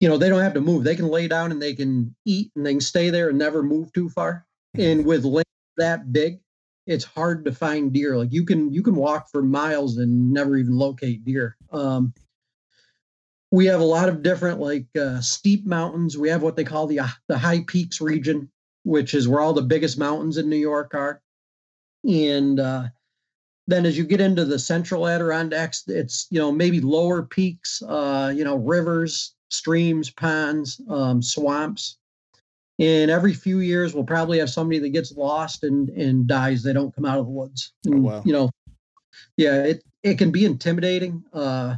you 0.00 0.08
know, 0.08 0.16
they 0.16 0.28
don't 0.28 0.40
have 0.40 0.54
to 0.54 0.60
move. 0.60 0.82
They 0.82 0.96
can 0.96 1.08
lay 1.08 1.28
down 1.28 1.52
and 1.52 1.60
they 1.60 1.74
can 1.74 2.14
eat 2.24 2.50
and 2.56 2.64
they 2.64 2.72
can 2.72 2.80
stay 2.80 3.10
there 3.10 3.28
and 3.28 3.38
never 3.38 3.62
move 3.62 3.92
too 3.92 4.08
far. 4.08 4.46
And 4.76 5.04
with 5.04 5.24
land 5.24 5.44
that 5.76 6.12
big, 6.12 6.40
it's 6.86 7.04
hard 7.04 7.44
to 7.44 7.52
find 7.52 7.92
deer. 7.92 8.16
Like 8.16 8.32
you 8.32 8.44
can 8.44 8.72
you 8.72 8.82
can 8.82 8.96
walk 8.96 9.28
for 9.30 9.42
miles 9.42 9.98
and 9.98 10.32
never 10.32 10.56
even 10.56 10.76
locate 10.76 11.24
deer. 11.24 11.56
Um, 11.70 12.14
we 13.50 13.66
have 13.66 13.80
a 13.80 13.84
lot 13.84 14.08
of 14.08 14.22
different 14.22 14.60
like 14.60 14.86
uh, 14.98 15.20
steep 15.20 15.66
mountains. 15.66 16.16
We 16.16 16.30
have 16.30 16.42
what 16.42 16.56
they 16.56 16.64
call 16.64 16.86
the 16.86 17.00
uh, 17.00 17.08
the 17.28 17.38
high 17.38 17.64
peaks 17.66 18.00
region, 18.00 18.50
which 18.84 19.12
is 19.12 19.28
where 19.28 19.40
all 19.40 19.52
the 19.52 19.62
biggest 19.62 19.98
mountains 19.98 20.38
in 20.38 20.48
New 20.48 20.56
York 20.56 20.94
are. 20.94 21.20
And 22.08 22.58
uh, 22.58 22.84
then 23.66 23.84
as 23.84 23.98
you 23.98 24.04
get 24.04 24.20
into 24.20 24.44
the 24.44 24.58
central 24.58 25.06
Adirondacks, 25.06 25.84
it's 25.88 26.26
you 26.30 26.38
know 26.38 26.52
maybe 26.52 26.80
lower 26.80 27.22
peaks, 27.22 27.82
uh, 27.82 28.32
you 28.34 28.44
know 28.44 28.56
rivers, 28.56 29.34
streams, 29.50 30.10
ponds, 30.10 30.80
um, 30.88 31.22
swamps. 31.22 31.98
And 32.78 33.10
every 33.10 33.34
few 33.34 33.58
years, 33.58 33.92
we'll 33.92 34.04
probably 34.04 34.38
have 34.38 34.48
somebody 34.48 34.78
that 34.78 34.88
gets 34.90 35.12
lost 35.12 35.64
and 35.64 35.90
and 35.90 36.26
dies. 36.26 36.62
They 36.62 36.72
don't 36.72 36.94
come 36.94 37.04
out 37.04 37.18
of 37.18 37.26
the 37.26 37.32
woods. 37.32 37.72
Oh, 37.86 37.92
And, 37.92 38.06
oh, 38.06 38.08
wow. 38.08 38.22
You 38.24 38.32
know, 38.32 38.50
yeah, 39.36 39.64
it 39.64 39.84
it 40.02 40.16
can 40.18 40.30
be 40.30 40.46
intimidating. 40.46 41.24
Uh, 41.32 41.76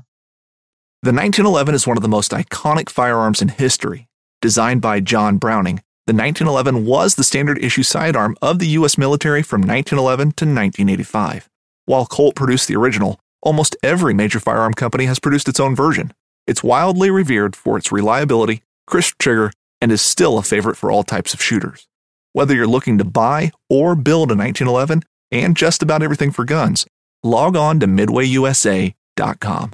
the 1.03 1.13
1911 1.13 1.75
is 1.75 1.87
one 1.87 1.97
of 1.97 2.03
the 2.03 2.09
most 2.09 2.31
iconic 2.31 2.89
firearms 2.89 3.43
in 3.43 3.49
history. 3.49 4.07
Designed 4.41 4.81
by 4.81 5.01
John 5.01 5.37
Browning, 5.37 5.83
the 6.07 6.15
1911 6.15 6.87
was 6.87 7.17
the 7.17 7.25
standard 7.25 7.63
issue 7.63 7.83
sidearm 7.83 8.37
of 8.41 8.61
the 8.61 8.69
U.S. 8.69 8.97
military 8.97 9.43
from 9.43 9.63
1911 9.63 10.33
to 10.33 10.45
1985. 10.45 11.49
While 11.87 12.07
Colt 12.07 12.37
produced 12.37 12.69
the 12.69 12.77
original, 12.77 13.19
almost 13.41 13.77
every 13.83 14.15
major 14.15 14.39
firearm 14.39 14.75
company 14.75 15.07
has 15.07 15.19
produced 15.19 15.49
its 15.49 15.59
own 15.59 15.75
version. 15.75 16.13
It's 16.47 16.63
wildly 16.63 17.11
revered 17.11 17.55
for 17.55 17.79
its 17.79 17.93
reliability, 17.93 18.63
crisp 18.87 19.19
trigger, 19.19 19.53
and 19.81 19.93
is 19.93 20.03
still 20.03 20.39
a 20.39 20.43
favorite 20.43 20.77
for 20.77 20.91
all 20.91 21.03
types 21.03 21.35
of 21.35 21.43
shooters. 21.43 21.87
Whether 22.33 22.55
you're 22.55 22.67
looking 22.67 22.99
to 22.99 23.05
buy 23.05 23.53
or 23.69 23.95
build 23.95 24.31
a 24.31 24.37
1911 24.37 25.03
and 25.31 25.57
just 25.57 25.83
about 25.83 26.03
everything 26.03 26.31
for 26.31 26.45
guns, 26.45 26.87
log 27.23 27.57
on 27.57 27.81
to 27.81 27.87
midwayusa.com. 27.87 29.73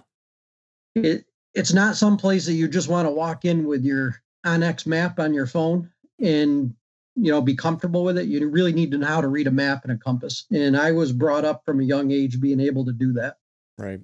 it 0.94 1.24
it's 1.54 1.72
not 1.72 1.96
some 1.96 2.16
place 2.16 2.46
that 2.46 2.52
you 2.52 2.68
just 2.68 2.88
want 2.88 3.06
to 3.06 3.10
walk 3.10 3.44
in 3.44 3.66
with 3.66 3.84
your 3.84 4.20
onX 4.46 4.86
map 4.86 5.18
on 5.18 5.34
your 5.34 5.46
phone 5.46 5.90
and 6.20 6.74
you 7.16 7.32
know 7.32 7.40
be 7.40 7.56
comfortable 7.56 8.04
with 8.04 8.18
it. 8.18 8.26
You 8.26 8.48
really 8.48 8.72
need 8.72 8.90
to 8.92 8.98
know 8.98 9.06
how 9.06 9.20
to 9.20 9.28
read 9.28 9.46
a 9.46 9.52
map 9.52 9.84
and 9.84 9.92
a 9.92 9.96
compass. 9.96 10.44
And 10.50 10.76
I 10.76 10.92
was 10.92 11.12
brought 11.12 11.44
up 11.44 11.64
from 11.64 11.80
a 11.80 11.84
young 11.84 12.10
age 12.10 12.40
being 12.40 12.60
able 12.60 12.84
to 12.84 12.92
do 12.92 13.12
that. 13.14 13.38
Right. 13.76 14.00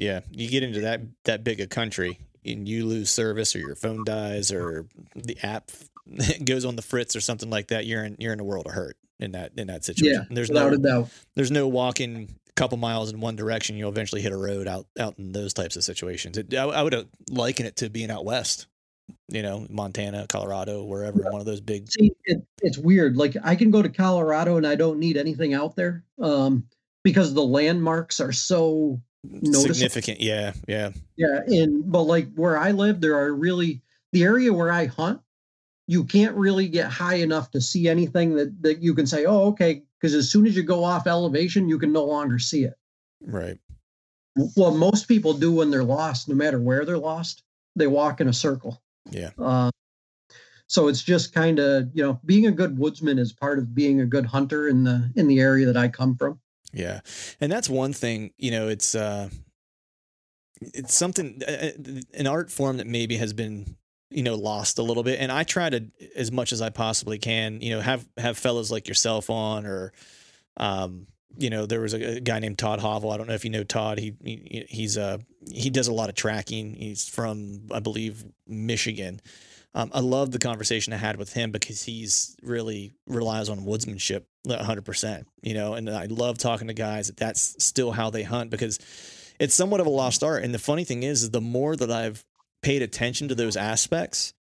Yeah, 0.00 0.20
you 0.30 0.48
get 0.48 0.62
into 0.62 0.80
that 0.80 1.02
that 1.24 1.44
big 1.44 1.60
a 1.60 1.66
country 1.66 2.18
and 2.44 2.66
you 2.66 2.86
lose 2.86 3.10
service 3.10 3.54
or 3.54 3.58
your 3.58 3.74
phone 3.74 4.02
dies 4.02 4.50
or 4.50 4.86
the 5.14 5.36
app 5.42 5.70
goes 6.44 6.64
on 6.64 6.74
the 6.74 6.82
fritz 6.82 7.14
or 7.14 7.20
something 7.20 7.50
like 7.50 7.68
that. 7.68 7.84
You're 7.84 8.04
in 8.04 8.16
you're 8.18 8.32
in 8.32 8.40
a 8.40 8.44
world 8.44 8.66
of 8.66 8.72
hurt 8.72 8.96
in 9.18 9.32
that 9.32 9.52
in 9.58 9.66
that 9.66 9.84
situation. 9.84 10.26
Yeah, 10.28 10.34
there's 10.34 10.48
without 10.48 10.70
no 10.70 10.76
a 10.76 10.78
doubt. 10.78 11.10
there's 11.36 11.50
no 11.50 11.68
walking 11.68 12.34
a 12.48 12.52
couple 12.52 12.78
miles 12.78 13.12
in 13.12 13.20
one 13.20 13.36
direction. 13.36 13.76
You'll 13.76 13.90
eventually 13.90 14.22
hit 14.22 14.32
a 14.32 14.38
road 14.38 14.66
out 14.66 14.86
out 14.98 15.18
in 15.18 15.32
those 15.32 15.52
types 15.52 15.76
of 15.76 15.84
situations. 15.84 16.38
It, 16.38 16.54
I, 16.54 16.64
I 16.64 16.82
would 16.82 16.94
uh, 16.94 17.04
liken 17.30 17.66
it 17.66 17.76
to 17.76 17.90
being 17.90 18.10
out 18.10 18.24
west. 18.24 18.68
You 19.28 19.42
know, 19.42 19.66
Montana, 19.68 20.26
Colorado, 20.28 20.84
wherever 20.84 21.18
one 21.30 21.40
of 21.40 21.46
those 21.46 21.60
big. 21.60 21.90
See, 21.90 22.12
it, 22.24 22.42
it's 22.62 22.78
weird. 22.78 23.18
Like 23.18 23.36
I 23.44 23.54
can 23.54 23.70
go 23.70 23.82
to 23.82 23.88
Colorado 23.90 24.56
and 24.56 24.66
I 24.66 24.76
don't 24.76 24.98
need 24.98 25.18
anything 25.18 25.52
out 25.52 25.76
there 25.76 26.04
um, 26.20 26.68
because 27.02 27.34
the 27.34 27.42
landmarks 27.42 28.20
are 28.20 28.32
so 28.32 29.00
noticeable. 29.24 29.74
significant. 29.74 30.20
Yeah, 30.20 30.52
yeah, 30.68 30.90
Yeah, 31.16 31.40
and 31.46 31.90
but 31.90 32.02
like 32.02 32.32
where 32.34 32.56
I 32.56 32.70
live, 32.72 33.00
there 33.00 33.16
are 33.18 33.32
really 33.34 33.82
the 34.12 34.24
area 34.24 34.52
where 34.52 34.70
I 34.70 34.86
hunt. 34.86 35.20
You 35.86 36.04
can't 36.04 36.36
really 36.36 36.68
get 36.68 36.90
high 36.90 37.16
enough 37.16 37.50
to 37.50 37.60
see 37.60 37.88
anything 37.88 38.34
that 38.36 38.62
that 38.62 38.80
you 38.82 38.94
can 38.94 39.06
say, 39.06 39.24
"Oh, 39.24 39.48
okay," 39.48 39.82
because 39.98 40.14
as 40.14 40.30
soon 40.30 40.46
as 40.46 40.56
you 40.56 40.62
go 40.62 40.84
off 40.84 41.06
elevation, 41.06 41.68
you 41.68 41.78
can 41.78 41.92
no 41.92 42.04
longer 42.04 42.38
see 42.38 42.64
it. 42.64 42.74
right. 43.22 43.58
Well, 44.56 44.70
most 44.74 45.08
people 45.08 45.34
do 45.34 45.52
when 45.52 45.70
they're 45.70 45.82
lost, 45.84 46.28
no 46.28 46.36
matter 46.36 46.60
where 46.60 46.84
they're 46.84 46.96
lost, 46.96 47.42
they 47.74 47.88
walk 47.88 48.20
in 48.20 48.28
a 48.28 48.32
circle. 48.32 48.80
Yeah. 49.10 49.30
Uh, 49.36 49.70
so 50.68 50.86
it's 50.86 51.02
just 51.02 51.34
kind 51.34 51.58
of 51.58 51.90
you 51.92 52.02
know 52.02 52.20
being 52.24 52.46
a 52.46 52.52
good 52.52 52.78
woodsman 52.78 53.18
is 53.18 53.32
part 53.32 53.58
of 53.58 53.74
being 53.74 54.00
a 54.00 54.06
good 54.06 54.24
hunter 54.24 54.68
in 54.68 54.84
the 54.84 55.10
in 55.16 55.26
the 55.26 55.40
area 55.40 55.66
that 55.66 55.76
I 55.76 55.88
come 55.88 56.16
from. 56.16 56.38
Yeah. 56.72 57.00
And 57.40 57.50
that's 57.50 57.68
one 57.68 57.92
thing, 57.92 58.32
you 58.38 58.50
know, 58.50 58.68
it's 58.68 58.94
uh 58.94 59.28
it's 60.60 60.94
something 60.94 61.40
uh, 61.46 61.70
an 62.14 62.26
art 62.26 62.50
form 62.50 62.76
that 62.76 62.86
maybe 62.86 63.16
has 63.16 63.32
been 63.32 63.76
you 64.10 64.22
know 64.22 64.34
lost 64.34 64.78
a 64.78 64.82
little 64.82 65.02
bit 65.02 65.18
and 65.20 65.32
I 65.32 65.42
try 65.44 65.70
to 65.70 65.86
as 66.16 66.30
much 66.30 66.52
as 66.52 66.60
I 66.60 66.70
possibly 66.70 67.18
can, 67.18 67.60
you 67.60 67.70
know, 67.70 67.80
have 67.80 68.06
have 68.16 68.38
fellows 68.38 68.70
like 68.70 68.88
yourself 68.88 69.30
on 69.30 69.66
or 69.66 69.92
um 70.56 71.06
you 71.36 71.48
know, 71.48 71.64
there 71.64 71.80
was 71.80 71.94
a, 71.94 72.16
a 72.16 72.20
guy 72.20 72.40
named 72.40 72.58
Todd 72.58 72.80
Hovel. 72.80 73.12
I 73.12 73.16
don't 73.16 73.28
know 73.28 73.34
if 73.34 73.44
you 73.44 73.50
know 73.50 73.62
Todd. 73.62 73.98
He, 73.98 74.14
he 74.22 74.66
he's 74.68 74.98
uh 74.98 75.18
he 75.50 75.70
does 75.70 75.88
a 75.88 75.92
lot 75.92 76.08
of 76.08 76.14
tracking. 76.14 76.74
He's 76.74 77.08
from 77.08 77.68
I 77.72 77.80
believe 77.80 78.24
Michigan. 78.46 79.20
Um, 79.74 79.90
I 79.94 80.00
love 80.00 80.32
the 80.32 80.38
conversation 80.40 80.92
I 80.92 80.96
had 80.96 81.16
with 81.16 81.32
him 81.32 81.52
because 81.52 81.82
he's 81.84 82.36
really 82.42 82.92
relies 83.06 83.48
on 83.48 83.60
woodsmanship 83.60 84.24
100%, 84.46 85.24
you 85.42 85.54
know, 85.54 85.74
and 85.74 85.88
I 85.88 86.06
love 86.06 86.38
talking 86.38 86.68
to 86.68 86.74
guys 86.74 87.06
that 87.06 87.16
that's 87.16 87.62
still 87.64 87.92
how 87.92 88.10
they 88.10 88.24
hunt 88.24 88.50
because 88.50 88.78
it's 89.38 89.54
somewhat 89.54 89.80
of 89.80 89.86
a 89.86 89.90
lost 89.90 90.24
art. 90.24 90.42
And 90.42 90.52
the 90.52 90.58
funny 90.58 90.84
thing 90.84 91.04
is, 91.04 91.22
is 91.22 91.30
the 91.30 91.40
more 91.40 91.76
that 91.76 91.90
I've 91.90 92.24
paid 92.62 92.82
attention 92.82 93.28
to 93.28 93.34
those 93.34 93.56
aspects, 93.56 94.34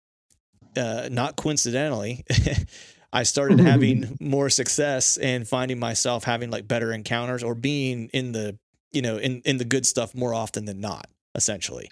uh, 0.76 1.08
not 1.10 1.36
coincidentally, 1.36 2.24
I 3.12 3.22
started 3.24 3.60
having 3.60 4.16
more 4.20 4.48
success 4.48 5.18
and 5.18 5.46
finding 5.46 5.78
myself 5.78 6.24
having 6.24 6.50
like 6.50 6.66
better 6.66 6.92
encounters 6.92 7.42
or 7.42 7.54
being 7.54 8.08
in 8.12 8.32
the, 8.32 8.58
you 8.92 9.02
know, 9.02 9.18
in, 9.18 9.42
in 9.44 9.58
the 9.58 9.64
good 9.64 9.84
stuff 9.84 10.14
more 10.14 10.32
often 10.32 10.64
than 10.64 10.80
not, 10.80 11.06
essentially. 11.34 11.90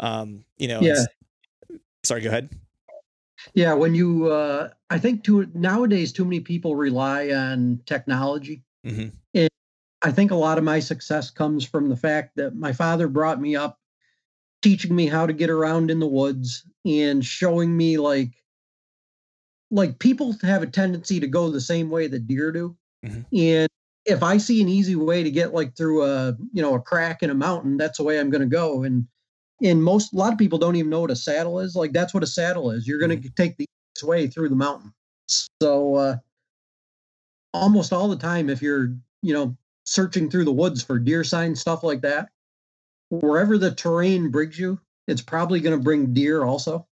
Um, 0.00 0.44
you 0.56 0.68
know, 0.68 0.82
Yeah. 0.82 1.04
sorry, 2.02 2.22
go 2.22 2.28
ahead. 2.28 2.50
Yeah, 3.54 3.74
when 3.74 3.94
you, 3.94 4.30
uh, 4.30 4.70
I 4.90 4.98
think 4.98 5.24
too 5.24 5.48
nowadays, 5.54 6.12
too 6.12 6.24
many 6.24 6.40
people 6.40 6.76
rely 6.76 7.30
on 7.30 7.80
technology. 7.86 8.64
hmm 8.84 9.08
I 10.04 10.10
think 10.10 10.32
a 10.32 10.36
lot 10.36 10.58
of 10.58 10.64
my 10.64 10.80
success 10.80 11.30
comes 11.30 11.64
from 11.64 11.88
the 11.88 11.96
fact 11.96 12.34
that 12.34 12.56
my 12.56 12.72
father 12.72 13.06
brought 13.06 13.40
me 13.40 13.54
up, 13.54 13.78
teaching 14.60 14.96
me 14.96 15.06
how 15.06 15.26
to 15.26 15.32
get 15.32 15.48
around 15.48 15.92
in 15.92 16.00
the 16.00 16.08
woods 16.08 16.66
and 16.84 17.24
showing 17.24 17.76
me 17.76 17.98
like, 17.98 18.32
like 19.70 20.00
people 20.00 20.34
have 20.42 20.62
a 20.62 20.66
tendency 20.66 21.20
to 21.20 21.28
go 21.28 21.50
the 21.50 21.60
same 21.60 21.88
way 21.88 22.08
that 22.08 22.26
deer 22.26 22.50
do. 22.50 22.76
Mhm. 23.06 23.24
And 23.32 23.68
if 24.04 24.24
I 24.24 24.38
see 24.38 24.60
an 24.60 24.68
easy 24.68 24.96
way 24.96 25.22
to 25.22 25.30
get 25.30 25.54
like 25.54 25.76
through 25.76 26.04
a, 26.04 26.36
you 26.52 26.62
know, 26.62 26.74
a 26.74 26.80
crack 26.80 27.22
in 27.22 27.30
a 27.30 27.34
mountain, 27.34 27.76
that's 27.76 27.98
the 27.98 28.04
way 28.04 28.18
I'm 28.18 28.30
going 28.30 28.42
to 28.42 28.46
go. 28.48 28.82
And, 28.82 29.06
and 29.62 29.82
most, 29.82 30.12
a 30.12 30.16
lot 30.16 30.32
of 30.32 30.38
people 30.38 30.58
don't 30.58 30.76
even 30.76 30.90
know 30.90 31.00
what 31.00 31.10
a 31.10 31.16
saddle 31.16 31.60
is. 31.60 31.76
Like 31.76 31.92
that's 31.92 32.12
what 32.12 32.22
a 32.22 32.26
saddle 32.26 32.70
is. 32.70 32.86
You're 32.86 32.98
going 32.98 33.22
to 33.22 33.30
take 33.30 33.56
the 33.56 33.66
way 34.02 34.26
through 34.26 34.48
the 34.48 34.56
mountain. 34.56 34.92
So, 35.60 35.94
uh, 35.94 36.16
almost 37.54 37.92
all 37.92 38.08
the 38.08 38.16
time, 38.16 38.50
if 38.50 38.62
you're, 38.62 38.94
you 39.22 39.32
know, 39.32 39.56
searching 39.84 40.30
through 40.30 40.44
the 40.44 40.52
woods 40.52 40.82
for 40.82 40.98
deer 40.98 41.24
signs, 41.24 41.60
stuff 41.60 41.82
like 41.82 42.02
that, 42.02 42.28
wherever 43.10 43.58
the 43.58 43.74
terrain 43.74 44.30
brings 44.30 44.58
you, 44.58 44.80
it's 45.06 45.22
probably 45.22 45.60
going 45.60 45.76
to 45.76 45.82
bring 45.82 46.12
deer 46.12 46.44
also. 46.44 46.86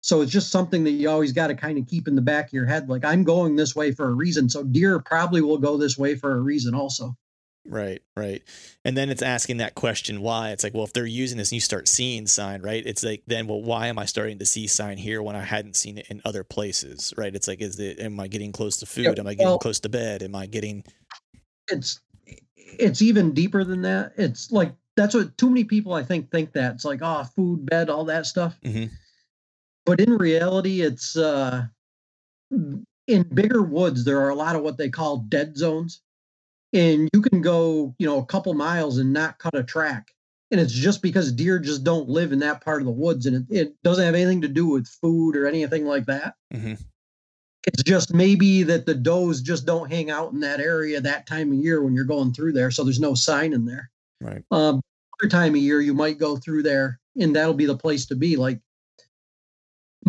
So 0.00 0.20
it's 0.20 0.32
just 0.32 0.50
something 0.50 0.84
that 0.84 0.92
you 0.92 1.10
always 1.10 1.32
got 1.32 1.48
to 1.48 1.54
kind 1.54 1.76
of 1.78 1.86
keep 1.86 2.06
in 2.06 2.14
the 2.14 2.22
back 2.22 2.46
of 2.46 2.52
your 2.52 2.66
head. 2.66 2.88
Like 2.88 3.04
I'm 3.04 3.24
going 3.24 3.56
this 3.56 3.74
way 3.74 3.92
for 3.92 4.08
a 4.08 4.14
reason. 4.14 4.48
So 4.48 4.62
deer 4.62 5.00
probably 5.00 5.40
will 5.40 5.58
go 5.58 5.76
this 5.76 5.98
way 5.98 6.14
for 6.14 6.32
a 6.32 6.40
reason 6.40 6.74
also. 6.74 7.16
Right, 7.66 8.00
right. 8.16 8.42
And 8.84 8.96
then 8.96 9.10
it's 9.10 9.20
asking 9.22 9.58
that 9.58 9.74
question 9.74 10.20
why. 10.22 10.50
It's 10.52 10.64
like, 10.64 10.72
well, 10.72 10.84
if 10.84 10.92
they're 10.94 11.04
using 11.04 11.36
this 11.36 11.50
and 11.50 11.56
you 11.56 11.60
start 11.60 11.86
seeing 11.86 12.26
sign, 12.26 12.62
right? 12.62 12.82
It's 12.86 13.04
like 13.04 13.22
then 13.26 13.46
well, 13.46 13.62
why 13.62 13.88
am 13.88 13.98
I 13.98 14.06
starting 14.06 14.38
to 14.38 14.46
see 14.46 14.66
sign 14.66 14.96
here 14.96 15.22
when 15.22 15.36
I 15.36 15.42
hadn't 15.42 15.76
seen 15.76 15.98
it 15.98 16.06
in 16.08 16.22
other 16.24 16.44
places? 16.44 17.12
Right. 17.18 17.34
It's 17.34 17.46
like, 17.46 17.60
is 17.60 17.78
it 17.78 17.98
am 18.00 18.18
I 18.20 18.28
getting 18.28 18.52
close 18.52 18.78
to 18.78 18.86
food? 18.86 19.04
Yep, 19.04 19.18
Am 19.18 19.26
I 19.26 19.34
getting 19.34 19.46
well- 19.48 19.58
close 19.58 19.80
to 19.80 19.88
bed? 19.88 20.22
Am 20.22 20.34
I 20.34 20.46
getting 20.46 20.82
It's 21.70 22.00
it's 22.56 23.02
even 23.02 23.32
deeper 23.34 23.64
than 23.64 23.82
that. 23.82 24.12
It's 24.16 24.50
like 24.50 24.72
that's 24.96 25.14
what 25.14 25.36
too 25.36 25.48
many 25.48 25.64
people 25.64 25.92
I 25.92 26.02
think 26.02 26.30
think 26.30 26.52
that. 26.54 26.74
It's 26.74 26.84
like, 26.84 27.00
oh, 27.02 27.24
food, 27.36 27.66
bed, 27.66 27.90
all 27.90 28.04
that 28.06 28.24
stuff. 28.26 28.58
Mhm. 28.64 28.90
But 29.84 30.00
in 30.00 30.16
reality, 30.16 30.80
it's 30.80 31.16
uh 31.16 31.66
in 32.50 33.22
bigger 33.34 33.62
woods, 33.62 34.04
there 34.04 34.20
are 34.20 34.30
a 34.30 34.34
lot 34.34 34.56
of 34.56 34.62
what 34.62 34.78
they 34.78 34.88
call 34.88 35.18
dead 35.28 35.56
zones. 35.56 36.00
And 36.72 37.08
you 37.14 37.22
can 37.22 37.40
go, 37.40 37.94
you 37.98 38.06
know, 38.06 38.18
a 38.18 38.26
couple 38.26 38.52
miles 38.54 38.98
and 38.98 39.12
not 39.12 39.38
cut 39.38 39.54
a 39.56 39.62
track. 39.62 40.12
And 40.50 40.60
it's 40.60 40.72
just 40.72 41.02
because 41.02 41.32
deer 41.32 41.58
just 41.58 41.84
don't 41.84 42.08
live 42.08 42.32
in 42.32 42.38
that 42.40 42.62
part 42.64 42.80
of 42.80 42.86
the 42.86 42.92
woods. 42.92 43.26
And 43.26 43.48
it, 43.50 43.56
it 43.58 43.82
doesn't 43.82 44.04
have 44.04 44.14
anything 44.14 44.42
to 44.42 44.48
do 44.48 44.66
with 44.66 44.86
food 44.86 45.36
or 45.36 45.46
anything 45.46 45.86
like 45.86 46.06
that. 46.06 46.34
Mhm. 46.54 46.78
It's 47.66 47.82
just 47.82 48.14
maybe 48.14 48.62
that 48.62 48.86
the 48.86 48.94
does 48.94 49.42
just 49.42 49.66
don't 49.66 49.90
hang 49.90 50.10
out 50.10 50.32
in 50.32 50.40
that 50.40 50.60
area 50.60 51.00
that 51.00 51.26
time 51.26 51.52
of 51.52 51.58
year 51.58 51.82
when 51.82 51.94
you're 51.94 52.04
going 52.04 52.32
through 52.32 52.52
there. 52.52 52.70
So 52.70 52.82
there's 52.82 53.00
no 53.00 53.14
sign 53.14 53.52
in 53.52 53.66
there. 53.66 53.90
right? 54.20 54.42
Um, 54.50 54.80
other 55.20 55.28
time 55.28 55.54
of 55.54 55.60
year, 55.60 55.80
you 55.80 55.92
might 55.94 56.18
go 56.18 56.36
through 56.36 56.62
there 56.62 56.98
and 57.16 57.36
that'll 57.36 57.54
be 57.54 57.66
the 57.66 57.76
place 57.76 58.06
to 58.06 58.16
be. 58.16 58.36
Like 58.36 58.60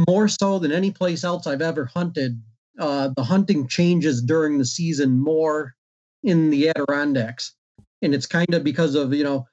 more 0.07 0.27
so 0.27 0.59
than 0.59 0.71
any 0.71 0.91
place 0.91 1.23
else 1.23 1.47
I've 1.47 1.61
ever 1.61 1.85
hunted, 1.85 2.41
uh, 2.77 3.09
the 3.15 3.23
hunting 3.23 3.67
changes 3.67 4.21
during 4.21 4.57
the 4.57 4.65
season 4.65 5.19
more 5.19 5.75
in 6.23 6.49
the 6.49 6.69
Adirondacks, 6.69 7.55
and 8.01 8.13
it's 8.13 8.25
kind 8.25 8.53
of 8.53 8.63
because 8.63 8.95
of 8.95 9.13
you 9.13 9.23
know 9.23 9.47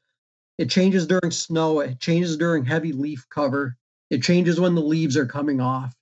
it 0.58 0.70
changes 0.70 1.06
during 1.06 1.30
snow, 1.30 1.80
it 1.80 2.00
changes 2.00 2.36
during 2.36 2.64
heavy 2.64 2.92
leaf 2.92 3.26
cover, 3.30 3.76
it 4.10 4.22
changes 4.22 4.58
when 4.60 4.74
the 4.74 4.80
leaves 4.80 5.16
are 5.16 5.26
coming 5.26 5.60
off, 5.60 5.94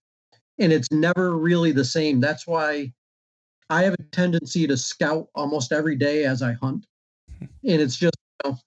and 0.58 0.72
it's 0.72 0.90
never 0.90 1.36
really 1.36 1.72
the 1.72 1.84
same. 1.84 2.20
That's 2.20 2.46
why 2.46 2.92
I 3.70 3.82
have 3.82 3.94
a 3.94 4.02
tendency 4.12 4.66
to 4.66 4.76
scout 4.76 5.28
almost 5.34 5.72
every 5.72 5.96
day 5.96 6.24
as 6.24 6.42
I 6.42 6.52
hunt, 6.52 6.86
and 7.40 7.50
it's 7.62 7.96
just 7.96 8.16
you 8.44 8.50
know, 8.50 8.58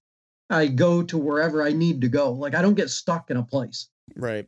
I 0.50 0.68
go 0.68 1.04
to 1.04 1.18
wherever 1.18 1.64
I 1.64 1.74
need 1.74 2.02
to 2.02 2.08
go. 2.08 2.32
Like 2.32 2.56
I 2.56 2.62
don't 2.62 2.76
get 2.76 2.90
stuck 2.90 3.30
in 3.30 3.38
a 3.38 3.44
place. 3.44 3.90
Right. 4.16 4.48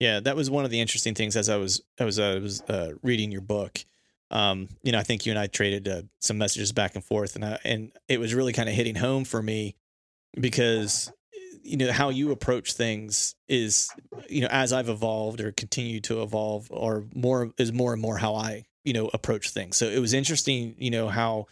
Yeah, 0.00 0.20
that 0.20 0.34
was 0.34 0.50
one 0.50 0.64
of 0.64 0.70
the 0.70 0.80
interesting 0.80 1.14
things 1.14 1.36
as 1.36 1.48
I 1.50 1.56
was 1.56 1.82
I 2.00 2.04
was 2.04 2.18
I 2.18 2.38
was 2.38 2.62
uh, 2.62 2.92
reading 3.02 3.30
your 3.30 3.42
book. 3.42 3.84
Um, 4.30 4.68
you 4.82 4.92
know, 4.92 4.98
I 4.98 5.02
think 5.02 5.26
you 5.26 5.32
and 5.32 5.38
I 5.38 5.46
traded 5.46 5.88
uh, 5.88 6.02
some 6.20 6.38
messages 6.38 6.72
back 6.72 6.94
and 6.94 7.04
forth, 7.04 7.34
and 7.34 7.44
I, 7.44 7.58
and 7.64 7.92
it 8.08 8.20
was 8.20 8.34
really 8.34 8.52
kind 8.52 8.68
of 8.68 8.74
hitting 8.74 8.94
home 8.94 9.24
for 9.24 9.42
me 9.42 9.74
because 10.38 11.12
you 11.62 11.76
know 11.76 11.92
how 11.92 12.08
you 12.10 12.30
approach 12.30 12.72
things 12.72 13.34
is 13.48 13.90
you 14.28 14.40
know 14.40 14.48
as 14.50 14.72
I've 14.72 14.88
evolved 14.88 15.40
or 15.40 15.52
continue 15.52 16.00
to 16.02 16.22
evolve, 16.22 16.68
or 16.70 17.04
more 17.14 17.52
is 17.58 17.72
more 17.72 17.92
and 17.92 18.00
more 18.00 18.18
how 18.18 18.34
I 18.34 18.66
you 18.84 18.92
know 18.92 19.10
approach 19.12 19.50
things. 19.50 19.76
So 19.76 19.86
it 19.86 19.98
was 19.98 20.12
interesting, 20.12 20.74
you 20.78 20.90
know 20.90 21.08
how 21.08 21.46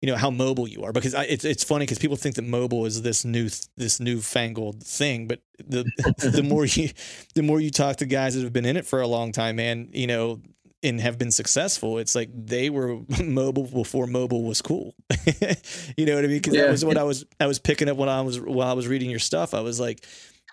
you 0.00 0.12
know 0.12 0.16
how 0.16 0.30
mobile 0.30 0.68
you 0.68 0.84
are 0.84 0.92
because 0.92 1.14
I, 1.14 1.24
it's 1.24 1.44
it's 1.44 1.64
funny 1.64 1.84
because 1.84 1.98
people 1.98 2.16
think 2.16 2.36
that 2.36 2.42
mobile 2.42 2.86
is 2.86 3.02
this 3.02 3.24
new 3.24 3.48
this 3.76 3.98
newfangled 3.98 4.82
thing, 4.82 5.26
but 5.26 5.40
the 5.58 5.84
the 6.18 6.42
more 6.42 6.66
you 6.66 6.90
the 7.34 7.42
more 7.42 7.60
you 7.60 7.70
talk 7.70 7.96
to 7.96 8.06
guys 8.06 8.34
that 8.34 8.42
have 8.42 8.52
been 8.52 8.66
in 8.66 8.76
it 8.76 8.86
for 8.86 9.00
a 9.00 9.06
long 9.08 9.32
time, 9.32 9.56
man, 9.56 9.88
you 9.92 10.06
know, 10.06 10.40
and 10.86 11.00
have 11.00 11.18
been 11.18 11.30
successful, 11.30 11.98
it's 11.98 12.14
like 12.14 12.30
they 12.32 12.70
were 12.70 13.00
mobile 13.22 13.66
before 13.66 14.06
mobile 14.06 14.44
was 14.44 14.62
cool. 14.62 14.94
you 15.96 16.06
know 16.06 16.14
what 16.14 16.24
I 16.24 16.28
mean? 16.28 16.38
Because 16.38 16.54
yeah. 16.54 16.62
that 16.62 16.70
was 16.70 16.84
what 16.84 16.96
I 16.96 17.02
was 17.02 17.24
I 17.40 17.46
was 17.46 17.58
picking 17.58 17.88
up 17.88 17.96
when 17.96 18.08
I 18.08 18.20
was 18.22 18.40
while 18.40 18.68
I 18.68 18.74
was 18.74 18.88
reading 18.88 19.10
your 19.10 19.18
stuff. 19.18 19.54
I 19.54 19.60
was 19.60 19.80
like, 19.80 20.04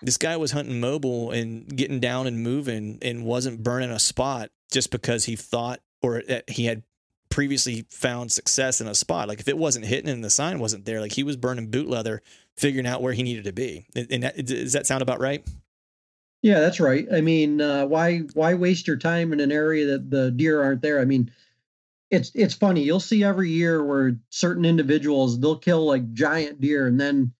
this 0.02 0.18
guy 0.18 0.36
was 0.36 0.52
hunting 0.52 0.80
mobile 0.80 1.30
and 1.30 1.66
getting 1.74 2.00
down 2.00 2.26
and 2.26 2.42
moving 2.42 2.98
and 3.02 3.24
wasn't 3.24 3.62
burning 3.62 3.90
a 3.90 3.98
spot 3.98 4.50
just 4.72 4.90
because 4.90 5.24
he 5.24 5.36
thought 5.36 5.80
or 6.02 6.22
he 6.48 6.66
had 6.66 6.82
previously 7.30 7.84
found 7.90 8.30
success 8.30 8.80
in 8.80 8.86
a 8.86 8.94
spot. 8.94 9.28
Like 9.28 9.40
if 9.40 9.48
it 9.48 9.58
wasn't 9.58 9.86
hitting 9.86 10.08
and 10.08 10.22
the 10.22 10.30
sign 10.30 10.58
wasn't 10.58 10.84
there, 10.84 11.00
like 11.00 11.12
he 11.12 11.24
was 11.24 11.36
burning 11.36 11.70
boot 11.70 11.88
leather, 11.88 12.22
figuring 12.56 12.86
out 12.86 13.02
where 13.02 13.12
he 13.12 13.22
needed 13.22 13.44
to 13.44 13.52
be. 13.52 13.86
And 13.96 14.22
that, 14.22 14.44
does 14.44 14.72
that 14.74 14.86
sound 14.86 15.02
about 15.02 15.20
right? 15.20 15.44
Yeah, 16.44 16.60
that's 16.60 16.78
right. 16.78 17.06
I 17.10 17.22
mean, 17.22 17.62
uh, 17.62 17.86
why 17.86 18.18
why 18.34 18.52
waste 18.52 18.86
your 18.86 18.98
time 18.98 19.32
in 19.32 19.40
an 19.40 19.50
area 19.50 19.86
that 19.86 20.10
the 20.10 20.30
deer 20.30 20.62
aren't 20.62 20.82
there? 20.82 21.00
I 21.00 21.06
mean, 21.06 21.30
it's 22.10 22.30
it's 22.34 22.52
funny. 22.52 22.82
You'll 22.82 23.00
see 23.00 23.24
every 23.24 23.48
year 23.48 23.82
where 23.82 24.18
certain 24.28 24.66
individuals 24.66 25.40
they'll 25.40 25.56
kill 25.56 25.86
like 25.86 26.12
giant 26.12 26.60
deer, 26.60 26.86
and 26.86 27.00
then 27.00 27.32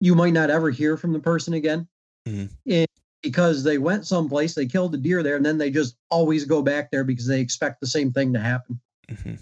you 0.00 0.14
might 0.14 0.32
not 0.32 0.48
ever 0.48 0.70
hear 0.70 0.96
from 0.96 1.12
the 1.12 1.20
person 1.20 1.52
again. 1.52 1.86
Mm-hmm. 2.26 2.46
And 2.66 2.86
because 3.22 3.62
they 3.62 3.76
went 3.76 4.06
someplace, 4.06 4.54
they 4.54 4.64
killed 4.64 4.92
the 4.92 4.98
deer 4.98 5.22
there, 5.22 5.36
and 5.36 5.44
then 5.44 5.58
they 5.58 5.70
just 5.70 5.96
always 6.08 6.46
go 6.46 6.62
back 6.62 6.90
there 6.90 7.04
because 7.04 7.26
they 7.26 7.40
expect 7.40 7.82
the 7.82 7.86
same 7.86 8.10
thing 8.10 8.32
to 8.32 8.40
happen. 8.40 8.80
Mm-hmm. 9.10 9.34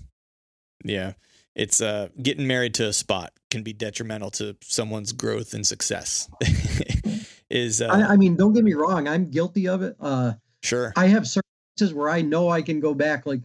Yeah. 0.84 1.12
It's 1.54 1.80
uh, 1.80 2.08
getting 2.20 2.48
married 2.48 2.74
to 2.74 2.88
a 2.88 2.92
spot 2.92 3.32
can 3.52 3.62
be 3.62 3.72
detrimental 3.72 4.30
to 4.32 4.56
someone's 4.60 5.12
growth 5.12 5.54
and 5.54 5.64
success. 5.64 6.28
Is 7.50 7.80
uh, 7.80 7.86
I, 7.86 8.12
I, 8.12 8.16
mean, 8.16 8.36
don't 8.36 8.52
get 8.52 8.64
me 8.64 8.74
wrong, 8.74 9.08
I'm 9.08 9.30
guilty 9.30 9.68
of 9.68 9.82
it. 9.82 9.96
Uh, 10.00 10.32
sure, 10.62 10.92
I 10.96 11.06
have 11.06 11.26
certain 11.26 11.48
places 11.76 11.94
where 11.94 12.10
I 12.10 12.20
know 12.20 12.50
I 12.50 12.60
can 12.60 12.80
go 12.80 12.94
back. 12.94 13.24
Like 13.24 13.40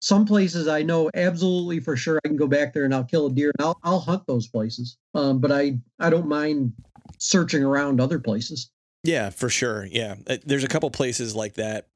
some 0.00 0.24
places, 0.24 0.68
I 0.68 0.82
know 0.82 1.10
absolutely 1.14 1.80
for 1.80 1.96
sure 1.96 2.20
I 2.24 2.28
can 2.28 2.36
go 2.36 2.46
back 2.46 2.72
there 2.72 2.84
and 2.84 2.94
I'll 2.94 3.04
kill 3.04 3.26
a 3.26 3.32
deer 3.32 3.50
and 3.58 3.66
I'll 3.66 3.78
I'll 3.82 4.00
hunt 4.00 4.26
those 4.26 4.46
places. 4.46 4.96
Um, 5.14 5.40
but 5.40 5.50
I 5.50 5.78
I 5.98 6.10
don't 6.10 6.28
mind 6.28 6.72
searching 7.18 7.64
around 7.64 8.00
other 8.00 8.18
places. 8.18 8.70
Yeah, 9.04 9.30
for 9.30 9.48
sure. 9.48 9.86
Yeah, 9.86 10.16
uh, 10.28 10.36
there's 10.44 10.64
a 10.64 10.68
couple 10.68 10.90
places 10.90 11.34
like 11.34 11.54
that 11.54 11.88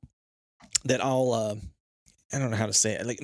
that 0.85 1.05
I'll 1.05 1.33
uh, 1.33 1.55
I 2.33 2.39
don't 2.39 2.51
know 2.51 2.57
how 2.57 2.67
to 2.67 2.73
say 2.73 2.95
it. 2.95 3.07
Like 3.07 3.21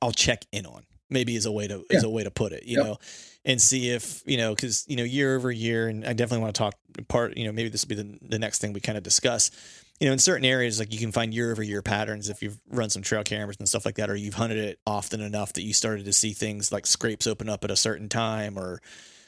I'll 0.00 0.12
check 0.12 0.44
in 0.52 0.66
on 0.66 0.84
maybe 1.10 1.36
is 1.36 1.46
a 1.46 1.52
way 1.52 1.66
to 1.68 1.84
yeah. 1.90 1.96
is 1.98 2.04
a 2.04 2.08
way 2.08 2.24
to 2.24 2.30
put 2.30 2.52
it. 2.52 2.64
You 2.64 2.78
yep. 2.78 2.86
know, 2.86 2.98
and 3.44 3.60
see 3.60 3.90
if 3.90 4.22
you 4.26 4.36
know 4.36 4.54
because 4.54 4.84
you 4.88 4.96
know 4.96 5.04
year 5.04 5.36
over 5.36 5.50
year, 5.50 5.88
and 5.88 6.04
I 6.04 6.12
definitely 6.12 6.42
want 6.42 6.54
to 6.54 6.58
talk 6.58 6.74
part. 7.08 7.36
You 7.36 7.46
know, 7.46 7.52
maybe 7.52 7.68
this 7.68 7.84
will 7.84 7.96
be 7.96 8.02
the 8.02 8.18
the 8.22 8.38
next 8.38 8.60
thing 8.60 8.72
we 8.72 8.80
kind 8.80 8.98
of 8.98 9.04
discuss. 9.04 9.50
You 9.98 10.06
know, 10.06 10.14
in 10.14 10.18
certain 10.18 10.46
areas, 10.46 10.78
like 10.78 10.92
you 10.92 10.98
can 10.98 11.12
find 11.12 11.34
year 11.34 11.50
over 11.50 11.62
year 11.62 11.82
patterns 11.82 12.30
if 12.30 12.42
you've 12.42 12.58
run 12.70 12.88
some 12.88 13.02
trail 13.02 13.22
cameras 13.22 13.58
and 13.58 13.68
stuff 13.68 13.84
like 13.84 13.96
that, 13.96 14.08
or 14.08 14.16
you've 14.16 14.34
hunted 14.34 14.58
it 14.58 14.78
often 14.86 15.20
enough 15.20 15.52
that 15.54 15.62
you 15.62 15.74
started 15.74 16.06
to 16.06 16.12
see 16.12 16.32
things 16.32 16.72
like 16.72 16.86
scrapes 16.86 17.26
open 17.26 17.50
up 17.50 17.64
at 17.64 17.70
a 17.70 17.76
certain 17.76 18.08
time, 18.08 18.58
or 18.58 18.80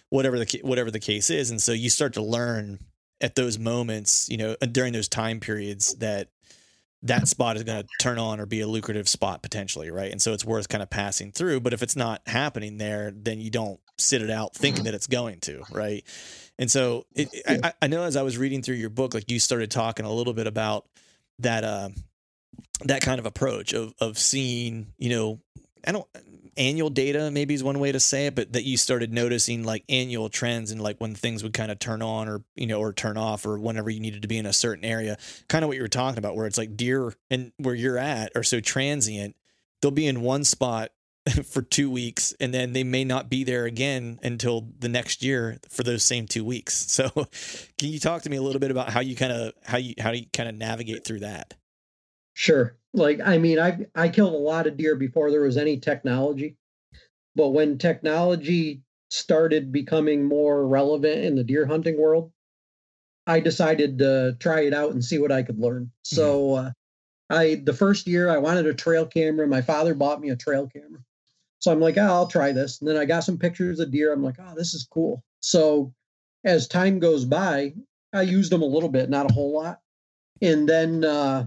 whatever 0.09 0.39
the 0.39 0.61
whatever 0.63 0.91
the 0.91 1.01
case 1.01 1.29
is, 1.31 1.51
and 1.51 1.61
so 1.61 1.73
you 1.73 1.91
start 1.91 2.15
to 2.15 2.23
learn 2.23 2.79
at 3.23 3.37
those 3.37 3.59
moments, 3.59 4.29
you 4.29 4.37
know, 4.37 4.57
during 4.73 4.93
those 4.93 5.09
time 5.09 5.39
periods 5.41 5.95
that 5.97 6.29
that 7.05 7.27
spot 7.27 7.57
is 7.57 7.65
going 7.65 7.83
to 7.83 7.89
turn 8.01 8.19
on 8.19 8.41
or 8.41 8.47
be 8.47 8.61
a 8.61 8.67
lucrative 8.67 9.09
spot 9.09 9.43
potentially, 9.43 9.91
right? 9.91 10.13
And 10.13 10.23
so 10.23 10.33
it's 10.33 10.45
worth 10.45 10.69
kind 10.69 10.83
of 10.83 10.91
passing 10.91 11.33
through. 11.33 11.61
But 11.61 11.73
if 11.73 11.83
it's 11.83 11.97
not 11.97 12.23
happening 12.27 12.79
there, 12.79 13.13
then 13.15 13.41
you 13.41 13.51
don't 13.51 13.81
sit 13.99 14.23
it 14.23 14.31
out 14.31 14.55
thinking 14.55 14.85
that 14.85 14.95
it's 14.95 15.09
going 15.09 15.41
to, 15.41 15.63
right? 15.73 16.05
And 16.59 16.71
so 16.71 17.07
it, 17.15 17.29
I, 17.47 17.73
I, 17.83 17.87
know 17.89 18.05
as 18.05 18.15
I 18.15 18.23
was 18.23 18.39
reading 18.39 18.63
through 18.63 18.77
your 18.77 18.91
book, 18.91 19.15
like 19.15 19.31
you 19.31 19.41
started 19.41 19.71
talking 19.71 20.05
a 20.05 20.13
little 20.13 20.33
bit 20.35 20.47
about 20.47 20.87
that, 21.41 21.65
uh, 21.65 21.89
that 22.85 23.03
kind 23.03 23.19
of 23.19 23.27
approach 23.27 23.73
of 23.73 23.95
of 24.01 24.19
seeing, 24.19 24.93
you 24.99 25.11
know, 25.11 25.41
I 25.87 25.93
don't 25.93 26.07
annual 26.57 26.91
data 26.91 27.31
maybe 27.31 27.55
is 27.55 27.65
one 27.65 27.79
way 27.79 27.93
to 27.93 28.01
say 28.01 28.27
it, 28.27 28.35
but 28.35 28.53
that 28.53 28.65
you 28.65 28.77
started 28.77 29.13
noticing 29.13 29.65
like 29.65 29.85
annual 29.89 30.29
trends 30.29 30.71
and 30.71 30.81
like 30.81 31.01
when 31.01 31.15
things 31.15 31.43
would 31.43 31.53
kind 31.53 31.71
of 31.71 31.79
turn 31.79 32.03
on 32.03 32.29
or 32.29 32.43
you 32.55 32.67
know 32.67 32.81
or 32.81 32.93
turn 32.93 33.17
off 33.17 33.47
or 33.47 33.59
whenever 33.59 33.91
you 33.91 34.01
needed 34.01 34.23
to 34.23 34.29
be 34.29 34.39
in 34.39 34.47
a 34.47 34.53
certain 34.53 34.85
area. 34.85 35.19
Kind 35.49 35.65
of 35.65 35.69
what 35.69 35.77
you 35.77 35.83
were 35.83 35.89
talking 35.89 36.19
about, 36.19 36.37
where 36.37 36.47
it's 36.47 36.59
like 36.59 36.77
deer 36.77 37.15
and 37.31 37.53
where 37.59 37.75
you're 37.75 37.99
at 37.99 38.33
are 38.35 38.43
so 38.43 38.61
transient, 38.61 39.37
they'll 39.81 39.91
be 39.91 40.07
in 40.07 40.21
one 40.21 40.45
spot 40.45 40.91
for 41.45 41.63
two 41.63 41.91
weeks 41.91 42.35
and 42.41 42.53
then 42.53 42.73
they 42.73 42.85
may 42.85 43.05
not 43.05 43.31
be 43.31 43.45
there 43.45 43.65
again 43.65 44.19
until 44.23 44.69
the 44.79 44.89
next 44.89 45.23
year 45.23 45.59
for 45.69 45.83
those 45.83 46.05
same 46.05 46.27
two 46.27 46.45
weeks. 46.45 46.87
So 47.03 47.09
can 47.79 47.89
you 47.89 47.99
talk 47.99 48.23
to 48.23 48.31
me 48.31 48.37
a 48.37 48.43
little 48.43 48.61
bit 48.61 48.71
about 48.71 48.91
how 48.91 49.01
you 49.01 49.17
kind 49.17 49.33
of 49.33 49.55
how 49.65 49.79
you 49.79 49.95
how 49.99 50.13
you 50.13 50.27
kind 50.33 50.49
of 50.49 50.55
navigate 50.55 51.05
through 51.05 51.21
that? 51.21 51.55
Sure. 52.35 52.77
Like 52.95 53.21
I 53.25 53.39
mean, 53.39 53.59
I 53.59 53.87
I 53.95 54.09
killed 54.09 54.35
a 54.35 54.37
lot 54.37 54.67
of 54.67 54.77
deer 54.77 54.97
before 54.97 55.31
there 55.31 55.43
was 55.43 55.57
any 55.57 55.79
technology. 55.79 56.57
But 57.35 57.51
when 57.51 57.79
technology 57.79 58.83
started 59.11 59.73
becoming 59.73 60.25
more 60.25 60.67
relevant 60.67 61.25
in 61.25 61.35
the 61.35 61.45
deer 61.45 61.67
hunting 61.67 61.99
world, 61.99 62.31
I 63.27 63.41
decided 63.41 63.99
to 63.99 64.37
try 64.41 64.61
it 64.61 64.75
out 64.75 64.93
and 64.93 65.05
see 65.05 65.19
what 65.19 65.33
I 65.33 65.43
could 65.43 65.59
learn. 65.59 65.85
Mm-hmm. 65.85 66.17
So 66.17 66.55
uh, 66.55 66.71
I 67.31 67.63
the 67.65 67.73
first 67.73 68.07
year 68.07 68.29
I 68.29 68.39
wanted 68.39 68.67
a 68.67 68.75
trail 68.75 69.07
camera. 69.07 69.47
My 69.47 69.63
father 69.63 69.95
bought 69.95 70.21
me 70.21 70.31
a 70.31 70.37
trail 70.37 70.67
camera. 70.67 71.01
So 71.61 71.71
I'm 71.71 71.81
like, 71.81 71.97
oh, 71.97 72.03
I'll 72.03 72.27
try 72.27 72.53
this. 72.53 72.81
And 72.81 72.89
then 72.89 72.97
I 72.97 73.05
got 73.05 73.25
some 73.25 73.39
pictures 73.39 73.79
of 73.79 73.93
deer. 73.93 74.13
I'm 74.13 74.23
like, 74.23 74.37
oh, 74.41 74.55
this 74.57 74.75
is 74.75 74.87
cool. 74.91 75.23
So 75.41 75.95
as 76.45 76.67
time 76.67 76.99
goes 76.99 77.25
by, 77.25 77.75
I 78.13 78.23
used 78.23 78.51
them 78.51 78.63
a 78.63 78.67
little 78.67 78.89
bit, 78.89 79.09
not 79.09 79.31
a 79.31 79.33
whole 79.33 79.55
lot. 79.55 79.81
And 80.41 80.69
then 80.69 81.05
uh, 81.05 81.47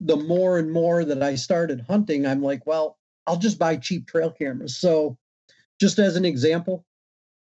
the 0.00 0.16
more 0.16 0.58
and 0.58 0.72
more 0.72 1.04
that 1.04 1.22
I 1.22 1.34
started 1.34 1.84
hunting, 1.88 2.26
I'm 2.26 2.42
like, 2.42 2.66
well, 2.66 2.98
I'll 3.26 3.38
just 3.38 3.58
buy 3.58 3.76
cheap 3.76 4.06
trail 4.06 4.30
cameras. 4.30 4.76
So, 4.76 5.16
just 5.80 5.98
as 5.98 6.16
an 6.16 6.24
example, 6.24 6.84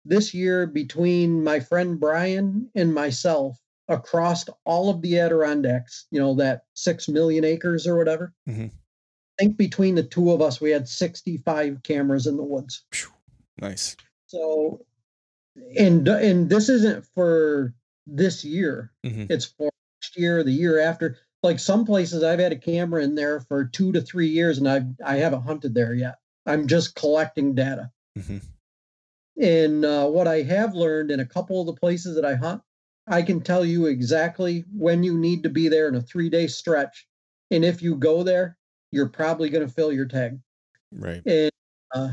this 0.04 0.34
year 0.34 0.66
between 0.66 1.42
my 1.42 1.60
friend 1.60 1.98
Brian 1.98 2.70
and 2.74 2.94
myself, 2.94 3.58
across 3.88 4.44
all 4.64 4.88
of 4.88 5.02
the 5.02 5.18
Adirondacks, 5.18 6.06
you 6.10 6.20
know, 6.20 6.34
that 6.34 6.62
six 6.74 7.08
million 7.08 7.44
acres 7.44 7.86
or 7.86 7.96
whatever, 7.96 8.32
mm-hmm. 8.48 8.66
I 8.66 9.42
think 9.42 9.56
between 9.56 9.96
the 9.96 10.02
two 10.02 10.30
of 10.30 10.40
us, 10.40 10.60
we 10.60 10.70
had 10.70 10.88
65 10.88 11.82
cameras 11.82 12.26
in 12.26 12.36
the 12.36 12.42
woods. 12.42 12.84
Nice. 13.60 13.96
So, 14.26 14.84
and 15.76 16.06
and 16.06 16.48
this 16.48 16.68
isn't 16.68 17.04
for 17.14 17.74
this 18.06 18.44
year; 18.44 18.92
mm-hmm. 19.04 19.24
it's 19.28 19.46
for 19.46 19.70
next 19.98 20.16
year, 20.16 20.44
the 20.44 20.52
year 20.52 20.78
after 20.78 21.18
like 21.42 21.58
some 21.58 21.84
places 21.84 22.22
I've 22.22 22.38
had 22.38 22.52
a 22.52 22.58
camera 22.58 23.02
in 23.02 23.14
there 23.14 23.40
for 23.40 23.64
two 23.64 23.92
to 23.92 24.00
three 24.00 24.28
years 24.28 24.58
and 24.58 24.68
I've 24.68 24.86
I 25.04 25.16
haven't 25.16 25.42
hunted 25.42 25.74
there 25.74 25.94
yet. 25.94 26.16
I'm 26.46 26.66
just 26.66 26.94
collecting 26.94 27.54
data. 27.54 27.90
Mm-hmm. 28.18 28.38
And 29.40 29.84
uh, 29.84 30.06
what 30.08 30.28
I 30.28 30.42
have 30.42 30.74
learned 30.74 31.10
in 31.10 31.20
a 31.20 31.26
couple 31.26 31.60
of 31.60 31.66
the 31.66 31.80
places 31.80 32.14
that 32.16 32.24
I 32.24 32.34
hunt, 32.34 32.62
I 33.06 33.22
can 33.22 33.40
tell 33.40 33.64
you 33.64 33.86
exactly 33.86 34.64
when 34.76 35.02
you 35.02 35.16
need 35.16 35.42
to 35.44 35.48
be 35.48 35.68
there 35.68 35.88
in 35.88 35.94
a 35.94 36.02
three 36.02 36.28
day 36.28 36.46
stretch. 36.46 37.06
And 37.50 37.64
if 37.64 37.82
you 37.82 37.96
go 37.96 38.22
there, 38.22 38.58
you're 38.92 39.08
probably 39.08 39.48
going 39.48 39.66
to 39.66 39.72
fill 39.72 39.92
your 39.92 40.06
tag. 40.06 40.38
Right. 40.92 41.22
And 41.24 41.50
uh, 41.94 42.10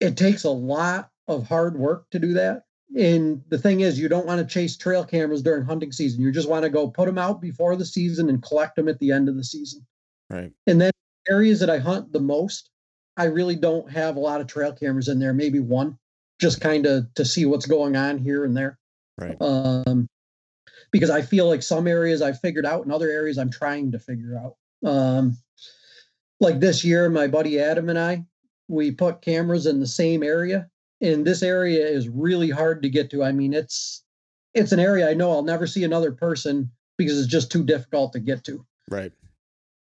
it 0.00 0.16
takes 0.16 0.44
a 0.44 0.50
lot 0.50 1.10
of 1.28 1.46
hard 1.46 1.78
work 1.78 2.10
to 2.10 2.18
do 2.18 2.34
that. 2.34 2.64
And 2.96 3.42
the 3.48 3.58
thing 3.58 3.80
is, 3.80 3.98
you 3.98 4.08
don't 4.08 4.26
want 4.26 4.40
to 4.40 4.46
chase 4.46 4.76
trail 4.76 5.04
cameras 5.04 5.42
during 5.42 5.64
hunting 5.64 5.92
season. 5.92 6.20
You 6.20 6.30
just 6.30 6.48
want 6.48 6.64
to 6.64 6.70
go 6.70 6.88
put 6.88 7.06
them 7.06 7.18
out 7.18 7.40
before 7.40 7.74
the 7.76 7.86
season 7.86 8.28
and 8.28 8.42
collect 8.42 8.76
them 8.76 8.88
at 8.88 8.98
the 8.98 9.12
end 9.12 9.28
of 9.28 9.36
the 9.36 9.44
season. 9.44 9.86
Right. 10.28 10.52
And 10.66 10.80
then 10.80 10.90
areas 11.28 11.60
that 11.60 11.70
I 11.70 11.78
hunt 11.78 12.12
the 12.12 12.20
most, 12.20 12.70
I 13.16 13.24
really 13.24 13.56
don't 13.56 13.90
have 13.90 14.16
a 14.16 14.20
lot 14.20 14.40
of 14.40 14.46
trail 14.46 14.72
cameras 14.72 15.08
in 15.08 15.18
there, 15.18 15.32
maybe 15.32 15.60
one, 15.60 15.98
just 16.40 16.60
kind 16.60 16.86
of 16.86 17.12
to 17.14 17.24
see 17.24 17.46
what's 17.46 17.66
going 17.66 17.96
on 17.96 18.18
here 18.18 18.44
and 18.44 18.56
there. 18.56 18.78
Right. 19.18 19.36
Um, 19.40 20.08
because 20.90 21.10
I 21.10 21.22
feel 21.22 21.48
like 21.48 21.62
some 21.62 21.86
areas 21.86 22.20
I've 22.20 22.40
figured 22.40 22.66
out 22.66 22.84
and 22.84 22.92
other 22.92 23.10
areas 23.10 23.38
I'm 23.38 23.50
trying 23.50 23.92
to 23.92 23.98
figure 23.98 24.36
out. 24.38 24.56
Um, 24.86 25.36
like 26.40 26.60
this 26.60 26.84
year, 26.84 27.08
my 27.08 27.26
buddy 27.26 27.60
Adam 27.60 27.88
and 27.88 27.98
I, 27.98 28.24
we 28.68 28.90
put 28.90 29.22
cameras 29.22 29.66
in 29.66 29.80
the 29.80 29.86
same 29.86 30.22
area, 30.22 30.68
and 31.02 31.26
this 31.26 31.42
area 31.42 31.84
is 31.84 32.08
really 32.08 32.48
hard 32.48 32.82
to 32.82 32.88
get 32.88 33.10
to. 33.10 33.24
I 33.24 33.32
mean, 33.32 33.52
it's 33.52 34.04
it's 34.54 34.72
an 34.72 34.78
area 34.78 35.10
I 35.10 35.14
know 35.14 35.32
I'll 35.32 35.42
never 35.42 35.66
see 35.66 35.84
another 35.84 36.12
person 36.12 36.70
because 36.96 37.18
it's 37.18 37.30
just 37.30 37.50
too 37.50 37.64
difficult 37.64 38.12
to 38.12 38.20
get 38.20 38.44
to. 38.44 38.64
Right. 38.88 39.12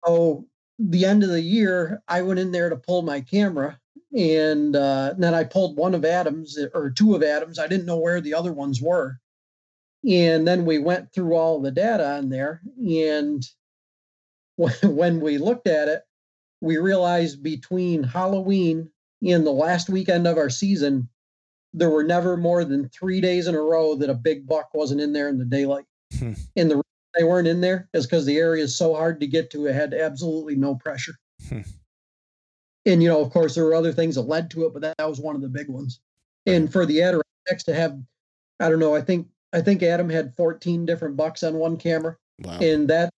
So 0.07 0.47
the 0.79 1.05
end 1.05 1.25
of 1.25 1.31
the 1.31 1.41
year, 1.41 2.03
I 2.07 2.23
went 2.23 2.39
in 2.39 2.53
there 2.53 2.69
to 2.69 2.77
pull 2.77 3.03
my 3.03 3.21
camera, 3.21 3.81
and 4.17 4.77
uh, 4.77 5.15
then 5.19 5.35
I 5.35 5.45
pulled 5.45 5.77
one 5.77 5.95
of 5.95 6.05
Adam's 6.05 6.57
or 6.73 6.91
two 6.91 7.15
of 7.15 7.23
Adam's. 7.23 7.59
I 7.59 7.67
didn't 7.67 7.87
know 7.87 7.99
where 7.99 8.21
the 8.21 8.35
other 8.35 8.53
ones 8.53 8.81
were, 8.81 9.19
and 10.09 10.47
then 10.47 10.65
we 10.65 10.79
went 10.79 11.13
through 11.13 11.35
all 11.35 11.61
the 11.61 11.73
data 11.73 12.09
on 12.09 12.29
there, 12.29 12.63
and 12.79 13.43
when 14.57 15.21
we 15.21 15.39
looked 15.39 15.67
at 15.67 15.89
it, 15.89 16.03
we 16.61 16.77
realized 16.77 17.43
between 17.43 18.05
Halloween 18.05 18.91
and 19.23 19.47
the 19.47 19.53
last 19.53 19.89
weekend 19.89 20.27
of 20.27 20.39
our 20.39 20.51
season, 20.51 21.09
there 21.73 21.91
were 21.91 22.05
never 22.05 22.37
more 22.37 22.65
than 22.65 22.89
three 22.89 23.21
days 23.21 23.47
in 23.47 23.55
a 23.55 23.61
row 23.61 23.95
that 23.97 24.11
a 24.11 24.15
big 24.15 24.47
buck 24.47 24.71
wasn't 24.75 25.01
in 25.01 25.13
there 25.13 25.29
in 25.29 25.39
the 25.39 25.45
daylight. 25.45 25.85
Hmm. 26.19 26.33
And 26.57 26.71
the 26.71 26.77
reason 26.77 26.85
they 27.17 27.25
weren't 27.25 27.49
in 27.49 27.61
there 27.61 27.89
is 27.93 28.07
because 28.07 28.27
the 28.27 28.39
area 28.39 28.65
is 28.65 28.77
so 28.77 28.95
hard 28.95 29.21
to 29.21 29.27
get 29.27 29.51
to. 29.51 29.67
It 29.67 29.75
had 29.75 29.95
absolutely 29.95 30.57
no 30.57 30.75
pressure. 30.77 31.15
Hmm. 31.49 31.61
And 32.87 33.03
you 33.03 33.09
know, 33.09 33.21
of 33.21 33.31
course, 33.31 33.55
there 33.55 33.65
were 33.65 33.75
other 33.75 33.93
things 33.93 34.15
that 34.15 34.23
led 34.23 34.51
to 34.53 34.65
it, 34.65 34.73
but 34.73 34.83
that, 34.83 34.97
that 34.99 35.09
was 35.09 35.21
one 35.21 35.37
of 35.37 35.43
the 35.43 35.49
big 35.49 35.69
ones. 35.69 36.01
And 36.47 36.73
for 36.73 36.87
the 36.87 37.03
Adirondacks 37.03 37.65
to 37.65 37.75
have, 37.75 38.01
I 38.61 38.71
don't 38.71 38.79
know, 38.79 38.95
I 38.95 39.03
think 39.03 39.29
I 39.53 39.61
think 39.61 39.83
Adam 39.83 40.11
had 40.11 40.35
14 40.37 40.87
different 40.87 41.17
bucks 41.17 41.43
on 41.43 41.55
one 41.55 41.77
camera. 41.77 42.17
Wow. 42.41 42.59
And 42.61 42.89
that 42.89 43.11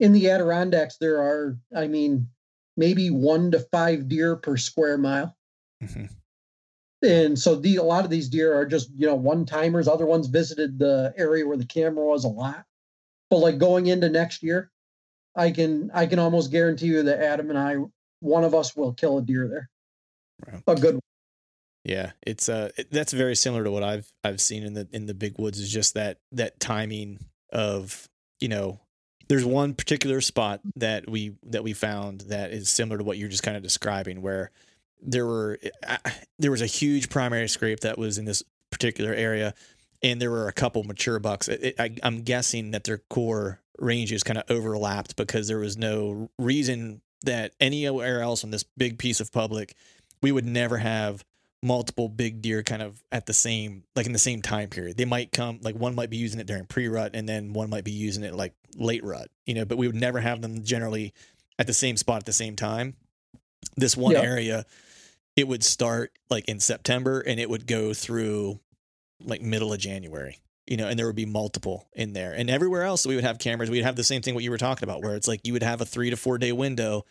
in 0.00 0.12
the 0.12 0.30
Adirondacks, 0.30 0.98
there 0.98 1.18
are, 1.20 1.58
I 1.74 1.86
mean, 1.86 2.28
maybe 2.76 3.10
one 3.10 3.50
to 3.52 3.60
five 3.72 4.08
deer 4.08 4.36
per 4.36 4.56
square 4.56 4.98
mile. 4.98 5.35
Mm-hmm. 5.82 6.06
And 7.02 7.38
so 7.38 7.54
the, 7.54 7.76
a 7.76 7.82
lot 7.82 8.04
of 8.04 8.10
these 8.10 8.28
deer 8.28 8.54
are 8.54 8.66
just, 8.66 8.90
you 8.96 9.06
know, 9.06 9.14
one 9.14 9.44
timers. 9.44 9.86
Other 9.86 10.06
ones 10.06 10.28
visited 10.28 10.78
the 10.78 11.12
area 11.16 11.46
where 11.46 11.56
the 11.56 11.66
camera 11.66 12.04
was 12.04 12.24
a 12.24 12.28
lot. 12.28 12.64
But 13.30 13.38
like 13.38 13.58
going 13.58 13.86
into 13.86 14.08
next 14.08 14.42
year, 14.42 14.70
I 15.36 15.50
can 15.50 15.90
I 15.92 16.06
can 16.06 16.18
almost 16.18 16.50
guarantee 16.50 16.86
you 16.86 17.02
that 17.02 17.22
Adam 17.22 17.50
and 17.50 17.58
I, 17.58 17.76
one 18.20 18.44
of 18.44 18.54
us 18.54 18.74
will 18.74 18.94
kill 18.94 19.18
a 19.18 19.22
deer 19.22 19.48
there. 19.48 19.70
Wow. 20.46 20.62
A 20.66 20.74
good 20.76 20.94
one. 20.94 21.00
Yeah, 21.84 22.12
it's 22.26 22.48
uh 22.48 22.70
it, 22.76 22.90
that's 22.90 23.12
very 23.12 23.36
similar 23.36 23.62
to 23.64 23.70
what 23.70 23.82
I've 23.82 24.10
I've 24.24 24.40
seen 24.40 24.64
in 24.64 24.72
the 24.72 24.88
in 24.92 25.06
the 25.06 25.14
big 25.14 25.38
woods 25.38 25.60
is 25.60 25.70
just 25.70 25.94
that 25.94 26.18
that 26.32 26.58
timing 26.58 27.18
of, 27.52 28.08
you 28.40 28.48
know, 28.48 28.80
there's 29.28 29.44
one 29.44 29.74
particular 29.74 30.20
spot 30.20 30.60
that 30.76 31.08
we 31.08 31.36
that 31.44 31.62
we 31.62 31.74
found 31.74 32.22
that 32.22 32.52
is 32.52 32.70
similar 32.70 32.98
to 32.98 33.04
what 33.04 33.18
you're 33.18 33.28
just 33.28 33.42
kind 33.42 33.56
of 33.56 33.62
describing 33.62 34.22
where 34.22 34.50
there 35.00 35.26
were 35.26 35.58
uh, 35.86 35.98
there 36.38 36.50
was 36.50 36.62
a 36.62 36.66
huge 36.66 37.08
primary 37.08 37.48
scrape 37.48 37.80
that 37.80 37.98
was 37.98 38.18
in 38.18 38.24
this 38.24 38.42
particular 38.70 39.12
area 39.12 39.54
and 40.02 40.20
there 40.20 40.30
were 40.30 40.48
a 40.48 40.52
couple 40.52 40.82
mature 40.84 41.18
bucks 41.18 41.48
it, 41.48 41.74
I, 41.78 41.94
i'm 42.02 42.22
guessing 42.22 42.72
that 42.72 42.84
their 42.84 42.98
core 43.10 43.60
ranges 43.78 44.22
kind 44.22 44.38
of 44.38 44.44
overlapped 44.50 45.16
because 45.16 45.48
there 45.48 45.58
was 45.58 45.76
no 45.76 46.30
reason 46.38 47.00
that 47.22 47.52
anywhere 47.60 48.20
else 48.20 48.44
on 48.44 48.50
this 48.50 48.64
big 48.76 48.98
piece 48.98 49.20
of 49.20 49.32
public 49.32 49.74
we 50.22 50.32
would 50.32 50.46
never 50.46 50.78
have 50.78 51.24
multiple 51.62 52.08
big 52.08 52.42
deer 52.42 52.62
kind 52.62 52.82
of 52.82 53.02
at 53.10 53.26
the 53.26 53.32
same 53.32 53.82
like 53.94 54.06
in 54.06 54.12
the 54.12 54.18
same 54.18 54.42
time 54.42 54.68
period. 54.68 54.96
They 54.96 55.04
might 55.04 55.32
come 55.32 55.58
like 55.62 55.74
one 55.74 55.94
might 55.94 56.10
be 56.10 56.16
using 56.16 56.40
it 56.40 56.46
during 56.46 56.66
pre-rut 56.66 57.12
and 57.14 57.28
then 57.28 57.52
one 57.52 57.70
might 57.70 57.84
be 57.84 57.92
using 57.92 58.24
it 58.24 58.34
like 58.34 58.54
late 58.76 59.04
rut, 59.04 59.28
you 59.46 59.54
know, 59.54 59.64
but 59.64 59.78
we 59.78 59.86
would 59.86 59.96
never 59.96 60.20
have 60.20 60.42
them 60.42 60.62
generally 60.62 61.12
at 61.58 61.66
the 61.66 61.72
same 61.72 61.96
spot 61.96 62.18
at 62.18 62.26
the 62.26 62.32
same 62.32 62.56
time. 62.56 62.94
This 63.76 63.96
one 63.96 64.14
area 64.24 64.64
it 65.36 65.46
would 65.46 65.62
start 65.62 66.12
like 66.30 66.48
in 66.48 66.60
September 66.60 67.20
and 67.20 67.38
it 67.38 67.50
would 67.50 67.66
go 67.66 67.92
through 67.92 68.58
like 69.22 69.42
middle 69.42 69.72
of 69.72 69.78
January. 69.78 70.38
You 70.66 70.76
know, 70.76 70.88
and 70.88 70.98
there 70.98 71.06
would 71.06 71.14
be 71.14 71.26
multiple 71.26 71.86
in 71.92 72.12
there. 72.12 72.32
And 72.32 72.50
everywhere 72.50 72.82
else 72.82 73.06
we 73.06 73.14
would 73.14 73.22
have 73.22 73.38
cameras, 73.38 73.70
we'd 73.70 73.84
have 73.84 73.94
the 73.94 74.02
same 74.02 74.22
thing 74.22 74.34
what 74.34 74.42
you 74.42 74.50
were 74.50 74.58
talking 74.58 74.82
about 74.88 75.00
where 75.00 75.14
it's 75.14 75.28
like 75.28 75.46
you 75.46 75.52
would 75.52 75.62
have 75.62 75.80
a 75.80 75.84
3 75.84 76.10
to 76.10 76.16
4 76.16 76.38
day 76.38 76.50
window 76.50 77.04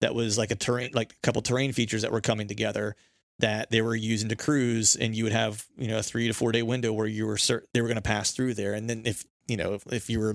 that 0.00 0.14
was 0.14 0.38
like 0.38 0.50
a 0.50 0.54
terrain 0.54 0.90
like 0.94 1.12
a 1.12 1.20
couple 1.22 1.42
terrain 1.42 1.72
features 1.72 2.02
that 2.02 2.12
were 2.12 2.20
coming 2.20 2.48
together 2.48 2.96
that 3.40 3.70
they 3.70 3.82
were 3.82 3.94
using 3.94 4.28
to 4.28 4.36
cruise 4.36 4.96
and 4.96 5.14
you 5.14 5.24
would 5.24 5.32
have 5.32 5.66
you 5.76 5.88
know 5.88 5.98
a 5.98 6.02
three 6.02 6.28
to 6.28 6.34
four 6.34 6.52
day 6.52 6.62
window 6.62 6.92
where 6.92 7.06
you 7.06 7.26
were 7.26 7.36
cert- 7.36 7.64
they 7.72 7.80
were 7.80 7.88
going 7.88 7.96
to 7.96 8.02
pass 8.02 8.32
through 8.32 8.54
there 8.54 8.74
and 8.74 8.88
then 8.88 9.02
if 9.06 9.24
you 9.48 9.56
know 9.56 9.74
if, 9.74 9.86
if 9.92 10.10
you 10.10 10.20
were 10.20 10.34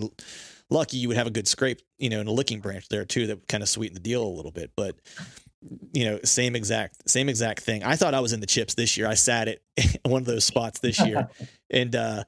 lucky 0.70 0.98
you 0.98 1.08
would 1.08 1.18
have 1.18 1.28
a 1.28 1.32
good 1.32 1.48
scrape 1.48 1.82
you 1.98 2.10
know 2.10 2.20
and 2.20 2.28
a 2.30 2.32
licking 2.32 2.60
branch 2.60 2.90
there 2.90 3.06
too 3.06 3.28
that 3.28 3.36
would 3.38 3.48
kind 3.48 3.64
of 3.64 3.70
sweeten 3.70 3.94
the 3.94 4.00
deal 4.00 4.24
a 4.24 4.28
little 4.28 4.52
bit 4.52 4.72
but 4.76 4.96
you 5.94 6.06
know 6.06 6.20
same 6.24 6.56
exact 6.56 7.10
same 7.10 7.28
exact 7.28 7.60
thing 7.60 7.84
i 7.84 7.96
thought 7.96 8.14
i 8.14 8.20
was 8.20 8.32
in 8.32 8.40
the 8.40 8.46
chips 8.48 8.76
this 8.76 8.96
year 8.96 9.08
i 9.08 9.14
sat 9.14 9.48
at 9.48 9.60
one 10.06 10.22
of 10.22 10.26
those 10.26 10.46
spots 10.46 10.80
this 10.80 11.00
year 11.06 11.30
and 11.70 11.96
uh, 11.96 12.24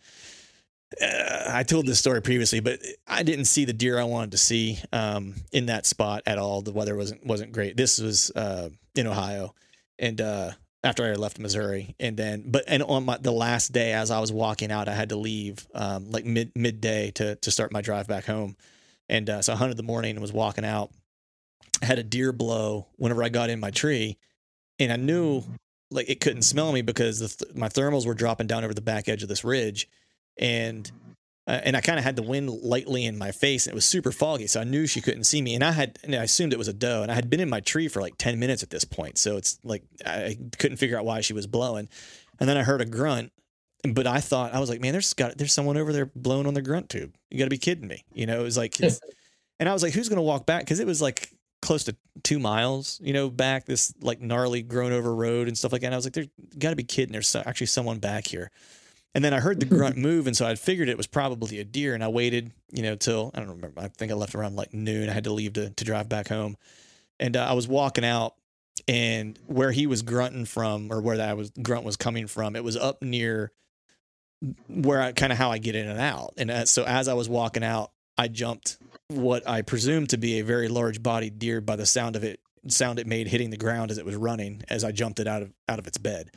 uh, 1.02 1.44
I 1.48 1.64
told 1.64 1.86
this 1.86 2.00
story 2.00 2.22
previously, 2.22 2.60
but 2.60 2.80
I 3.08 3.24
didn't 3.24 3.46
see 3.46 3.66
the 3.66 3.74
deer 3.74 4.00
I 4.00 4.04
wanted 4.04 4.32
to 4.32 4.38
see 4.38 4.80
um, 4.92 5.36
in 5.52 5.68
that 5.68 5.86
spot 5.86 6.24
at 6.26 6.38
all. 6.38 6.62
The 6.62 6.74
weather 6.74 6.96
wasn't 6.96 7.26
wasn't 7.26 7.54
great. 7.54 7.78
This 7.78 8.00
was 8.00 8.32
uh, 8.36 8.70
in 8.96 9.08
Ohio, 9.08 9.56
and 9.98 10.20
uh, 10.20 10.52
after 10.84 11.06
I 11.06 11.14
left 11.14 11.40
Missouri, 11.40 11.96
and 12.00 12.18
then 12.18 12.44
but 12.48 12.66
and 12.68 12.84
on 12.84 13.06
my 13.06 13.18
the 13.18 13.32
last 13.32 13.72
day 13.72 13.94
as 13.94 14.12
I 14.12 14.20
was 14.20 14.32
walking 14.32 14.72
out, 14.72 14.90
I 14.90 14.94
had 14.94 15.10
to 15.10 15.16
leave 15.16 15.66
um, 15.74 16.12
like 16.12 16.26
mid 16.26 16.52
midday 16.56 17.12
to 17.12 17.36
to 17.36 17.52
start 17.52 17.72
my 17.72 17.82
drive 17.82 18.08
back 18.08 18.26
home, 18.26 18.58
and 19.08 19.30
uh, 19.30 19.42
so 19.42 19.54
I 19.54 19.56
hunted 19.56 19.78
the 19.78 19.84
morning 19.84 20.12
and 20.12 20.22
was 20.22 20.34
walking 20.34 20.66
out. 20.66 20.92
Had 21.82 22.00
a 22.00 22.04
deer 22.04 22.32
blow 22.32 22.88
whenever 22.98 23.24
I 23.24 23.30
got 23.30 23.50
in 23.50 23.60
my 23.60 23.72
tree, 23.72 24.18
and 24.80 24.92
I 24.92 24.98
knew 24.98 25.44
like 25.90 26.10
it 26.10 26.22
couldn't 26.22 26.44
smell 26.44 26.72
me 26.72 26.82
because 26.82 27.20
th- 27.20 27.56
my 27.56 27.70
thermals 27.70 28.06
were 28.06 28.14
dropping 28.14 28.48
down 28.48 28.64
over 28.64 28.74
the 28.74 28.82
back 28.82 29.10
edge 29.10 29.24
of 29.24 29.30
this 29.30 29.44
ridge, 29.44 29.88
and 30.38 30.90
uh, 31.48 31.60
and 31.64 31.76
I 31.76 31.82
kind 31.82 31.98
of 31.98 32.06
had 32.06 32.16
the 32.16 32.24
wind 32.24 32.50
lightly 32.50 33.06
in 33.06 33.18
my 33.18 33.32
face, 33.32 33.66
and 33.66 33.74
it 33.74 33.76
was 33.76 33.86
super 33.86 34.12
foggy, 34.12 34.48
so 34.48 34.62
I 34.62 34.64
knew 34.64 34.88
she 34.88 35.02
couldn't 35.02 35.26
see 35.26 35.42
me. 35.42 35.56
And 35.56 35.64
I 35.64 35.72
had, 35.72 36.00
and 36.04 36.16
I 36.16 36.24
assumed 36.24 36.54
it 36.54 36.60
was 36.60 36.68
a 36.68 36.74
doe, 36.74 37.02
and 37.02 37.12
I 37.12 37.16
had 37.16 37.30
been 37.30 37.40
in 37.40 37.50
my 37.50 37.60
tree 37.60 37.88
for 37.88 38.02
like 38.02 38.18
ten 38.18 38.40
minutes 38.40 38.64
at 38.64 38.70
this 38.70 38.86
point, 38.86 39.18
so 39.18 39.38
it's 39.38 39.60
like 39.64 39.84
I 40.06 40.38
couldn't 40.58 40.78
figure 40.78 40.98
out 40.98 41.06
why 41.06 41.22
she 41.22 41.34
was 41.34 41.48
blowing. 41.48 41.90
And 42.40 42.48
then 42.48 42.58
I 42.58 42.64
heard 42.64 42.82
a 42.82 42.86
grunt, 42.86 43.32
but 43.84 44.08
I 44.08 44.20
thought 44.20 44.54
I 44.54 44.60
was 44.60 44.70
like, 44.70 44.82
man, 44.82 44.94
there's 44.94 45.14
got 45.14 45.38
there's 45.38 45.54
someone 45.54 45.78
over 45.78 45.92
there 45.92 46.06
blowing 46.16 46.48
on 46.48 46.54
the 46.54 46.62
grunt 46.62 46.90
tube. 46.90 47.16
You 47.30 47.38
got 47.38 47.46
to 47.46 47.50
be 47.50 47.58
kidding 47.58 47.88
me, 47.88 48.06
you 48.14 48.26
know? 48.26 48.40
It 48.40 48.44
was 48.44 48.58
like, 48.58 48.80
and 49.60 49.68
I 49.68 49.74
was 49.74 49.84
like, 49.84 49.94
who's 49.94 50.10
gonna 50.10 50.22
walk 50.22 50.46
back? 50.46 50.62
Because 50.64 50.80
it 50.80 50.88
was 50.88 51.02
like 51.02 51.30
close 51.62 51.84
to 51.86 51.95
two 52.24 52.39
miles, 52.39 52.99
you 53.03 53.14
know, 53.14 53.30
back 53.30 53.66
this 53.66 53.93
like 54.01 54.20
gnarly 54.20 54.62
grown 54.62 54.91
over 54.91 55.14
road 55.14 55.47
and 55.47 55.57
stuff 55.57 55.72
like 55.72 55.82
that. 55.82 55.88
And 55.88 55.95
I 55.95 55.97
was 55.97 56.05
like, 56.05 56.14
there's 56.14 56.28
got 56.57 56.72
to 56.72 56.76
be 56.76 56.84
kidding. 56.84 57.12
There's 57.12 57.36
actually 57.36 57.68
someone 57.68 57.99
back 57.99 58.28
here. 58.28 58.51
And 59.14 59.24
then 59.24 59.34
I 59.34 59.39
heard 59.39 59.59
the 59.59 59.66
grunt 59.66 59.97
move, 59.97 60.26
and 60.26 60.36
so 60.36 60.47
I 60.47 60.55
figured 60.55 60.88
it 60.88 60.97
was 60.97 61.07
probably 61.07 61.59
a 61.59 61.66
deer. 61.66 61.93
And 61.93 62.03
I 62.03 62.07
waited, 62.07 62.51
you 62.72 62.82
know, 62.82 62.95
till 62.95 63.32
I 63.34 63.39
don't 63.39 63.49
remember. 63.49 63.82
I 63.82 63.89
think 63.89 64.12
I 64.12 64.16
left 64.16 64.36
around 64.36 64.55
like 64.55 64.74
noon. 64.74 65.09
I 65.09 65.14
had 65.14 65.26
to 65.26 65.34
leave 65.34 65.53
to 65.53 65.70
to 65.70 65.84
drive 65.84 66.07
back 66.07 66.30
home, 66.30 66.55
and 67.20 67.36
uh, 67.36 67.45
I 67.45 67.53
was 67.53 67.68
walking 67.68 68.05
out, 68.05 68.36
and 68.88 69.38
where 69.47 69.72
he 69.72 69.86
was 69.86 70.01
grunting 70.01 70.45
from, 70.45 70.91
or 70.91 71.01
where 71.01 71.18
that 71.18 71.36
was 71.36 71.51
grunt 71.62 71.84
was 71.84 71.97
coming 71.97 72.28
from, 72.28 72.55
it 72.55 72.64
was 72.64 72.78
up 72.78 73.01
near 73.01 73.51
where 74.68 75.01
I 75.01 75.12
kind 75.12 75.32
of 75.32 75.38
how 75.38 75.51
I 75.51 75.57
get 75.57 75.76
in 75.76 75.88
and 75.88 75.99
out. 75.99 76.34
And 76.38 76.49
uh, 76.49 76.66
so 76.66 76.84
as 76.84 77.07
I 77.07 77.14
was 77.14 77.30
walking 77.30 77.64
out, 77.64 77.91
I 78.22 78.28
jumped 78.28 78.78
what 79.07 79.49
I 79.49 79.63
presumed 79.63 80.09
to 80.09 80.17
be 80.17 80.38
a 80.38 80.43
very 80.43 80.67
large 80.67 81.01
bodied 81.01 81.39
deer 81.39 81.59
by 81.59 81.76
the 81.76 81.88
sound 81.88 82.15
of 82.15 82.24
it 82.24 82.39
sound 82.67 82.99
it 82.99 83.07
made 83.07 83.28
hitting 83.28 83.49
the 83.49 83.57
ground 83.57 83.89
as 83.89 83.97
it 83.97 84.05
was 84.05 84.15
running 84.15 84.61
as 84.69 84.84
I 84.84 84.91
jumped 84.91 85.19
it 85.19 85.26
out 85.26 85.41
of 85.41 85.51
out 85.67 85.80
of 85.80 85.88
its 85.88 85.97
bed. 85.97 86.30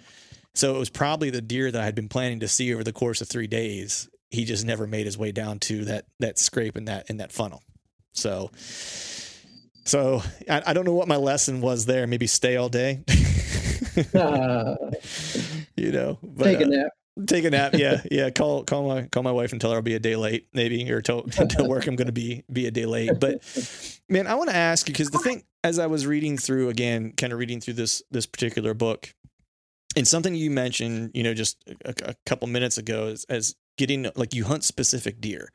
So 0.54 0.74
it 0.74 0.78
was 0.78 0.88
probably 0.88 1.28
the 1.28 1.42
deer 1.42 1.70
that 1.70 1.82
I 1.82 1.84
had 1.84 1.94
been 1.94 2.08
planning 2.08 2.40
to 2.40 2.48
see 2.48 2.72
over 2.72 2.82
the 2.82 2.92
course 2.94 3.20
of 3.20 3.28
three 3.28 3.46
days. 3.46 4.08
He 4.30 4.46
just 4.46 4.64
never 4.64 4.86
made 4.86 5.04
his 5.04 5.18
way 5.18 5.30
down 5.30 5.58
to 5.60 5.84
that 5.84 6.06
that 6.20 6.38
scrape 6.38 6.78
in 6.78 6.86
that 6.86 7.10
in 7.10 7.18
that 7.18 7.32
funnel. 7.32 7.62
So 8.14 8.50
so 9.84 10.22
I, 10.48 10.62
I 10.68 10.72
don't 10.72 10.86
know 10.86 10.94
what 10.94 11.06
my 11.06 11.16
lesson 11.16 11.60
was 11.60 11.84
there. 11.84 12.06
Maybe 12.06 12.26
stay 12.26 12.56
all 12.56 12.70
day. 12.70 13.04
uh, 14.14 14.76
you 15.76 15.92
know, 15.92 16.18
but, 16.22 16.44
take 16.44 16.60
a 16.60 16.64
uh, 16.64 16.68
nap. 16.68 16.92
Take 17.26 17.44
a 17.44 17.50
nap, 17.50 17.74
yeah, 17.74 18.02
yeah. 18.10 18.30
Call 18.30 18.64
call 18.64 18.88
my 18.88 19.02
call 19.02 19.22
my 19.22 19.30
wife 19.30 19.52
and 19.52 19.60
tell 19.60 19.70
her 19.70 19.76
I'll 19.76 19.82
be 19.82 19.94
a 19.94 20.00
day 20.00 20.16
late, 20.16 20.48
maybe, 20.52 20.90
or 20.90 21.00
tell 21.00 21.22
to 21.22 21.64
work 21.64 21.86
I'm 21.86 21.94
going 21.94 22.06
to 22.06 22.12
be 22.12 22.42
be 22.52 22.66
a 22.66 22.72
day 22.72 22.86
late. 22.86 23.20
But 23.20 23.40
man, 24.08 24.26
I 24.26 24.34
want 24.34 24.50
to 24.50 24.56
ask 24.56 24.88
you 24.88 24.92
because 24.92 25.10
the 25.10 25.20
thing, 25.20 25.44
as 25.62 25.78
I 25.78 25.86
was 25.86 26.08
reading 26.08 26.36
through 26.36 26.70
again, 26.70 27.12
kind 27.12 27.32
of 27.32 27.38
reading 27.38 27.60
through 27.60 27.74
this 27.74 28.02
this 28.10 28.26
particular 28.26 28.74
book, 28.74 29.14
and 29.96 30.08
something 30.08 30.34
you 30.34 30.50
mentioned, 30.50 31.12
you 31.14 31.22
know, 31.22 31.34
just 31.34 31.56
a, 31.84 31.94
a 32.04 32.14
couple 32.26 32.48
minutes 32.48 32.78
ago 32.78 33.06
is 33.06 33.24
as 33.28 33.54
getting 33.78 34.10
like 34.16 34.34
you 34.34 34.44
hunt 34.44 34.64
specific 34.64 35.20
deer. 35.20 35.52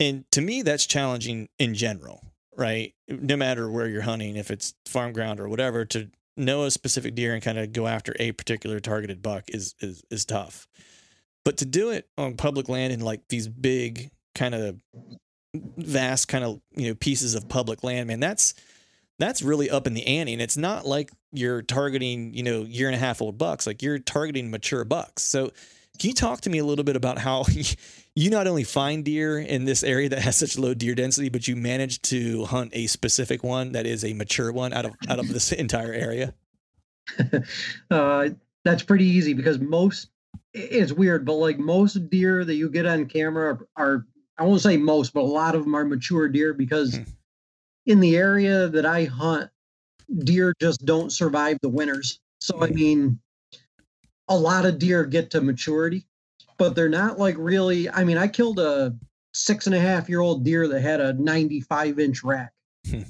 And 0.00 0.30
to 0.32 0.42
me, 0.42 0.60
that's 0.60 0.84
challenging 0.84 1.48
in 1.58 1.74
general, 1.74 2.20
right? 2.56 2.92
No 3.08 3.36
matter 3.36 3.70
where 3.70 3.88
you're 3.88 4.02
hunting, 4.02 4.36
if 4.36 4.50
it's 4.50 4.74
farm 4.86 5.14
ground 5.14 5.40
or 5.40 5.48
whatever, 5.48 5.86
to 5.86 6.10
know 6.36 6.64
a 6.64 6.70
specific 6.70 7.14
deer 7.14 7.34
and 7.34 7.42
kind 7.42 7.58
of 7.58 7.72
go 7.72 7.86
after 7.86 8.14
a 8.18 8.32
particular 8.32 8.80
targeted 8.80 9.22
buck 9.22 9.44
is 9.48 9.74
is 9.80 10.02
is 10.10 10.24
tough. 10.24 10.66
But 11.44 11.58
to 11.58 11.64
do 11.64 11.90
it 11.90 12.08
on 12.16 12.36
public 12.36 12.68
land 12.68 12.92
in 12.92 13.00
like 13.00 13.28
these 13.28 13.48
big 13.48 14.10
kind 14.34 14.54
of 14.54 14.80
vast 15.76 16.28
kind 16.28 16.44
of 16.44 16.60
you 16.76 16.88
know 16.88 16.94
pieces 16.94 17.34
of 17.34 17.48
public 17.48 17.84
land, 17.84 18.08
man, 18.08 18.20
that's 18.20 18.54
that's 19.18 19.42
really 19.42 19.70
up 19.70 19.86
in 19.86 19.94
the 19.94 20.06
ante. 20.06 20.32
And 20.32 20.42
it's 20.42 20.56
not 20.56 20.86
like 20.86 21.10
you're 21.32 21.62
targeting 21.62 22.34
you 22.34 22.42
know 22.42 22.62
year 22.62 22.88
and 22.88 22.96
a 22.96 22.98
half 22.98 23.22
old 23.22 23.38
bucks, 23.38 23.66
like 23.66 23.82
you're 23.82 23.98
targeting 23.98 24.50
mature 24.50 24.84
bucks. 24.84 25.22
So 25.22 25.50
can 25.98 26.08
you 26.08 26.14
talk 26.14 26.40
to 26.42 26.50
me 26.50 26.58
a 26.58 26.64
little 26.64 26.84
bit 26.84 26.96
about 26.96 27.18
how 27.18 27.44
you 28.16 28.30
not 28.30 28.46
only 28.46 28.64
find 28.64 29.04
deer 29.04 29.38
in 29.38 29.64
this 29.64 29.82
area 29.82 30.08
that 30.08 30.20
has 30.20 30.36
such 30.36 30.56
low 30.56 30.74
deer 30.74 30.94
density, 30.94 31.28
but 31.28 31.48
you 31.48 31.56
manage 31.56 32.00
to 32.02 32.44
hunt 32.44 32.70
a 32.72 32.86
specific 32.86 33.42
one 33.42 33.72
that 33.72 33.86
is 33.86 34.04
a 34.04 34.12
mature 34.14 34.52
one 34.52 34.72
out 34.72 34.84
of 34.84 34.92
out 35.08 35.18
of 35.18 35.28
this 35.28 35.52
entire 35.52 35.92
area? 35.92 36.34
uh, 37.90 38.28
that's 38.64 38.82
pretty 38.82 39.04
easy 39.04 39.34
because 39.34 39.58
most 39.58 40.10
it's 40.52 40.92
weird, 40.92 41.24
but 41.24 41.34
like 41.34 41.58
most 41.58 42.08
deer 42.08 42.44
that 42.44 42.54
you 42.54 42.70
get 42.70 42.86
on 42.86 43.06
camera 43.06 43.54
are, 43.54 43.68
are 43.76 44.06
I 44.38 44.44
won't 44.44 44.60
say 44.60 44.76
most, 44.76 45.12
but 45.12 45.20
a 45.20 45.22
lot 45.22 45.54
of 45.54 45.64
them 45.64 45.74
are 45.74 45.84
mature 45.84 46.28
deer 46.28 46.54
because 46.54 46.96
hmm. 46.96 47.02
in 47.86 48.00
the 48.00 48.16
area 48.16 48.68
that 48.68 48.86
I 48.86 49.04
hunt, 49.04 49.50
deer 50.18 50.54
just 50.60 50.84
don't 50.84 51.12
survive 51.12 51.58
the 51.62 51.68
winters. 51.68 52.20
So 52.38 52.60
I 52.62 52.68
hmm. 52.68 52.74
mean, 52.74 53.20
a 54.28 54.36
lot 54.36 54.66
of 54.66 54.78
deer 54.78 55.04
get 55.04 55.30
to 55.32 55.40
maturity, 55.40 56.06
but 56.56 56.74
they're 56.74 56.88
not 56.88 57.18
like 57.18 57.36
really. 57.38 57.88
I 57.90 58.04
mean, 58.04 58.18
I 58.18 58.28
killed 58.28 58.58
a 58.58 58.96
six 59.32 59.66
and 59.66 59.74
a 59.74 59.80
half 59.80 60.08
year 60.08 60.20
old 60.20 60.44
deer 60.44 60.68
that 60.68 60.80
had 60.80 61.00
a 61.00 61.12
95 61.14 61.98
inch 61.98 62.22
rack. 62.24 62.52
Hmm. 62.88 63.02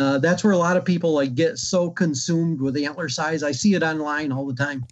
uh, 0.00 0.18
that's 0.18 0.44
where 0.44 0.52
a 0.52 0.58
lot 0.58 0.76
of 0.76 0.84
people 0.84 1.12
like 1.12 1.34
get 1.34 1.58
so 1.58 1.90
consumed 1.90 2.60
with 2.60 2.76
antler 2.76 3.08
size. 3.08 3.42
I 3.42 3.52
see 3.52 3.74
it 3.74 3.82
online 3.82 4.30
all 4.32 4.46
the 4.46 4.54
time. 4.54 4.86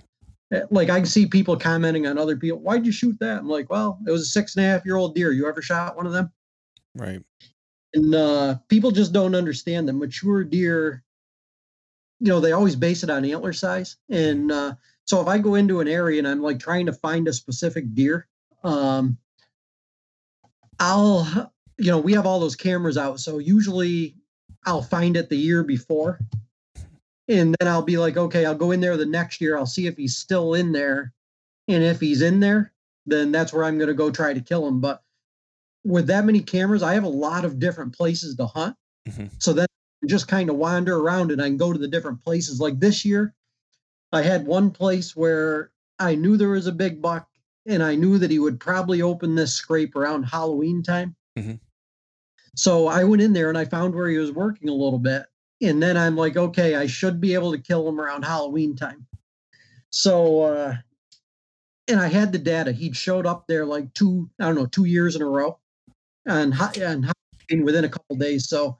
Eh, 0.52 0.62
like 0.70 0.90
I 0.90 0.98
can 0.98 1.06
see 1.06 1.26
people 1.26 1.56
commenting 1.56 2.06
on 2.06 2.18
other 2.18 2.36
people. 2.36 2.58
Why'd 2.58 2.86
you 2.86 2.92
shoot 2.92 3.16
that? 3.20 3.38
I'm 3.38 3.48
like, 3.48 3.70
well, 3.70 3.98
it 4.06 4.10
was 4.10 4.22
a 4.22 4.26
six 4.26 4.56
and 4.56 4.64
a 4.64 4.68
half 4.68 4.84
year 4.84 4.96
old 4.96 5.14
deer. 5.14 5.32
You 5.32 5.48
ever 5.48 5.62
shot 5.62 5.96
one 5.96 6.06
of 6.06 6.12
them? 6.12 6.30
Right. 6.94 7.22
And 7.94 8.14
uh, 8.14 8.56
people 8.68 8.90
just 8.90 9.12
don't 9.12 9.34
understand 9.34 9.88
that 9.88 9.94
mature 9.94 10.44
deer. 10.44 11.02
You 12.20 12.28
know, 12.28 12.40
they 12.40 12.52
always 12.52 12.76
base 12.76 13.02
it 13.02 13.10
on 13.10 13.24
antler 13.24 13.52
size, 13.52 13.96
and 14.08 14.50
uh, 14.50 14.74
so 15.06 15.20
if 15.20 15.28
I 15.28 15.38
go 15.38 15.54
into 15.54 15.80
an 15.80 15.88
area 15.88 16.18
and 16.18 16.26
I'm 16.26 16.42
like 16.42 16.58
trying 16.58 16.86
to 16.86 16.92
find 16.92 17.28
a 17.28 17.32
specific 17.32 17.94
deer, 17.94 18.26
um, 18.64 19.16
I'll, 20.80 21.52
you 21.78 21.90
know, 21.90 21.98
we 21.98 22.12
have 22.14 22.26
all 22.26 22.40
those 22.40 22.56
cameras 22.56 22.98
out. 22.98 23.20
So 23.20 23.38
usually 23.38 24.16
I'll 24.66 24.82
find 24.82 25.16
it 25.16 25.28
the 25.28 25.36
year 25.36 25.62
before. 25.62 26.18
And 27.28 27.54
then 27.58 27.68
I'll 27.68 27.82
be 27.82 27.98
like, 27.98 28.16
okay, 28.16 28.44
I'll 28.44 28.54
go 28.54 28.72
in 28.72 28.80
there 28.80 28.96
the 28.96 29.06
next 29.06 29.40
year. 29.40 29.56
I'll 29.56 29.66
see 29.66 29.86
if 29.86 29.96
he's 29.96 30.16
still 30.16 30.54
in 30.54 30.72
there. 30.72 31.12
And 31.68 31.82
if 31.82 32.00
he's 32.00 32.22
in 32.22 32.40
there, 32.40 32.72
then 33.06 33.32
that's 33.32 33.52
where 33.52 33.64
I'm 33.64 33.78
going 33.78 33.88
to 33.88 33.94
go 33.94 34.10
try 34.10 34.32
to 34.32 34.40
kill 34.40 34.66
him. 34.66 34.80
But 34.80 35.02
with 35.84 36.08
that 36.08 36.24
many 36.24 36.40
cameras, 36.40 36.82
I 36.82 36.94
have 36.94 37.04
a 37.04 37.08
lot 37.08 37.44
of 37.44 37.58
different 37.58 37.96
places 37.96 38.36
to 38.36 38.46
hunt. 38.46 38.76
Mm-hmm. 39.08 39.26
So 39.38 39.52
then 39.52 39.66
just 40.04 40.28
kind 40.28 40.50
of 40.50 40.56
wander 40.56 40.96
around 40.96 41.32
and 41.32 41.40
I 41.40 41.48
can 41.48 41.56
go 41.56 41.72
to 41.72 41.78
the 41.78 41.88
different 41.88 42.22
places. 42.22 42.60
Like 42.60 42.78
this 42.78 43.04
year, 43.04 43.34
I 44.12 44.22
had 44.22 44.46
one 44.46 44.70
place 44.70 45.16
where 45.16 45.70
I 45.98 46.14
knew 46.14 46.36
there 46.36 46.50
was 46.50 46.66
a 46.66 46.72
big 46.72 47.00
buck 47.00 47.28
and 47.66 47.82
I 47.82 47.94
knew 47.94 48.18
that 48.18 48.30
he 48.30 48.38
would 48.38 48.60
probably 48.60 49.02
open 49.02 49.34
this 49.34 49.54
scrape 49.54 49.96
around 49.96 50.24
Halloween 50.24 50.82
time. 50.82 51.16
Mm-hmm. 51.38 51.54
So 52.54 52.86
I 52.86 53.04
went 53.04 53.22
in 53.22 53.32
there 53.32 53.48
and 53.48 53.58
I 53.58 53.64
found 53.64 53.94
where 53.94 54.08
he 54.08 54.18
was 54.18 54.32
working 54.32 54.68
a 54.68 54.74
little 54.74 54.98
bit. 54.98 55.24
And 55.62 55.82
then 55.82 55.96
I'm 55.96 56.16
like, 56.16 56.36
okay, 56.36 56.76
I 56.76 56.86
should 56.86 57.20
be 57.20 57.34
able 57.34 57.52
to 57.52 57.58
kill 57.58 57.88
him 57.88 58.00
around 58.00 58.24
Halloween 58.24 58.76
time. 58.76 59.06
So, 59.90 60.42
uh, 60.42 60.74
and 61.88 62.00
I 62.00 62.08
had 62.08 62.32
the 62.32 62.38
data. 62.38 62.72
He'd 62.72 62.96
showed 62.96 63.26
up 63.26 63.46
there 63.46 63.64
like 63.64 63.92
two, 63.94 64.28
I 64.40 64.46
don't 64.46 64.54
know, 64.54 64.66
two 64.66 64.84
years 64.84 65.16
in 65.16 65.22
a 65.22 65.26
row 65.26 65.58
and, 66.26 66.54
and 67.50 67.64
within 67.64 67.84
a 67.84 67.88
couple 67.88 68.16
days. 68.16 68.48
So 68.48 68.78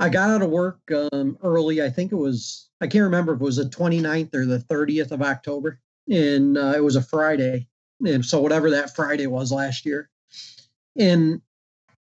I 0.00 0.08
got 0.08 0.30
out 0.30 0.42
of 0.42 0.50
work 0.50 0.80
um, 1.12 1.38
early. 1.42 1.82
I 1.82 1.90
think 1.90 2.10
it 2.10 2.16
was, 2.16 2.68
I 2.80 2.86
can't 2.86 3.04
remember 3.04 3.34
if 3.34 3.40
it 3.40 3.44
was 3.44 3.56
the 3.56 3.64
29th 3.64 4.34
or 4.34 4.46
the 4.46 4.58
30th 4.58 5.12
of 5.12 5.22
October. 5.22 5.78
And 6.10 6.56
uh, 6.56 6.72
it 6.74 6.82
was 6.82 6.96
a 6.96 7.02
Friday. 7.02 7.68
And 8.04 8.24
so, 8.24 8.40
whatever 8.40 8.70
that 8.70 8.96
Friday 8.96 9.26
was 9.26 9.52
last 9.52 9.84
year. 9.84 10.08
And 10.98 11.42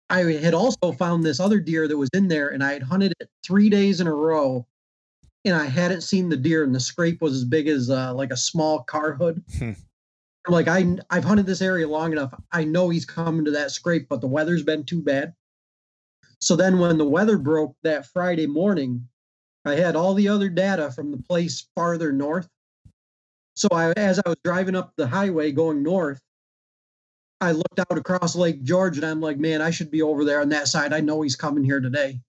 I 0.09 0.19
had 0.19 0.53
also 0.53 0.91
found 0.91 1.23
this 1.23 1.39
other 1.39 1.59
deer 1.59 1.87
that 1.87 1.97
was 1.97 2.09
in 2.13 2.27
there, 2.27 2.49
and 2.49 2.63
I 2.63 2.73
had 2.73 2.83
hunted 2.83 3.13
it 3.19 3.29
three 3.45 3.69
days 3.69 3.99
in 3.99 4.07
a 4.07 4.13
row. 4.13 4.65
And 5.43 5.55
I 5.55 5.65
hadn't 5.65 6.01
seen 6.01 6.29
the 6.29 6.37
deer, 6.37 6.63
and 6.63 6.73
the 6.73 6.79
scrape 6.79 7.21
was 7.21 7.33
as 7.33 7.43
big 7.45 7.67
as 7.67 7.89
uh, 7.89 8.13
like 8.13 8.31
a 8.31 8.37
small 8.37 8.83
car 8.83 9.13
hood. 9.13 9.43
Hmm. 9.57 9.71
Like 10.47 10.67
I, 10.67 10.97
I've 11.09 11.25
hunted 11.25 11.45
this 11.45 11.61
area 11.61 11.87
long 11.87 12.11
enough. 12.11 12.33
I 12.51 12.63
know 12.63 12.89
he's 12.89 13.05
coming 13.05 13.43
to 13.45 13.51
that 13.51 13.71
scrape, 13.71 14.07
but 14.07 14.21
the 14.21 14.27
weather's 14.27 14.63
been 14.63 14.85
too 14.85 15.01
bad. 15.01 15.33
So 16.39 16.55
then 16.55 16.79
when 16.79 16.97
the 16.97 17.07
weather 17.07 17.37
broke 17.37 17.75
that 17.83 18.07
Friday 18.07 18.47
morning, 18.47 19.07
I 19.65 19.75
had 19.75 19.95
all 19.95 20.13
the 20.13 20.29
other 20.29 20.49
data 20.49 20.91
from 20.91 21.11
the 21.11 21.17
place 21.17 21.67
farther 21.75 22.11
north. 22.11 22.47
So 23.55 23.67
I, 23.71 23.91
as 23.91 24.19
I 24.19 24.29
was 24.29 24.37
driving 24.43 24.75
up 24.75 24.93
the 24.95 25.07
highway 25.07 25.51
going 25.51 25.83
north, 25.83 26.21
I 27.41 27.51
looked 27.51 27.79
out 27.79 27.97
across 27.97 28.35
Lake 28.35 28.63
George 28.63 28.97
and 28.97 29.05
I'm 29.05 29.21
like, 29.21 29.37
man, 29.37 29.61
I 29.61 29.71
should 29.71 29.91
be 29.91 30.01
over 30.01 30.25
there 30.25 30.41
on 30.41 30.49
that 30.49 30.67
side. 30.67 30.93
I 30.93 31.01
know 31.01 31.21
he's 31.21 31.35
coming 31.35 31.63
here 31.63 31.79
today. 31.79 32.19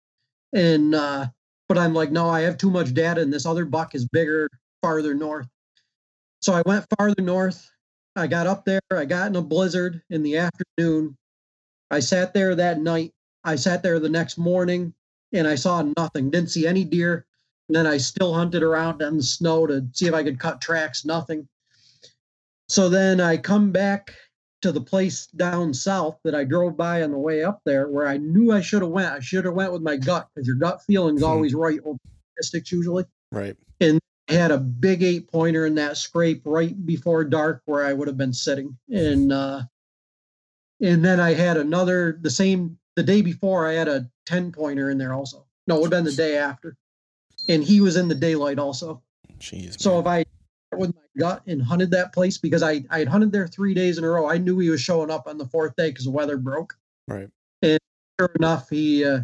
And, 0.53 0.95
uh, 0.95 1.27
but 1.69 1.79
I'm 1.79 1.95
like, 1.95 2.11
no, 2.11 2.29
I 2.29 2.41
have 2.41 2.57
too 2.57 2.71
much 2.71 2.95
data 2.95 3.21
and 3.21 3.33
this 3.33 3.47
other 3.47 3.65
buck 3.65 3.95
is 3.95 4.07
bigger 4.09 4.51
farther 4.83 5.15
north. 5.15 5.49
So 6.41 6.53
I 6.53 6.63
went 6.65 6.87
farther 6.97 7.23
north. 7.23 7.71
I 8.17 8.27
got 8.27 8.47
up 8.47 8.65
there. 8.65 8.81
I 8.91 9.05
got 9.05 9.29
in 9.29 9.37
a 9.37 9.43
blizzard 9.43 10.03
in 10.11 10.23
the 10.23 10.39
afternoon. 10.39 11.17
I 11.91 12.01
sat 12.01 12.35
there 12.35 12.55
that 12.55 12.81
night 12.81 13.13
I 13.49 13.57
sat 13.57 13.83
there 13.83 13.99
the 13.99 14.09
next 14.09 14.39
morning 14.39 14.93
and 15.33 15.47
I 15.47 15.55
saw 15.55 15.83
nothing. 15.97 16.31
Didn't 16.31 16.51
see 16.51 16.67
any 16.67 16.85
deer. 16.85 17.27
And 17.69 17.77
then 17.77 17.87
I 17.87 17.99
still 17.99 18.35
hunted 18.35 18.63
around 18.63 19.03
in 19.03 19.19
the 19.19 19.23
snow 19.23 19.67
to 19.67 19.87
see 19.93 20.07
if 20.07 20.15
I 20.15 20.23
could 20.23 20.39
cut 20.39 20.61
tracks. 20.61 21.05
Nothing. 21.05 21.49
So 22.69 22.89
then 22.89 23.21
I 23.21 23.37
come 23.37 23.73
back 23.73 24.15
to 24.61 24.73
the 24.73 24.81
place 24.81 25.27
down 25.29 25.73
south 25.73 26.19
that 26.25 26.35
I 26.35 26.45
drove 26.45 26.77
by 26.77 27.03
on 27.03 27.13
the 27.13 27.19
way 27.19 27.45
up 27.45 27.61
there, 27.65 27.89
where 27.89 28.09
I 28.09 28.17
knew 28.17 28.53
I 28.53 28.61
should 28.61 28.83
have 28.83 28.91
went. 28.91 29.13
I 29.13 29.21
should 29.21 29.45
have 29.45 29.55
went 29.55 29.73
with 29.73 29.83
my 29.83 29.97
gut 29.97 30.29
because 30.35 30.47
your 30.47 30.57
gut 30.57 30.83
feeling 30.83 31.17
is 31.17 31.23
hmm. 31.23 31.29
always 31.29 31.55
right 31.55 31.81
over 31.85 31.99
statistics 32.33 32.73
usually. 32.73 33.05
Right. 33.31 33.57
And 33.81 34.01
I 34.29 34.35
had 34.35 34.51
a 34.51 34.59
big 34.59 35.03
eight 35.03 35.31
pointer 35.31 35.67
in 35.67 35.75
that 35.77 35.97
scrape 35.97 36.43
right 36.45 36.75
before 36.87 37.25
dark 37.25 37.63
where 37.65 37.85
I 37.85 37.93
would 37.93 38.09
have 38.09 38.19
been 38.19 38.33
sitting. 38.33 38.77
And 38.91 39.33
uh, 39.33 39.63
and 40.81 41.05
then 41.05 41.21
I 41.21 41.35
had 41.35 41.57
another 41.57 42.19
the 42.21 42.31
same 42.31 42.79
the 42.99 43.05
day 43.05 43.23
before 43.23 43.69
I 43.69 43.75
had 43.75 43.87
a 43.87 44.11
10 44.27 44.51
pointer 44.51 44.91
in 44.91 44.99
there 44.99 45.15
also. 45.15 45.47
No, 45.69 45.77
it 45.77 45.83
would 45.83 45.93
have 45.93 46.03
been 46.03 46.11
the 46.11 46.17
day 46.17 46.37
after. 46.37 46.77
And 47.49 47.63
he 47.63 47.81
was 47.81 47.95
in 47.95 48.09
the 48.09 48.15
daylight 48.17 48.59
also. 48.59 49.05
Jeez. 49.39 49.81
So 49.81 49.93
man. 49.93 50.01
if 50.01 50.07
I 50.73 50.77
with 50.77 50.95
my 50.97 51.03
gut 51.17 51.43
and 51.47 51.63
hunted 51.63 51.93
that 51.93 52.13
place 52.13 52.39
because 52.39 52.61
I, 52.61 52.85
I 52.91 52.99
had 52.99 53.07
hunted 53.07 53.31
there 53.31 53.47
three 53.47 53.73
days 53.73 53.99
in 53.99 54.05
a 54.05 54.09
row, 54.09 54.29
I 54.29 54.39
knew 54.39 54.59
he 54.59 54.69
was 54.69 54.81
showing 54.81 55.13
up 55.13 55.29
on 55.29 55.39
the 55.39 55.47
fourth 55.47 55.77
day 55.77 55.91
because 55.91 56.07
the 56.07 56.11
weather 56.11 56.37
broke. 56.37 56.75
Right. 57.07 57.29
And 57.63 57.79
sure 58.19 58.33
enough, 58.35 58.69
he 58.69 59.05
uh, 59.05 59.21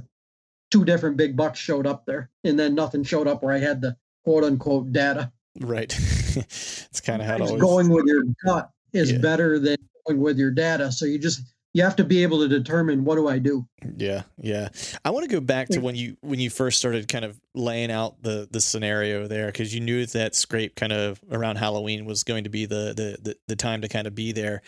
two 0.71 0.85
different 0.85 1.17
big 1.17 1.37
bucks 1.37 1.59
showed 1.59 1.89
up 1.89 2.07
there, 2.07 2.31
and 2.45 2.57
then 2.57 2.77
nothing 2.77 3.03
showed 3.03 3.27
up 3.27 3.43
where 3.43 3.53
I 3.53 3.59
had 3.59 3.81
the 3.81 3.97
quote 4.23 4.45
unquote 4.45 4.93
data. 4.93 5.33
Right. 5.61 5.93
it's 6.37 7.01
kind 7.01 7.21
of 7.21 7.27
how 7.27 7.35
it 7.35 7.41
always... 7.41 7.61
going 7.61 7.89
with 7.89 8.07
your 8.07 8.23
gut 8.45 8.71
is 8.93 9.11
yeah. 9.11 9.19
better 9.19 9.59
than 9.59 9.77
going 10.07 10.21
with 10.21 10.39
your 10.39 10.53
data. 10.53 10.93
So 10.93 11.07
you 11.07 11.19
just 11.19 11.43
you 11.75 11.83
have 11.83 11.97
to 11.97 12.05
be 12.05 12.23
able 12.23 12.39
to 12.39 12.49
determine 12.49 13.05
what 13.05 13.17
do 13.17 13.29
I 13.29 13.39
do. 13.39 13.67
Yeah, 13.97 14.23
yeah. 14.41 14.69
I 15.05 15.11
want 15.11 15.29
to 15.29 15.31
go 15.35 15.41
back 15.41 15.69
to 15.71 15.81
when 15.81 15.97
you 15.97 16.17
when 16.21 16.39
you 16.39 16.49
first 16.49 16.79
started 16.79 17.09
kind 17.09 17.25
of 17.25 17.39
laying 17.53 17.91
out 17.91 18.23
the 18.23 18.49
the 18.51 18.61
scenario 18.61 19.27
there 19.27 19.47
because 19.47 19.75
you 19.75 19.81
knew 19.81 20.07
that 20.07 20.37
scrape 20.37 20.77
kind 20.77 20.93
of 20.93 21.21
around 21.31 21.57
Halloween 21.57 22.05
was 22.07 22.23
going 22.23 22.45
to 22.45 22.51
be 22.51 22.65
the, 22.65 22.95
the 22.97 23.19
the 23.21 23.37
the 23.49 23.57
time 23.57 23.83
to 23.83 23.89
kind 23.89 24.07
of 24.07 24.15
be 24.15 24.31
there, 24.31 24.63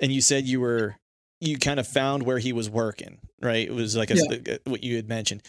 and 0.00 0.12
you 0.12 0.20
said 0.20 0.44
you 0.44 0.60
were 0.60 0.96
you 1.40 1.58
kind 1.58 1.80
of 1.80 1.86
found 1.86 2.24
where 2.24 2.38
he 2.38 2.52
was 2.52 2.68
working, 2.68 3.18
right? 3.40 3.66
It 3.66 3.72
was 3.72 3.96
like 3.96 4.10
a, 4.10 4.16
yeah. 4.16 4.56
what 4.64 4.84
you 4.84 4.96
had 4.96 5.08
mentioned. 5.08 5.42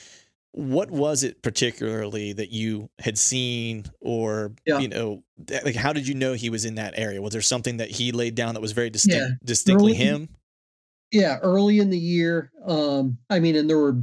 What 0.53 0.91
was 0.91 1.24
it 1.24 1.41
particularly 1.41 2.34
that 2.34 2.51
you 2.51 2.89
had 2.99 3.18
seen, 3.18 3.86
or 3.99 4.53
yeah. 4.66 4.80
you 4.80 4.88
know, 4.88 5.24
like 5.64 5.76
how 5.76 5.91
did 5.91 6.07
you 6.07 6.16
know 6.16 6.34
he 6.34 6.49
was 6.49 6.64
in 6.64 6.76
that 6.76 6.93
area? 6.95 7.22
Was 7.22 7.34
there 7.34 7.41
something 7.41 7.78
that 7.78 7.89
he 7.89 8.14
laid 8.14 8.36
down 8.36 8.53
that 8.53 8.62
was 8.62 8.72
very 8.72 8.89
distinct, 8.89 9.18
yeah. 9.18 9.36
distinctly 9.43 9.93
him? 9.93 10.30
Yeah, 11.12 11.39
early 11.41 11.80
in 11.80 11.89
the 11.89 11.97
year. 11.97 12.51
Um, 12.66 13.18
I 13.30 13.39
mean, 13.39 13.55
and 13.55 13.70
there 13.70 13.78
were 13.78 14.01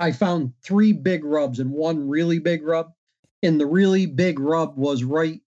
I 0.00 0.12
found 0.12 0.54
three 0.62 0.92
big 0.92 1.24
rubs 1.24 1.60
and 1.60 1.70
one 1.70 2.08
really 2.08 2.38
big 2.38 2.64
rub. 2.64 2.92
And 3.42 3.60
the 3.60 3.66
really 3.66 4.06
big 4.06 4.40
rub 4.40 4.76
was 4.76 5.04
right 5.04 5.40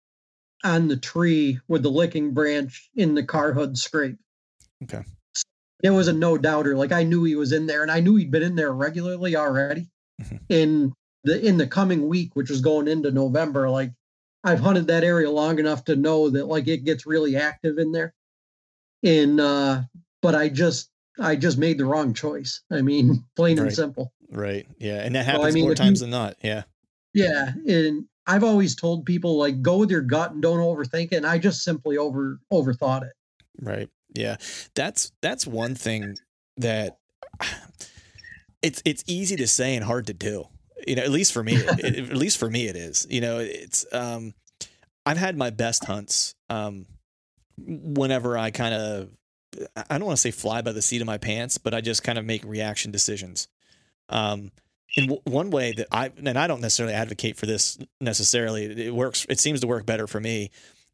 on 0.64 0.88
the 0.88 0.98
tree 0.98 1.60
with 1.68 1.84
the 1.84 1.90
licking 1.90 2.34
branch 2.34 2.90
in 2.96 3.16
the 3.16 3.24
car 3.24 3.54
hood 3.54 3.78
scrape. 3.78 4.18
Okay. 4.84 5.04
it 5.84 5.90
was 5.90 6.08
a 6.08 6.14
no 6.14 6.38
doubter. 6.38 6.76
Like 6.76 6.92
I 6.92 7.04
knew 7.04 7.24
he 7.24 7.36
was 7.36 7.52
in 7.52 7.66
there, 7.66 7.82
and 7.82 7.92
I 7.92 8.00
knew 8.00 8.16
he'd 8.16 8.32
been 8.32 8.44
in 8.44 8.56
there 8.56 8.72
regularly 8.72 9.36
already. 9.36 9.90
Mm-hmm. 10.22 10.36
In 10.50 10.94
the 11.24 11.46
in 11.46 11.58
the 11.58 11.68
coming 11.68 12.08
week, 12.08 12.36
which 12.36 12.50
was 12.50 12.62
going 12.62 12.88
into 12.88 13.12
November, 13.12 13.70
like 13.70 13.92
I've 14.44 14.60
hunted 14.60 14.88
that 14.88 15.04
area 15.04 15.30
long 15.30 15.60
enough 15.60 15.86
to 15.86 15.96
know 15.96 16.30
that 16.30 16.46
like 16.46 16.68
it 16.68 16.84
gets 16.84 17.06
really 17.06 17.36
active 17.36 17.78
in 17.78 17.92
there. 17.92 18.14
And 19.04 19.40
uh, 19.40 19.82
but 20.22 20.36
I 20.36 20.50
just 20.50 20.91
I 21.20 21.36
just 21.36 21.58
made 21.58 21.78
the 21.78 21.86
wrong 21.86 22.14
choice. 22.14 22.62
I 22.72 22.82
mean, 22.82 23.24
plain 23.36 23.58
right. 23.58 23.68
and 23.68 23.76
simple. 23.76 24.14
Right. 24.32 24.66
Yeah, 24.80 25.04
and 25.04 25.16
that 25.16 25.26
happens 25.26 25.44
so, 25.44 25.50
I 25.50 25.52
mean, 25.52 25.66
more 25.66 25.76
times 25.76 26.00
you, 26.00 26.06
than 26.06 26.12
not. 26.12 26.36
Yeah. 26.42 26.64
Yeah, 27.14 27.52
and 27.68 28.06
I've 28.28 28.44
always 28.44 28.76
told 28.76 29.06
people 29.06 29.38
like 29.38 29.62
go 29.62 29.78
with 29.78 29.92
your 29.92 30.02
gut 30.02 30.32
and 30.32 30.42
don't 30.42 30.60
overthink 30.60 31.12
it. 31.12 31.18
And 31.18 31.26
I 31.26 31.38
just 31.38 31.64
simply 31.64 31.98
over 31.98 32.40
overthought 32.52 33.04
it. 33.04 33.14
Right. 33.60 33.90
Yeah. 34.14 34.38
That's 34.76 35.12
that's 35.22 35.46
one 35.46 35.76
thing 35.76 36.16
that 36.58 36.98
it's 38.62 38.82
it's 38.86 39.04
easy 39.08 39.36
to 39.38 39.48
say 39.48 39.76
and 39.76 39.84
hard 39.84 40.08
to 40.08 40.14
do. 40.14 40.46
You 40.88 40.96
know, 40.96 41.04
at 41.04 41.12
least 41.12 41.34
for 41.34 41.44
me, 41.44 41.56
it, 41.56 42.10
at 42.12 42.18
least 42.18 42.38
for 42.38 42.50
me, 42.50 42.68
it 42.68 42.76
is. 42.76 43.06
You 43.10 43.22
know, 43.22 43.38
it's 43.40 43.86
um, 43.92 44.34
I've 45.06 45.18
had 45.18 45.38
my 45.38 45.50
best 45.50 45.86
hunts 45.86 46.34
um, 46.50 46.88
whenever 47.58 48.38
I 48.38 48.50
kind 48.50 48.74
of 48.74 49.10
I 49.76 49.98
don't 49.98 50.06
want 50.06 50.18
to 50.18 50.22
say 50.22 50.32
fly 50.32 50.62
by 50.62 50.72
the 50.72 50.82
seat 50.82 51.02
of 51.02 51.08
my 51.08 51.18
pants, 51.18 51.58
but 51.58 51.74
I 51.74 51.82
just 51.82 52.04
kind 52.04 52.18
of 52.18 52.26
make 52.26 52.44
reaction 52.46 52.92
decisions. 52.92 53.48
Um, 54.10 54.52
in 54.96 55.06
w- 55.08 55.22
one 55.26 55.52
way 55.52 55.72
that 55.74 55.88
I 55.92 56.12
and 56.18 56.38
I 56.38 56.48
don't 56.48 56.62
necessarily 56.62 56.94
advocate 56.94 57.38
for 57.38 57.46
this 57.46 57.78
necessarily. 58.00 58.88
It 58.88 58.94
works. 58.94 59.26
It 59.30 59.40
seems 59.40 59.62
to 59.62 59.68
work 59.68 59.86
better 59.86 60.08
for 60.08 60.20
me. 60.20 60.52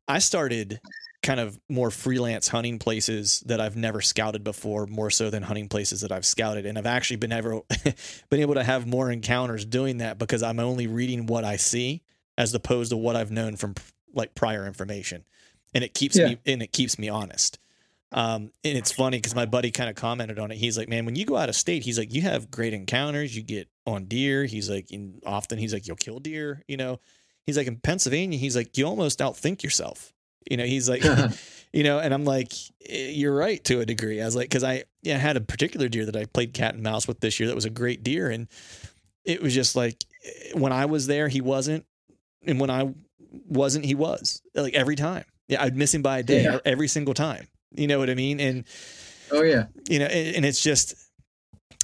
I 0.07 0.19
started 0.19 0.79
kind 1.23 1.39
of 1.39 1.59
more 1.67 1.89
freelance 1.89 2.47
hunting 2.47 2.79
places 2.79 3.41
that 3.47 3.59
I've 3.59 3.75
never 3.75 4.01
scouted 4.01 4.43
before, 4.43 4.85
more 4.85 5.09
so 5.09 5.29
than 5.29 5.43
hunting 5.43 5.67
places 5.67 6.01
that 6.01 6.11
I've 6.11 6.25
scouted, 6.25 6.65
and 6.65 6.77
I've 6.77 6.85
actually 6.85 7.17
been 7.17 7.31
ever 7.31 7.61
been 8.29 8.39
able 8.39 8.55
to 8.55 8.63
have 8.63 8.85
more 8.87 9.11
encounters 9.11 9.65
doing 9.65 9.97
that 9.97 10.17
because 10.17 10.43
I'm 10.43 10.59
only 10.59 10.87
reading 10.87 11.25
what 11.25 11.43
I 11.43 11.57
see 11.57 12.03
as 12.37 12.53
opposed 12.53 12.91
to 12.91 12.97
what 12.97 13.15
I've 13.15 13.31
known 13.31 13.55
from 13.55 13.75
like 14.13 14.35
prior 14.35 14.65
information, 14.67 15.25
and 15.73 15.83
it 15.83 15.93
keeps 15.93 16.17
yeah. 16.17 16.27
me 16.27 16.37
and 16.45 16.61
it 16.61 16.71
keeps 16.71 16.99
me 16.99 17.09
honest. 17.09 17.59
Um, 18.11 18.51
and 18.63 18.77
it's 18.77 18.91
funny 18.91 19.17
because 19.17 19.35
my 19.35 19.45
buddy 19.45 19.71
kind 19.71 19.89
of 19.89 19.95
commented 19.95 20.39
on 20.39 20.51
it. 20.51 20.57
He's 20.57 20.77
like, 20.77 20.87
"Man, 20.87 21.05
when 21.05 21.15
you 21.15 21.25
go 21.25 21.35
out 21.35 21.49
of 21.49 21.55
state, 21.55 21.83
he's 21.83 21.99
like, 21.99 22.13
you 22.13 22.21
have 22.21 22.49
great 22.49 22.73
encounters. 22.73 23.35
You 23.35 23.43
get 23.43 23.67
on 23.85 24.05
deer. 24.05 24.45
He's 24.45 24.69
like, 24.69 24.89
often 25.25 25.57
he's 25.57 25.73
like, 25.73 25.87
you'll 25.87 25.97
kill 25.97 26.19
deer. 26.19 26.63
You 26.67 26.77
know, 26.77 26.99
he's 27.45 27.57
like 27.57 27.67
in 27.67 27.77
Pennsylvania. 27.77 28.37
He's 28.37 28.55
like, 28.55 28.77
you 28.77 28.85
almost 28.85 29.19
outthink 29.19 29.61
yourself. 29.61 30.13
You 30.49 30.55
know, 30.55 30.65
he's 30.65 30.89
like, 30.89 31.03
you 31.73 31.83
know, 31.83 31.99
and 31.99 32.13
I'm 32.13 32.23
like, 32.23 32.53
eh, 32.87 33.09
you're 33.09 33.35
right 33.35 33.61
to 33.65 33.81
a 33.81 33.85
degree. 33.85 34.21
I 34.21 34.25
was 34.25 34.35
like, 34.35 34.49
because 34.49 34.63
I 34.63 34.85
yeah 35.01 35.17
had 35.17 35.35
a 35.35 35.41
particular 35.41 35.89
deer 35.89 36.05
that 36.05 36.15
I 36.15 36.25
played 36.25 36.53
cat 36.53 36.75
and 36.75 36.83
mouse 36.83 37.07
with 37.07 37.19
this 37.19 37.39
year 37.39 37.47
that 37.47 37.55
was 37.55 37.65
a 37.65 37.69
great 37.69 38.03
deer, 38.03 38.29
and 38.29 38.47
it 39.25 39.41
was 39.41 39.53
just 39.53 39.75
like 39.75 40.05
eh, 40.23 40.51
when 40.53 40.71
I 40.71 40.85
was 40.85 41.07
there, 41.07 41.27
he 41.27 41.41
wasn't, 41.41 41.85
and 42.45 42.57
when 42.57 42.69
I 42.69 42.93
wasn't, 43.47 43.83
he 43.83 43.95
was. 43.95 44.41
Like 44.55 44.75
every 44.75 44.95
time, 44.95 45.25
yeah, 45.49 45.61
I'd 45.61 45.75
miss 45.75 45.93
him 45.93 46.01
by 46.01 46.19
a 46.19 46.23
day 46.23 46.43
yeah. 46.43 46.59
every 46.63 46.87
single 46.87 47.13
time 47.13 47.47
you 47.77 47.87
know 47.87 47.99
what 47.99 48.09
I 48.09 48.15
mean? 48.15 48.39
And 48.39 48.65
oh 49.31 49.43
yeah, 49.43 49.65
you 49.89 49.99
know, 49.99 50.05
and, 50.05 50.37
and 50.37 50.45
it's 50.45 50.61
just 50.61 50.95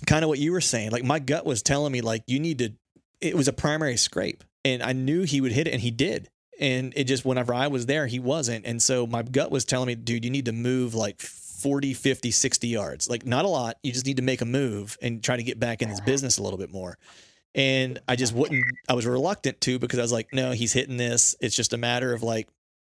kind 0.05 0.23
of 0.23 0.29
what 0.29 0.39
you 0.39 0.51
were 0.51 0.61
saying. 0.61 0.91
Like 0.91 1.03
my 1.03 1.19
gut 1.19 1.45
was 1.45 1.61
telling 1.61 1.91
me 1.91 2.01
like 2.01 2.23
you 2.27 2.39
need 2.39 2.59
to. 2.59 2.73
It 3.21 3.35
was 3.35 3.47
a 3.47 3.53
primary 3.53 3.97
scrape, 3.97 4.43
and 4.65 4.83
I 4.83 4.93
knew 4.93 5.23
he 5.23 5.39
would 5.39 5.53
hit 5.53 5.67
it, 5.67 5.71
and 5.71 5.81
he 5.81 5.91
did. 5.91 6.29
And 6.59 6.93
it 6.95 7.05
just 7.05 7.25
whenever 7.25 7.53
I 7.53 7.67
was 7.67 7.87
there, 7.87 8.05
he 8.07 8.19
wasn't. 8.19 8.65
And 8.65 8.81
so 8.81 9.07
my 9.07 9.23
gut 9.23 9.51
was 9.51 9.65
telling 9.65 9.87
me, 9.87 9.95
dude, 9.95 10.23
you 10.23 10.31
need 10.31 10.45
to 10.45 10.51
move 10.51 10.93
like 10.93 11.19
40, 11.63 11.93
50, 11.93 12.29
60 12.29 12.67
yards. 12.67 13.09
Like 13.09 13.25
not 13.25 13.45
a 13.45 13.47
lot. 13.47 13.77
You 13.83 13.91
just 13.91 14.05
need 14.05 14.17
to 14.17 14.23
make 14.23 14.41
a 14.41 14.45
move 14.45 14.97
and 15.01 15.23
try 15.23 15.37
to 15.37 15.43
get 15.43 15.59
back 15.59 15.81
in 15.81 15.89
this 15.89 16.01
business 16.01 16.37
a 16.37 16.43
little 16.43 16.59
bit 16.59 16.71
more. 16.71 16.97
And 17.55 17.99
I 18.07 18.15
just 18.15 18.33
wouldn't, 18.33 18.65
I 18.89 18.93
was 18.93 19.05
reluctant 19.05 19.61
to 19.61 19.79
because 19.79 19.99
I 19.99 20.01
was 20.01 20.11
like, 20.11 20.33
no, 20.33 20.51
he's 20.51 20.73
hitting 20.73 20.97
this. 20.97 21.35
It's 21.39 21.55
just 21.55 21.73
a 21.73 21.77
matter 21.77 22.13
of 22.13 22.21
like 22.21 22.47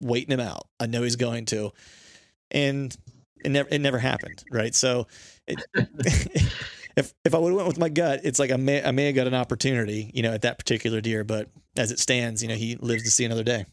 waiting 0.01 0.31
him 0.31 0.39
out. 0.39 0.67
I 0.79 0.87
know 0.87 1.03
he's 1.03 1.15
going 1.15 1.45
to 1.47 1.71
and 2.55 2.97
it 3.43 3.51
never 3.51 3.69
it 3.69 3.79
never 3.79 3.99
happened, 3.99 4.43
right? 4.49 4.73
So, 4.73 5.07
it, 5.45 5.63
if 6.95 7.13
if 7.23 7.35
I 7.35 7.37
would 7.37 7.49
have 7.49 7.55
went 7.57 7.67
with 7.67 7.77
my 7.77 7.89
gut, 7.89 8.21
it's 8.23 8.39
like 8.39 8.51
I 8.51 8.55
may 8.55 8.83
I 8.83 8.91
may 8.91 9.05
have 9.05 9.15
got 9.15 9.27
an 9.27 9.35
opportunity, 9.35 10.09
you 10.13 10.23
know, 10.23 10.33
at 10.33 10.41
that 10.41 10.57
particular 10.57 11.01
deer, 11.01 11.23
but 11.23 11.49
as 11.77 11.91
it 11.91 11.99
stands, 11.99 12.41
you 12.41 12.47
know, 12.47 12.55
he 12.55 12.77
lives 12.77 13.03
to 13.03 13.11
see 13.11 13.25
another 13.25 13.43
day. 13.43 13.65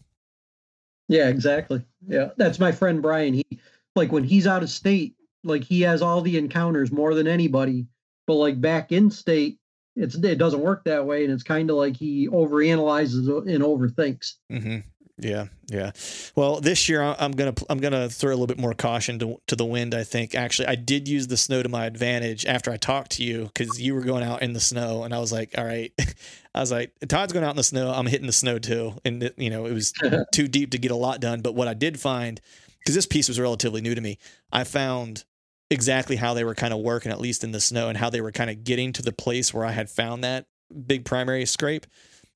Yeah, 1.09 1.29
exactly. 1.29 1.83
Yeah, 2.07 2.31
that's 2.37 2.59
my 2.59 2.73
friend 2.73 3.01
Brian. 3.01 3.33
He 3.33 3.47
like 3.95 4.13
when 4.13 4.25
he's 4.25 4.47
out 4.47 4.63
of 4.63 4.71
state, 4.71 5.15
like 5.45 5.65
he 5.65 5.83
has 5.83 6.03
all 6.03 6.21
the 6.21 6.37
encounters 6.37 6.91
more 6.91 7.15
than 7.15 7.29
anybody, 7.29 7.87
but 8.27 8.35
like 8.35 8.61
back 8.61 8.93
in 8.93 9.11
state, 9.11 9.59
it's 9.95 10.17
it 10.17 10.39
doesn't 10.39 10.61
work 10.61 10.85
that 10.85 11.07
way, 11.07 11.25
and 11.25 11.33
it's 11.33 11.43
kind 11.43 11.71
of 11.71 11.77
like 11.77 11.97
he 11.97 12.29
overanalyzes 12.29 13.29
and 13.47 13.63
overthinks. 13.63 14.35
Mm-hmm. 14.51 14.79
Yeah, 15.23 15.47
yeah. 15.69 15.93
Well, 16.35 16.61
this 16.61 16.89
year 16.89 17.01
I'm 17.01 17.33
gonna 17.33 17.55
I'm 17.71 17.79
gonna 17.79 18.09
throw 18.09 18.31
a 18.31 18.35
little 18.35 18.49
bit 18.49 18.59
more 18.59 18.75
caution 18.75 19.21
to 19.21 19.41
to 19.47 19.57
the 19.57 19.65
wind. 19.65 19.95
I 19.95 20.03
think 20.03 20.35
actually 20.35 20.67
I 20.67 20.75
did 20.75 21.07
use 21.07 21.29
the 21.29 21.37
snow 21.37 21.63
to 21.63 21.69
my 21.69 21.87
advantage 21.87 22.45
after 22.45 22.73
I 22.73 22.77
talked 22.77 23.13
to 23.13 23.25
you 23.25 23.45
because 23.45 23.81
you 23.81 23.95
were 23.95 24.01
going 24.01 24.25
out 24.25 24.43
in 24.43 24.53
the 24.53 24.61
snow, 24.61 25.05
and 25.05 25.15
I 25.15 25.21
was 25.21 25.33
like, 25.33 25.55
all 25.57 25.65
right, 25.65 25.93
I 26.55 26.61
was 26.61 26.73
like, 26.73 26.93
Todd's 27.09 27.33
going 27.33 27.45
out 27.45 27.53
in 27.53 27.57
the 27.57 27.63
snow, 27.63 27.93
I'm 27.93 28.07
hitting 28.07 28.27
the 28.27 28.33
snow 28.33 28.59
too, 28.59 28.95
and 29.05 29.23
it, 29.23 29.39
you 29.39 29.49
know 29.49 29.67
it 29.67 29.73
was 29.73 29.93
too 30.33 30.49
deep 30.49 30.73
to 30.73 30.79
get 30.79 30.91
a 30.91 30.97
lot 30.97 31.21
done. 31.21 31.41
But 31.41 31.55
what 31.55 31.69
I 31.69 31.75
did 31.75 32.01
find, 32.01 32.41
because 32.81 32.97
this 32.97 33.07
piece 33.07 33.29
was 33.29 33.39
relatively 33.39 33.81
new 33.81 33.95
to 33.95 34.01
me, 34.01 34.19
I 34.51 34.65
found 34.65 35.25
exactly 35.71 36.17
how 36.17 36.35
they 36.35 36.45
were 36.45 36.57
kind 36.57 36.75
of 36.75 36.81
working, 36.81 37.13
at 37.13 37.21
least 37.21 37.45
in 37.45 37.53
the 37.53 37.61
snow, 37.61 37.89
and 37.89 37.97
how 37.97 38.11
they 38.11 38.21
were 38.21 38.33
kind 38.33 38.51
of 38.51 38.65
getting 38.65 38.93
to 38.95 39.03
the 39.03 39.13
place 39.13 39.55
where 39.55 39.65
I 39.65 39.71
had 39.71 39.89
found 39.89 40.25
that 40.25 40.47
big 40.87 41.05
primary 41.05 41.47
scrape. 41.47 41.87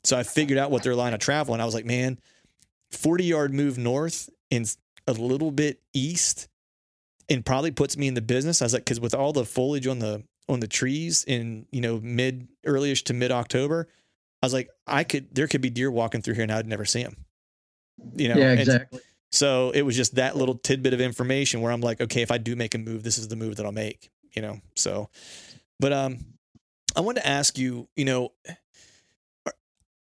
So 0.05 0.17
I 0.17 0.23
figured 0.23 0.57
out 0.57 0.71
what 0.71 0.85
their 0.85 0.95
line 0.95 1.15
of 1.15 1.19
travel, 1.21 1.53
and 1.53 1.61
I 1.61 1.65
was 1.65 1.75
like, 1.75 1.85
man 1.85 2.19
40 2.91 3.25
yard 3.25 3.55
move 3.55 3.79
north 3.79 4.31
and 4.51 4.75
a 5.07 5.13
little 5.13 5.51
bit 5.51 5.81
east 5.95 6.49
and 7.29 7.45
probably 7.45 7.71
puts 7.71 7.97
me 7.97 8.09
in 8.09 8.15
the 8.15 8.23
business. 8.23 8.63
I 8.63 8.67
was 8.67 8.73
like, 8.73 8.85
because 8.85 9.01
with 9.01 9.15
all 9.15 9.33
the 9.33 9.45
foliage 9.45 9.87
on 9.87 9.99
the 9.99 10.25
on 10.49 10.61
the 10.61 10.69
trees 10.69 11.25
in 11.25 11.67
you 11.73 11.81
know 11.81 12.01
mid 12.01 12.49
earlyish 12.67 13.05
to 13.05 13.15
mid 13.15 13.33
October, 13.33 13.89
I 14.43 14.47
was 14.47 14.55
like, 14.55 14.69
I 14.87 15.05
could 15.05 15.35
there 15.35 15.49
could 15.49 15.61
be 15.61 15.71
deer 15.71 15.91
walking 15.91 16.23
through 16.23 16.35
here 16.35 16.45
and 16.45 16.53
I'd 16.53 16.67
never 16.67 16.85
see 16.85 17.03
them. 17.03 17.17
You 18.15 18.29
know, 18.29 18.37
yeah, 18.37 18.53
exactly. 18.53 18.99
And 18.99 19.03
so 19.33 19.71
it 19.71 19.83
was 19.83 19.97
just 19.97 20.17
that 20.17 20.37
little 20.37 20.55
tidbit 20.55 20.95
of 20.95 21.01
information 21.01 21.61
where 21.61 21.73
I'm 21.73 21.81
like, 21.81 22.01
okay, 22.01 22.23
if 22.23 22.31
I 22.31 22.39
do 22.39 22.57
make 22.57 22.75
a 22.75 22.79
move, 22.79 23.03
this 23.03 23.19
is 23.19 23.29
the 23.29 23.37
move 23.37 23.57
that 23.57 23.67
I'll 23.67 23.73
make. 23.73 24.11
You 24.35 24.43
know, 24.43 24.61
so, 24.75 25.09
but 25.81 25.93
um, 25.95 26.19
I 26.95 27.01
wanted 27.01 27.23
to 27.23 27.27
ask 27.27 27.57
you, 27.57 27.89
you 27.97 28.05
know, 28.05 28.33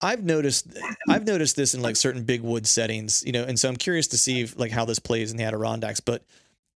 I've 0.04 0.22
noticed 0.22 0.68
I've 1.08 1.26
noticed 1.26 1.56
this 1.56 1.74
in 1.74 1.80
like 1.80 1.96
certain 1.96 2.24
big 2.24 2.42
wood 2.42 2.66
settings, 2.66 3.24
you 3.24 3.32
know, 3.32 3.42
and 3.42 3.58
so 3.58 3.70
I'm 3.70 3.76
curious 3.76 4.08
to 4.08 4.18
see 4.18 4.42
if, 4.42 4.58
like 4.58 4.70
how 4.70 4.84
this 4.84 4.98
plays 4.98 5.30
in 5.30 5.38
the 5.38 5.44
Adirondacks. 5.44 6.00
But 6.00 6.22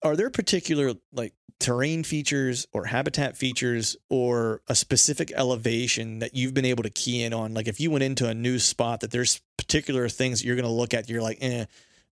are 0.03 0.17
there 0.17 0.31
particular 0.31 0.95
like 1.13 1.35
terrain 1.61 2.05
features 2.05 2.67
or 2.73 2.87
habitat 2.87 3.37
features 3.37 3.97
or 4.09 4.63
a 4.67 4.75
specific 4.75 5.31
elevation 5.33 6.21
that 6.21 6.35
you've 6.35 6.55
been 6.55 6.65
able 6.65 6.85
to 6.85 6.91
key 6.91 7.23
in 7.23 7.35
on? 7.35 7.53
Like 7.53 7.69
if 7.69 7.81
you 7.81 7.91
went 7.91 8.05
into 8.05 8.27
a 8.27 8.35
new 8.35 8.59
spot 8.59 9.01
that 9.01 9.11
there's 9.11 9.43
particular 9.59 10.09
things 10.09 10.41
that 10.41 10.47
you're 10.47 10.57
going 10.57 10.65
to 10.65 10.71
look 10.71 10.95
at, 10.95 11.11
you're 11.11 11.21
like, 11.21 11.39
eh, 11.43 11.67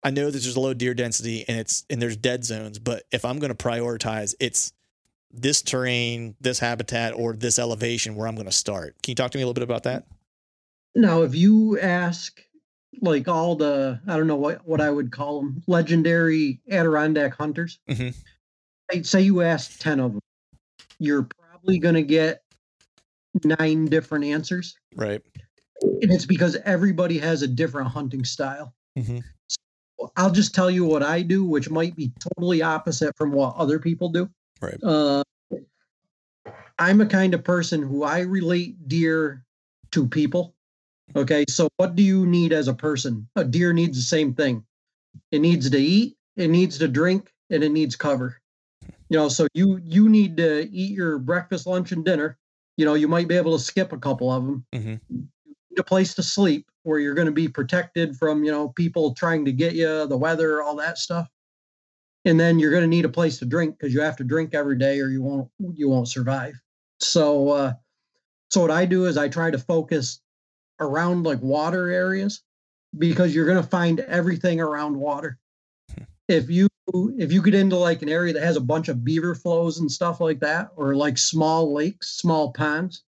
I 0.04 0.12
know 0.12 0.32
that 0.32 0.32
there's 0.32 0.56
a 0.56 0.60
low 0.62 0.74
deer 0.74 0.94
density 0.94 1.44
and 1.46 1.60
it's 1.60 1.86
and 1.90 2.02
there's 2.02 2.16
dead 2.16 2.46
zones, 2.46 2.80
but 2.80 3.04
if 3.12 3.26
I'm 3.26 3.40
going 3.40 3.54
to 3.54 3.64
prioritize, 3.64 4.34
it's 4.40 4.72
this 5.30 5.62
terrain, 5.62 6.36
this 6.40 6.60
habitat, 6.60 7.14
or 7.14 7.34
this 7.34 7.60
elevation 7.60 8.16
where 8.16 8.28
I'm 8.28 8.36
going 8.36 8.46
to 8.46 8.52
start. 8.52 8.96
Can 9.04 9.12
you 9.12 9.16
talk 9.16 9.32
to 9.32 9.38
me 9.38 9.44
a 9.44 9.46
little 9.46 9.54
bit 9.54 9.64
about 9.64 9.84
that? 9.84 10.06
Now, 10.96 11.22
if 11.22 11.36
you 11.36 11.80
ask 11.80 12.42
like 13.02 13.28
all 13.28 13.56
the 13.56 14.00
I 14.08 14.18
don't 14.18 14.28
know 14.28 14.36
what 14.36 14.68
what 14.68 14.82
I 14.82 14.90
would 14.90 15.12
call 15.12 15.42
them 15.42 15.64
legendary 15.68 16.60
Adirondack 16.70 17.36
hunters, 17.36 17.80
mm-hmm. 17.90 18.10
I'd 18.92 19.06
say 19.06 19.22
you 19.22 19.42
ask 19.42 19.80
ten 19.80 20.00
of 20.00 20.14
them, 20.14 20.22
you're 21.00 21.24
probably 21.24 21.80
going 21.80 21.96
to 21.96 22.04
get 22.04 22.44
nine 23.44 23.86
different 23.86 24.26
answers. 24.26 24.76
Right. 24.96 25.22
And 25.82 26.12
it's 26.12 26.26
because 26.26 26.58
everybody 26.66 27.18
has 27.20 27.42
a 27.42 27.48
different 27.48 27.88
hunting 27.88 28.26
style. 28.26 28.74
Mm-hmm. 28.98 29.20
So 29.48 30.12
I'll 30.18 30.32
just 30.32 30.54
tell 30.54 30.70
you 30.70 30.86
what 30.86 31.04
I 31.04 31.22
do, 31.22 31.46
which 31.46 31.70
might 31.70 31.96
be 31.96 32.12
totally 32.20 32.62
opposite 32.62 33.16
from 33.16 33.32
what 33.32 33.56
other 33.56 33.80
people 33.80 34.10
do. 34.10 34.30
Right. 34.60 34.78
Uh, 34.84 35.24
I'm 36.78 37.02
a 37.02 37.06
kind 37.06 37.34
of 37.34 37.44
person 37.44 37.82
who 37.82 38.04
I 38.04 38.22
relate 38.22 38.88
deer 38.88 39.46
to 39.92 40.08
people. 40.08 40.56
Okay, 41.16 41.46
so 41.50 41.68
what 41.78 41.96
do 41.96 42.04
you 42.04 42.26
need 42.26 42.54
as 42.54 42.68
a 42.68 42.74
person? 42.74 43.28
A 43.36 43.44
deer 43.44 43.74
needs 43.74 43.98
the 43.98 44.04
same 44.04 44.34
thing. 44.34 44.64
It 45.32 45.40
needs 45.40 45.70
to 45.70 45.78
eat, 45.78 46.16
it 46.38 46.50
needs 46.50 46.78
to 46.80 46.88
drink, 46.88 47.32
and 47.50 47.64
it 47.64 47.72
needs 47.72 47.96
cover. 47.96 48.38
You 49.10 49.18
know, 49.18 49.28
so 49.28 49.48
you 49.54 49.82
you 49.84 50.08
need 50.08 50.38
to 50.38 50.70
eat 50.72 50.92
your 50.92 51.20
breakfast, 51.20 51.68
lunch, 51.68 51.92
and 51.92 52.06
dinner. 52.06 52.38
You 52.78 52.86
know, 52.86 52.94
you 52.94 53.08
might 53.10 53.28
be 53.28 53.36
able 53.36 53.58
to 53.58 53.64
skip 53.64 53.92
a 53.92 53.98
couple 53.98 54.32
of 54.32 54.46
them. 54.46 54.66
Mm-hmm. 54.74 54.96
a 55.78 55.84
place 55.84 56.14
to 56.16 56.24
sleep 56.24 56.70
where 56.84 57.00
you're 57.00 57.14
going 57.14 57.28
to 57.28 57.32
be 57.32 57.48
protected 57.48 58.16
from 58.16 58.44
you 58.44 58.52
know 58.52 58.70
people 58.70 59.14
trying 59.14 59.46
to 59.46 59.52
get 59.52 59.74
you, 59.74 60.08
the 60.08 60.18
weather, 60.18 60.62
all 60.62 60.76
that 60.78 60.98
stuff. 60.98 61.28
and 62.26 62.40
then 62.40 62.58
you're 62.60 62.72
going 62.72 62.84
to 62.84 62.88
need 62.88 63.06
a 63.06 63.10
place 63.10 63.40
to 63.40 63.46
drink 63.46 63.78
because 63.78 63.94
you 63.94 64.02
have 64.02 64.16
to 64.18 64.24
drink 64.24 64.54
every 64.54 64.78
day 64.78 65.00
or 65.02 65.10
you 65.10 65.22
won't 65.22 65.50
you 65.76 65.90
won't 65.90 66.08
survive. 66.08 66.54
So 67.00 67.50
uh, 67.50 67.74
so 68.50 68.62
what 68.62 68.72
I 68.72 68.86
do 68.86 69.06
is 69.06 69.18
I 69.18 69.28
try 69.28 69.52
to 69.52 69.60
focus 69.60 70.21
around 70.82 71.24
like 71.24 71.42
water 71.42 71.90
areas 71.90 72.42
because 72.98 73.34
you're 73.34 73.46
going 73.46 73.62
to 73.62 73.70
find 73.70 74.02
everything 74.02 74.60
around 74.60 74.98
water. 74.98 75.40
Hmm. 75.96 76.04
If 76.28 76.50
you 76.50 76.68
if 77.18 77.32
you 77.32 77.42
get 77.42 77.54
into 77.54 77.78
like 77.78 78.02
an 78.02 78.10
area 78.10 78.34
that 78.34 78.44
has 78.44 78.58
a 78.58 78.62
bunch 78.62 78.90
of 78.90 79.06
beaver 79.06 79.34
flows 79.36 79.80
and 79.80 79.90
stuff 79.90 80.20
like 80.20 80.40
that, 80.42 80.72
or 80.76 80.96
like 80.96 81.18
small 81.18 81.74
lakes, 81.74 82.18
small 82.18 82.52
ponds, 82.52 83.04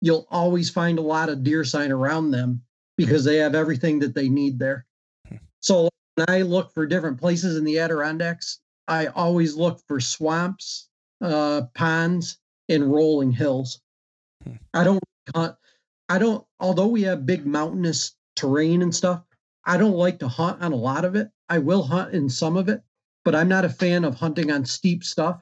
you'll 0.00 0.26
always 0.30 0.70
find 0.70 0.98
a 0.98 1.02
lot 1.02 1.28
of 1.28 1.42
deer 1.42 1.64
sign 1.64 1.92
around 1.92 2.30
them 2.30 2.62
because 2.96 3.24
they 3.24 3.36
have 3.36 3.54
everything 3.54 3.98
that 3.98 4.14
they 4.14 4.28
need 4.28 4.58
there. 4.58 4.86
Hmm. 5.28 5.36
So 5.60 5.88
when 6.14 6.26
I 6.28 6.42
look 6.42 6.72
for 6.72 6.86
different 6.86 7.18
places 7.18 7.56
in 7.58 7.64
the 7.64 7.78
Adirondacks, 7.78 8.60
I 8.88 9.06
always 9.08 9.54
look 9.54 9.80
for 9.86 10.00
swamps, 10.00 10.88
uh, 11.20 11.62
ponds, 11.74 12.38
and 12.68 12.90
rolling 12.90 13.32
hills. 13.32 13.80
Hmm. 14.44 14.54
I 14.72 14.84
don't 14.84 15.02
hunt. 15.34 15.56
I 16.08 16.18
don't. 16.18 16.44
Although 16.60 16.88
we 16.88 17.02
have 17.02 17.26
big 17.26 17.46
mountainous 17.46 18.14
terrain 18.36 18.82
and 18.82 18.94
stuff, 18.94 19.22
I 19.64 19.76
don't 19.76 19.96
like 19.96 20.18
to 20.20 20.28
hunt 20.28 20.62
on 20.62 20.72
a 20.72 20.76
lot 20.76 21.04
of 21.04 21.16
it. 21.16 21.28
I 21.48 21.58
will 21.58 21.82
hunt 21.82 22.14
in 22.14 22.28
some 22.28 22.56
of 22.56 22.68
it, 22.68 22.82
but 23.24 23.34
I'm 23.34 23.48
not 23.48 23.64
a 23.64 23.68
fan 23.68 24.04
of 24.04 24.14
hunting 24.14 24.50
on 24.50 24.64
steep 24.64 25.04
stuff. 25.04 25.40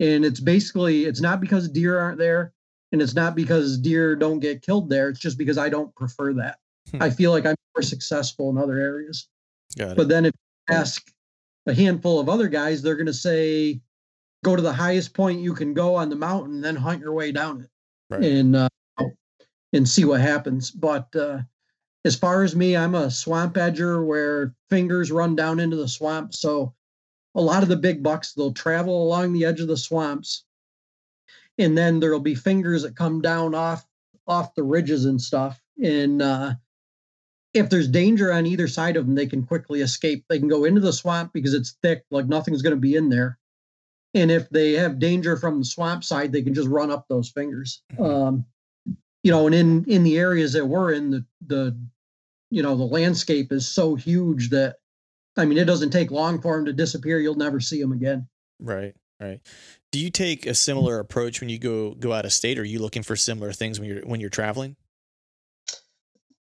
And 0.00 0.24
it's 0.24 0.40
basically 0.40 1.04
it's 1.04 1.20
not 1.20 1.40
because 1.40 1.68
deer 1.68 1.98
aren't 1.98 2.18
there, 2.18 2.52
and 2.92 3.00
it's 3.02 3.14
not 3.14 3.34
because 3.34 3.78
deer 3.78 4.16
don't 4.16 4.40
get 4.40 4.62
killed 4.62 4.90
there. 4.90 5.08
It's 5.08 5.20
just 5.20 5.38
because 5.38 5.58
I 5.58 5.68
don't 5.68 5.94
prefer 5.94 6.32
that. 6.34 6.58
Hmm. 6.90 7.02
I 7.02 7.10
feel 7.10 7.30
like 7.30 7.46
I'm 7.46 7.56
more 7.74 7.82
successful 7.82 8.50
in 8.50 8.58
other 8.58 8.78
areas. 8.78 9.28
But 9.76 10.08
then 10.08 10.26
if 10.26 10.32
you 10.68 10.74
ask 10.74 11.10
a 11.66 11.74
handful 11.74 12.20
of 12.20 12.28
other 12.28 12.48
guys, 12.48 12.80
they're 12.80 12.94
going 12.94 13.06
to 13.06 13.12
say, 13.12 13.80
go 14.44 14.56
to 14.56 14.62
the 14.62 14.72
highest 14.72 15.12
point 15.12 15.40
you 15.40 15.54
can 15.54 15.74
go 15.74 15.94
on 15.94 16.08
the 16.08 16.16
mountain, 16.16 16.60
then 16.60 16.76
hunt 16.76 17.00
your 17.00 17.12
way 17.12 17.32
down 17.32 17.62
it, 17.62 17.68
right. 18.08 18.22
and 18.22 18.56
uh, 18.56 18.68
and 19.76 19.88
see 19.88 20.04
what 20.04 20.20
happens. 20.20 20.70
But 20.70 21.14
uh, 21.14 21.40
as 22.04 22.16
far 22.16 22.42
as 22.42 22.56
me, 22.56 22.76
I'm 22.76 22.94
a 22.94 23.10
swamp 23.10 23.54
edger 23.54 24.04
where 24.04 24.54
fingers 24.70 25.12
run 25.12 25.36
down 25.36 25.60
into 25.60 25.76
the 25.76 25.88
swamp. 25.88 26.34
So 26.34 26.74
a 27.34 27.40
lot 27.40 27.62
of 27.62 27.68
the 27.68 27.76
big 27.76 28.02
bucks 28.02 28.32
they'll 28.32 28.52
travel 28.52 29.02
along 29.02 29.32
the 29.32 29.44
edge 29.44 29.60
of 29.60 29.68
the 29.68 29.76
swamps, 29.76 30.44
and 31.58 31.76
then 31.76 32.00
there'll 32.00 32.20
be 32.20 32.34
fingers 32.34 32.82
that 32.82 32.96
come 32.96 33.20
down 33.20 33.54
off 33.54 33.86
off 34.26 34.54
the 34.54 34.64
ridges 34.64 35.04
and 35.04 35.20
stuff, 35.20 35.60
and 35.80 36.20
uh, 36.20 36.54
if 37.54 37.70
there's 37.70 37.88
danger 37.88 38.32
on 38.32 38.46
either 38.46 38.68
side 38.68 38.96
of 38.96 39.06
them, 39.06 39.14
they 39.14 39.26
can 39.26 39.46
quickly 39.46 39.80
escape. 39.80 40.24
They 40.28 40.38
can 40.38 40.48
go 40.48 40.64
into 40.64 40.80
the 40.80 40.92
swamp 40.92 41.32
because 41.32 41.54
it's 41.54 41.76
thick, 41.82 42.04
like 42.10 42.26
nothing's 42.26 42.62
going 42.62 42.74
to 42.74 42.80
be 42.80 42.96
in 42.96 43.08
there. 43.08 43.38
And 44.14 44.30
if 44.30 44.48
they 44.50 44.72
have 44.72 44.98
danger 44.98 45.36
from 45.36 45.58
the 45.58 45.64
swamp 45.64 46.04
side, 46.04 46.32
they 46.32 46.42
can 46.42 46.54
just 46.54 46.68
run 46.68 46.90
up 46.90 47.06
those 47.08 47.30
fingers. 47.30 47.82
Mm-hmm. 47.92 48.04
Um, 48.04 48.44
you 49.26 49.32
know, 49.32 49.46
and 49.46 49.56
in 49.56 49.84
in 49.86 50.04
the 50.04 50.18
areas 50.18 50.52
that 50.52 50.64
we're 50.64 50.92
in, 50.92 51.10
the 51.10 51.24
the 51.48 51.76
you 52.48 52.62
know 52.62 52.76
the 52.76 52.84
landscape 52.84 53.50
is 53.50 53.66
so 53.66 53.96
huge 53.96 54.50
that 54.50 54.76
I 55.36 55.44
mean, 55.44 55.58
it 55.58 55.64
doesn't 55.64 55.90
take 55.90 56.12
long 56.12 56.40
for 56.40 56.54
them 56.54 56.64
to 56.66 56.72
disappear. 56.72 57.18
You'll 57.18 57.34
never 57.34 57.58
see 57.58 57.80
them 57.80 57.90
again. 57.90 58.28
Right, 58.60 58.94
right. 59.18 59.40
Do 59.90 59.98
you 59.98 60.10
take 60.10 60.46
a 60.46 60.54
similar 60.54 61.00
approach 61.00 61.40
when 61.40 61.50
you 61.50 61.58
go 61.58 61.94
go 61.94 62.12
out 62.12 62.24
of 62.24 62.32
state? 62.32 62.56
Or 62.56 62.62
are 62.62 62.66
you 62.66 62.78
looking 62.78 63.02
for 63.02 63.16
similar 63.16 63.50
things 63.50 63.80
when 63.80 63.88
you're 63.88 64.02
when 64.02 64.20
you're 64.20 64.30
traveling? 64.30 64.76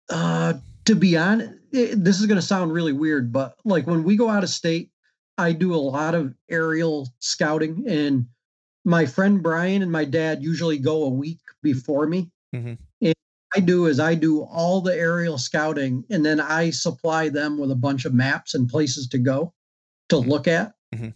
Uh, 0.10 0.54
to 0.86 0.96
be 0.96 1.16
honest, 1.16 1.54
it, 1.72 2.04
this 2.04 2.20
is 2.20 2.26
going 2.26 2.42
to 2.42 2.46
sound 2.46 2.74
really 2.74 2.94
weird, 2.94 3.32
but 3.32 3.54
like 3.64 3.86
when 3.86 4.02
we 4.02 4.16
go 4.16 4.28
out 4.28 4.44
of 4.44 4.50
state, 4.50 4.90
I 5.38 5.52
do 5.52 5.76
a 5.76 5.78
lot 5.78 6.16
of 6.16 6.34
aerial 6.50 7.08
scouting, 7.20 7.86
and 7.88 8.26
my 8.84 9.06
friend 9.06 9.44
Brian 9.44 9.84
and 9.84 9.92
my 9.92 10.04
dad 10.04 10.42
usually 10.42 10.80
go 10.80 11.04
a 11.04 11.10
week 11.10 11.42
before 11.62 12.08
me. 12.08 12.32
Mm-hmm. 12.56 12.74
And 13.02 13.16
I 13.56 13.60
do 13.60 13.86
is 13.86 14.00
I 14.00 14.16
do 14.16 14.42
all 14.44 14.82
the 14.82 14.96
aerial 14.96 15.38
scouting, 15.38 16.04
and 16.10 16.26
then 16.26 16.40
I 16.40 16.70
supply 16.70 17.30
them 17.30 17.58
with 17.58 17.72
a 17.72 17.76
bunch 17.76 18.06
of 18.06 18.14
maps 18.14 18.54
and 18.54 18.70
places 18.70 19.08
to 19.10 19.18
go 19.18 19.54
to 20.10 20.18
mm-hmm. 20.18 20.30
look 20.30 20.48
at. 20.48 20.74
Mm-hmm. 20.94 21.10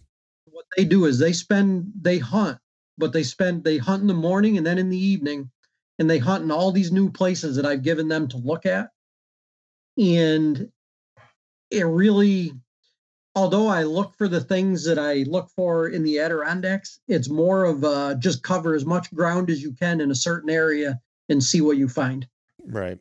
What 0.50 0.66
they 0.76 0.84
do 0.84 1.04
is 1.04 1.18
they 1.18 1.32
spend 1.32 1.92
they 2.00 2.18
hunt, 2.18 2.58
but 2.98 3.12
they 3.12 3.22
spend 3.22 3.64
they 3.64 3.78
hunt 3.78 4.02
in 4.02 4.08
the 4.08 4.14
morning 4.14 4.56
and 4.56 4.66
then 4.66 4.78
in 4.78 4.90
the 4.90 4.98
evening, 4.98 5.50
and 5.98 6.08
they 6.08 6.18
hunt 6.18 6.44
in 6.44 6.50
all 6.50 6.72
these 6.72 6.92
new 6.92 7.10
places 7.10 7.56
that 7.56 7.66
I've 7.66 7.82
given 7.82 8.08
them 8.08 8.28
to 8.28 8.36
look 8.36 8.66
at 8.66 8.90
and 9.98 10.70
it 11.70 11.84
really 11.84 12.52
although 13.34 13.66
I 13.66 13.82
look 13.82 14.14
for 14.14 14.28
the 14.28 14.40
things 14.40 14.84
that 14.84 14.98
I 14.98 15.24
look 15.28 15.50
for 15.54 15.88
in 15.88 16.02
the 16.02 16.18
Adirondacks, 16.20 17.00
it's 17.06 17.28
more 17.28 17.64
of 17.64 17.84
uh, 17.84 18.14
just 18.14 18.42
cover 18.42 18.74
as 18.74 18.86
much 18.86 19.12
ground 19.12 19.50
as 19.50 19.62
you 19.62 19.72
can 19.72 20.00
in 20.00 20.10
a 20.10 20.14
certain 20.14 20.48
area 20.48 20.98
and 21.28 21.42
see 21.42 21.60
what 21.60 21.76
you 21.76 21.88
find. 21.88 22.26
Right. 22.64 22.98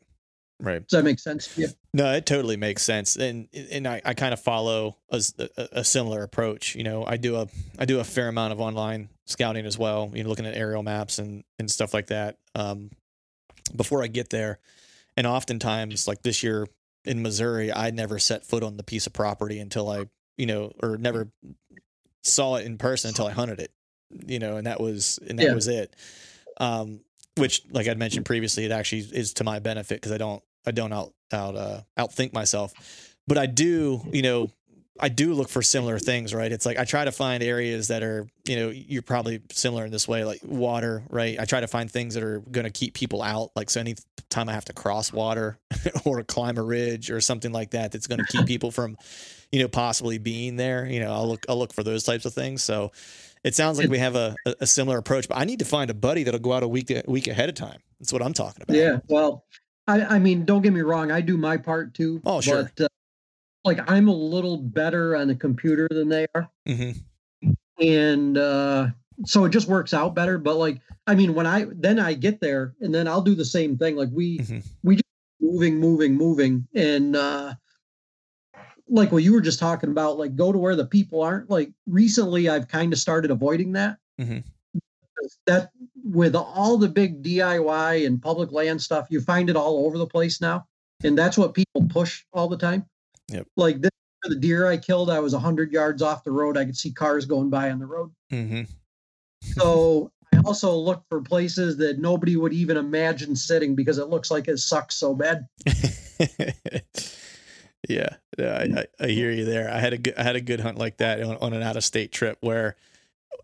Right. 0.59 0.87
Does 0.87 0.97
that 0.97 1.03
make 1.03 1.19
sense? 1.19 1.57
Yeah. 1.57 1.67
No, 1.93 2.13
it 2.13 2.25
totally 2.25 2.55
makes 2.55 2.81
sense, 2.81 3.17
and 3.17 3.49
and 3.53 3.85
I, 3.85 4.01
I 4.05 4.13
kind 4.13 4.33
of 4.33 4.39
follow 4.39 4.95
a, 5.09 5.21
a, 5.57 5.83
similar 5.83 6.23
approach. 6.23 6.75
You 6.75 6.83
know, 6.83 7.05
I 7.05 7.17
do 7.17 7.35
a 7.35 7.47
I 7.77 7.83
do 7.83 7.99
a 7.99 8.05
fair 8.05 8.29
amount 8.29 8.53
of 8.53 8.61
online 8.61 9.09
scouting 9.25 9.65
as 9.65 9.77
well. 9.77 10.09
You 10.13 10.23
know, 10.23 10.29
looking 10.29 10.45
at 10.45 10.55
aerial 10.55 10.81
maps 10.81 11.19
and 11.19 11.43
and 11.59 11.69
stuff 11.69 11.93
like 11.93 12.07
that. 12.07 12.37
Um, 12.53 12.91
before 13.75 14.01
I 14.01 14.07
get 14.07 14.29
there, 14.29 14.59
and 15.17 15.27
oftentimes, 15.27 16.07
like 16.07 16.21
this 16.21 16.41
year, 16.41 16.67
in 17.05 17.21
Missouri, 17.21 17.71
I 17.71 17.91
never 17.91 18.19
set 18.19 18.45
foot 18.45 18.63
on 18.63 18.77
the 18.77 18.83
piece 18.83 19.07
of 19.07 19.13
property 19.13 19.59
until 19.59 19.89
I, 19.89 20.05
you 20.37 20.45
know, 20.45 20.71
or 20.81 20.97
never 20.97 21.31
saw 22.23 22.55
it 22.55 22.65
in 22.65 22.77
person 22.77 23.09
until 23.09 23.27
I 23.27 23.31
hunted 23.31 23.59
it, 23.59 23.71
you 24.25 24.39
know, 24.39 24.57
and 24.57 24.67
that 24.67 24.79
was 24.79 25.19
and 25.27 25.39
that 25.39 25.45
yeah. 25.45 25.53
was 25.53 25.67
it. 25.67 25.95
Um, 26.57 27.01
which, 27.37 27.61
like 27.71 27.87
I'd 27.87 27.97
mentioned 27.97 28.25
previously, 28.25 28.65
it 28.65 28.71
actually 28.71 29.01
is 29.01 29.33
to 29.35 29.43
my 29.43 29.59
benefit 29.59 29.95
because 29.95 30.11
I 30.11 30.17
don't 30.17 30.43
I 30.65 30.71
don't 30.71 30.93
out 30.93 31.13
out 31.31 31.55
uh, 31.55 31.81
outthink 31.97 32.33
myself, 32.33 32.73
but 33.27 33.37
I 33.37 33.45
do, 33.45 34.01
you 34.11 34.21
know, 34.21 34.49
I 34.97 35.09
do 35.09 35.33
look 35.33 35.49
for 35.49 35.61
similar 35.61 35.99
things, 35.99 36.33
right? 36.33 36.49
It's 36.49 36.65
like 36.65 36.77
I 36.77 36.85
try 36.85 37.03
to 37.03 37.11
find 37.11 37.43
areas 37.43 37.89
that 37.89 38.01
are, 38.01 38.25
you 38.47 38.55
know, 38.55 38.69
you're 38.69 39.01
probably 39.01 39.41
similar 39.51 39.83
in 39.85 39.91
this 39.91 40.07
way, 40.07 40.23
like 40.23 40.39
water, 40.43 41.03
right? 41.09 41.37
I 41.37 41.43
try 41.43 41.59
to 41.59 41.67
find 41.67 41.91
things 41.91 42.13
that 42.13 42.23
are 42.23 42.39
going 42.39 42.63
to 42.63 42.71
keep 42.71 42.93
people 42.93 43.21
out. 43.21 43.51
Like, 43.57 43.69
so 43.69 43.81
any 43.81 43.95
time 44.29 44.47
I 44.47 44.53
have 44.53 44.65
to 44.65 44.73
cross 44.73 45.11
water 45.11 45.59
or 46.05 46.23
climb 46.23 46.57
a 46.57 46.63
ridge 46.63 47.11
or 47.11 47.19
something 47.19 47.51
like 47.51 47.71
that, 47.71 47.91
that's 47.91 48.07
going 48.07 48.19
to 48.19 48.25
keep 48.25 48.45
people 48.45 48.71
from, 48.71 48.97
you 49.51 49.61
know, 49.61 49.67
possibly 49.67 50.17
being 50.17 50.55
there, 50.55 50.85
you 50.85 51.01
know, 51.01 51.11
I'll 51.11 51.27
look, 51.27 51.45
I'll 51.49 51.59
look 51.59 51.73
for 51.73 51.83
those 51.83 52.03
types 52.03 52.23
of 52.25 52.33
things. 52.33 52.63
So 52.63 52.93
it 53.45 53.55
sounds 53.55 53.77
like 53.77 53.89
we 53.89 53.99
have 53.99 54.15
a, 54.15 54.35
a 54.59 54.65
similar 54.65 54.97
approach, 54.97 55.29
but 55.29 55.37
I 55.37 55.45
need 55.45 55.59
to 55.59 55.65
find 55.65 55.89
a 55.91 55.93
buddy 55.93 56.23
that'll 56.23 56.39
go 56.39 56.51
out 56.51 56.63
a 56.63 56.67
week, 56.67 56.89
a 56.89 57.03
week 57.07 57.27
ahead 57.27 57.47
of 57.47 57.55
time. 57.55 57.79
That's 57.99 58.11
what 58.11 58.23
I'm 58.23 58.33
talking 58.33 58.63
about. 58.63 58.75
Yeah. 58.75 58.97
Well, 59.07 59.45
I, 59.87 60.01
I 60.01 60.19
mean, 60.19 60.45
don't 60.45 60.63
get 60.63 60.73
me 60.73 60.81
wrong. 60.81 61.11
I 61.11 61.21
do 61.21 61.37
my 61.37 61.57
part 61.57 61.93
too. 61.93 62.21
Oh, 62.25 62.41
sure. 62.41 62.71
But, 62.75 62.85
uh, 62.85 62.87
like 63.63 63.79
I'm 63.89 64.07
a 64.07 64.13
little 64.13 64.57
better 64.57 65.15
on 65.15 65.27
the 65.27 65.35
computer 65.35 65.87
than 65.89 66.09
they 66.09 66.25
are. 66.33 66.49
Mm-hmm. 66.67 67.51
And 67.79 68.37
uh, 68.37 68.87
so 69.25 69.45
it 69.45 69.49
just 69.49 69.67
works 69.67 69.93
out 69.93 70.15
better. 70.15 70.37
But 70.37 70.55
like, 70.55 70.81
I 71.07 71.13
mean, 71.15 71.35
when 71.35 71.45
I 71.45 71.67
then 71.71 71.99
I 71.99 72.13
get 72.13 72.41
there 72.41 72.73
and 72.81 72.93
then 72.93 73.07
I'll 73.07 73.21
do 73.21 73.35
the 73.35 73.45
same 73.45 73.77
thing. 73.77 73.95
Like 73.95 74.09
we 74.11 74.39
mm-hmm. 74.39 74.59
we 74.83 74.95
just 74.95 75.05
moving, 75.39 75.79
moving, 75.79 76.15
moving, 76.15 76.67
and 76.73 77.15
uh, 77.15 77.53
like 78.87 79.11
what 79.11 79.23
you 79.23 79.33
were 79.33 79.41
just 79.41 79.59
talking 79.59 79.89
about, 79.89 80.17
like 80.17 80.35
go 80.35 80.51
to 80.51 80.57
where 80.57 80.75
the 80.75 80.85
people 80.85 81.21
aren't. 81.21 81.49
Like 81.49 81.71
recently, 81.87 82.49
I've 82.49 82.67
kind 82.67 82.93
of 82.93 82.99
started 82.99 83.31
avoiding 83.31 83.73
that. 83.73 83.97
Mm-hmm. 84.19 84.39
That 85.47 85.71
with 86.03 86.35
all 86.35 86.77
the 86.77 86.87
big 86.87 87.23
DIY 87.23 88.05
and 88.05 88.21
public 88.21 88.51
land 88.51 88.81
stuff, 88.81 89.07
you 89.09 89.21
find 89.21 89.49
it 89.49 89.55
all 89.55 89.85
over 89.85 89.97
the 89.97 90.05
place 90.05 90.39
now, 90.39 90.67
and 91.03 91.17
that's 91.17 91.37
what 91.37 91.53
people 91.53 91.87
push 91.89 92.23
all 92.31 92.47
the 92.47 92.57
time. 92.57 92.85
Yep. 93.29 93.47
Like 93.55 93.81
this, 93.81 93.91
the 94.23 94.35
deer 94.35 94.67
I 94.67 94.77
killed, 94.77 95.09
I 95.09 95.19
was 95.19 95.33
hundred 95.33 95.71
yards 95.71 96.01
off 96.01 96.23
the 96.23 96.31
road. 96.31 96.57
I 96.57 96.65
could 96.65 96.77
see 96.77 96.91
cars 96.91 97.25
going 97.25 97.49
by 97.49 97.71
on 97.71 97.79
the 97.79 97.87
road. 97.87 98.11
Mm-hmm. 98.31 98.63
so 99.41 100.11
I 100.33 100.41
also 100.45 100.75
look 100.75 101.03
for 101.09 101.21
places 101.21 101.77
that 101.77 101.99
nobody 101.99 102.35
would 102.35 102.53
even 102.53 102.77
imagine 102.77 103.35
sitting 103.35 103.73
because 103.73 103.97
it 103.97 104.09
looks 104.09 104.29
like 104.29 104.47
it 104.47 104.59
sucks 104.59 104.95
so 104.95 105.15
bad. 105.15 105.47
yeah, 107.87 108.09
yeah, 108.37 108.85
I, 108.99 109.03
I, 109.03 109.07
hear 109.07 109.31
you 109.31 109.45
there. 109.45 109.71
I 109.71 109.79
had 109.79 109.93
a 109.93 109.97
good, 109.97 110.15
I 110.17 110.23
had 110.23 110.35
a 110.35 110.41
good 110.41 110.59
hunt 110.59 110.77
like 110.77 110.97
that 110.97 111.21
on, 111.21 111.37
on 111.37 111.53
an 111.53 111.61
out 111.61 111.77
of 111.77 111.83
state 111.83 112.11
trip 112.11 112.37
where 112.41 112.75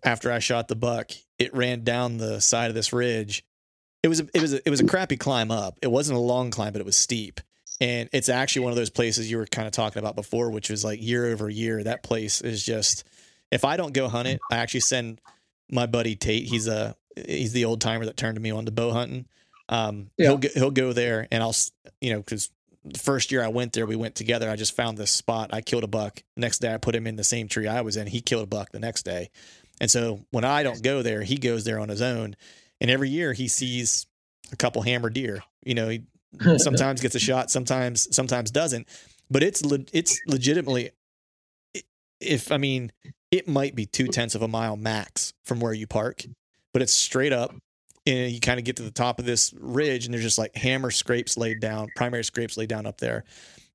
after 0.04 0.32
I 0.32 0.40
shot 0.40 0.68
the 0.68 0.76
buck, 0.76 1.12
it 1.38 1.54
ran 1.54 1.84
down 1.84 2.18
the 2.18 2.40
side 2.40 2.70
of 2.70 2.76
this 2.76 2.94
ridge. 2.94 3.44
It 4.04 4.08
was 4.08 4.20
a, 4.20 4.28
it 4.34 4.42
was 4.42 4.54
a, 4.54 4.68
it 4.68 4.70
was 4.70 4.80
a 4.80 4.88
crappy 4.88 5.18
climb 5.18 5.52
up. 5.52 5.78
It 5.82 5.92
wasn't 5.92 6.18
a 6.18 6.22
long 6.22 6.50
climb, 6.50 6.74
but 6.74 6.80
it 6.80 6.86
was 6.86 6.98
steep. 6.98 7.42
And 7.80 8.10
it's 8.14 8.30
actually 8.30 8.64
one 8.64 8.72
of 8.72 8.78
those 8.78 8.90
places 8.90 9.30
you 9.30 9.38
were 9.38 9.46
kind 9.46 9.68
of 9.68 9.74
talking 9.74 10.00
about 10.00 10.16
before, 10.16 10.52
which 10.52 10.70
was 10.70 10.84
like 10.84 11.02
year 11.02 11.28
over 11.28 11.50
year. 11.50 11.84
That 11.84 12.04
place 12.04 12.42
is 12.42 12.64
just, 12.64 13.04
if 13.52 13.66
I 13.66 13.78
don't 13.78 13.94
go 13.94 14.08
hunt 14.08 14.28
it, 14.28 14.40
I 14.52 14.58
actually 14.58 14.82
send 14.82 15.20
my 15.70 15.88
buddy 15.88 16.16
Tate. 16.16 16.48
He's 16.48 16.68
a, 16.68 16.96
he's 17.16 17.54
the 17.54 17.66
old 17.66 17.82
timer 17.82 18.06
that 18.06 18.18
turned 18.18 18.40
me 18.40 18.52
on 18.52 18.66
to 18.66 18.72
bow 18.72 18.92
hunting. 18.92 19.26
Um, 19.70 20.12
yeah. 20.18 20.30
he'll, 20.30 20.52
he'll 20.54 20.72
go 20.72 20.94
there 20.94 21.28
and 21.32 21.42
I'll, 21.42 21.56
you 22.02 22.14
know, 22.14 22.22
cause 22.22 22.50
the 22.84 23.00
first 23.00 23.32
year 23.32 23.44
I 23.44 23.48
went 23.48 23.74
there, 23.74 23.86
we 23.86 23.96
went 23.96 24.16
together. 24.16 24.50
I 24.50 24.56
just 24.56 24.76
found 24.76 24.98
this 24.98 25.12
spot. 25.12 25.54
I 25.54 25.62
killed 25.62 25.84
a 25.84 25.88
buck. 25.88 26.24
Next 26.36 26.60
day, 26.60 26.74
I 26.74 26.78
put 26.78 26.96
him 26.96 27.06
in 27.06 27.16
the 27.16 27.24
same 27.24 27.48
tree 27.48 27.68
I 27.68 27.82
was 27.82 27.98
in. 27.98 28.08
He 28.08 28.22
killed 28.22 28.44
a 28.44 28.48
buck 28.48 28.72
the 28.72 28.80
next 28.80 29.04
day. 29.04 29.30
And 29.80 29.90
so 29.90 30.26
when 30.32 30.44
I 30.44 30.64
don't 30.64 30.82
go 30.82 31.02
there, 31.02 31.24
he 31.24 31.38
goes 31.38 31.64
there 31.64 31.80
on 31.80 31.90
his 31.90 32.02
own. 32.02 32.36
And 32.80 32.90
every 32.90 33.10
year 33.10 33.34
he 33.34 33.48
sees 33.48 34.08
a 34.52 34.56
couple 34.56 34.82
hammer 34.82 35.10
deer. 35.10 35.44
You 35.64 35.76
know, 35.76 35.90
he 35.90 36.04
sometimes 36.58 37.02
gets 37.02 37.16
a 37.16 37.20
shot, 37.20 37.52
sometimes 37.52 38.14
sometimes 38.16 38.52
doesn't. 38.52 38.88
But 39.30 39.44
it's 39.44 39.64
le- 39.64 39.86
it's 39.94 40.20
legitimately, 40.28 40.92
if 42.20 42.52
I 42.52 42.58
mean, 42.58 42.92
it 43.30 43.48
might 43.48 43.76
be 43.76 43.86
two 43.86 44.08
tenths 44.08 44.36
of 44.36 44.42
a 44.42 44.48
mile 44.48 44.76
max 44.76 45.34
from 45.46 45.60
where 45.60 45.74
you 45.74 45.88
park, 45.88 46.24
but 46.74 46.82
it's 46.82 46.94
straight 46.94 47.32
up 47.32 47.56
and 48.06 48.32
you 48.32 48.40
kind 48.40 48.60
of 48.60 48.66
get 48.66 48.78
to 48.78 48.84
the 48.84 48.92
top 48.92 49.20
of 49.20 49.26
this 49.26 49.54
ridge 49.60 50.06
and 50.06 50.14
there's 50.14 50.24
just 50.24 50.38
like 50.38 50.56
hammer 50.56 50.92
scrapes 50.92 51.38
laid 51.38 51.60
down, 51.60 51.90
primary 51.96 52.24
scrapes 52.24 52.58
laid 52.58 52.70
down 52.70 52.86
up 52.86 52.98
there. 53.00 53.24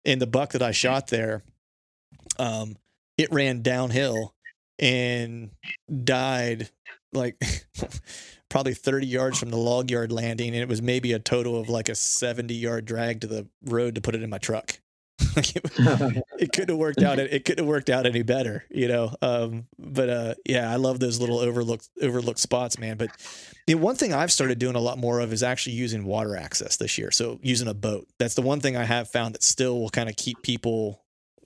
And 0.05 0.21
the 0.21 0.27
buck 0.27 0.53
that 0.53 0.63
I 0.63 0.73
shot 0.73 1.09
there, 1.09 1.43
um, 2.39 2.77
it 3.19 3.33
ran 3.33 3.63
downhill 3.63 4.35
and 4.79 5.51
died 6.05 6.71
like 7.13 7.41
probably 8.49 8.75
30 8.75 9.07
yards 9.07 9.39
from 9.39 9.51
the 9.51 9.57
log 9.57 9.91
yard 9.91 10.13
landing. 10.13 10.49
And 10.49 10.63
it 10.63 10.69
was 10.69 10.83
maybe 10.83 11.13
a 11.13 11.19
total 11.19 11.59
of 11.59 11.69
like 11.69 11.89
a 11.89 11.95
70 11.95 12.55
yard 12.55 12.85
drag 12.85 13.21
to 13.23 13.27
the 13.27 13.47
road 13.65 13.95
to 13.95 14.01
put 14.01 14.15
it 14.15 14.23
in 14.23 14.31
my 14.31 14.39
truck. 14.39 14.79
it, 15.19 16.53
couldn't 16.53 16.71
have 16.71 16.79
worked 16.79 17.03
out. 17.03 17.19
It 17.19 17.45
couldn't 17.45 17.65
have 17.65 17.69
worked 17.69 17.89
out 17.89 18.05
any 18.07 18.23
better, 18.23 18.65
you 18.71 18.89
know. 18.89 19.15
Um, 19.23 19.67
but 19.79 20.11
uh, 20.11 20.35
yeah, 20.45 20.71
I 20.71 20.77
love 20.77 21.01
those 21.01 21.19
little 21.21 21.39
overlooked 21.39 21.89
overlooked 22.03 22.39
spots, 22.39 22.79
man. 22.79 22.97
But 22.97 23.11
know, 23.67 23.77
one 23.81 23.97
thing 23.97 24.13
I've 24.13 24.31
started 24.31 24.59
doing 24.59 24.77
a 24.77 24.81
lot 24.81 24.99
more 24.99 25.21
of 25.21 25.33
is 25.33 25.43
actually 25.43 25.75
using 25.75 26.05
water 26.05 26.37
access 26.37 26.77
this 26.77 26.99
year. 26.99 27.11
So 27.11 27.39
using 27.43 27.69
a 27.69 27.75
boat. 27.75 28.07
That's 28.19 28.35
the 28.35 28.43
one 28.43 28.61
thing 28.61 28.77
I 28.77 28.85
have 28.85 29.09
found 29.09 29.35
that 29.35 29.43
still 29.43 29.81
will 29.81 29.91
kind 29.91 30.09
of 30.11 30.17
keep 30.17 30.43
people 30.43 31.03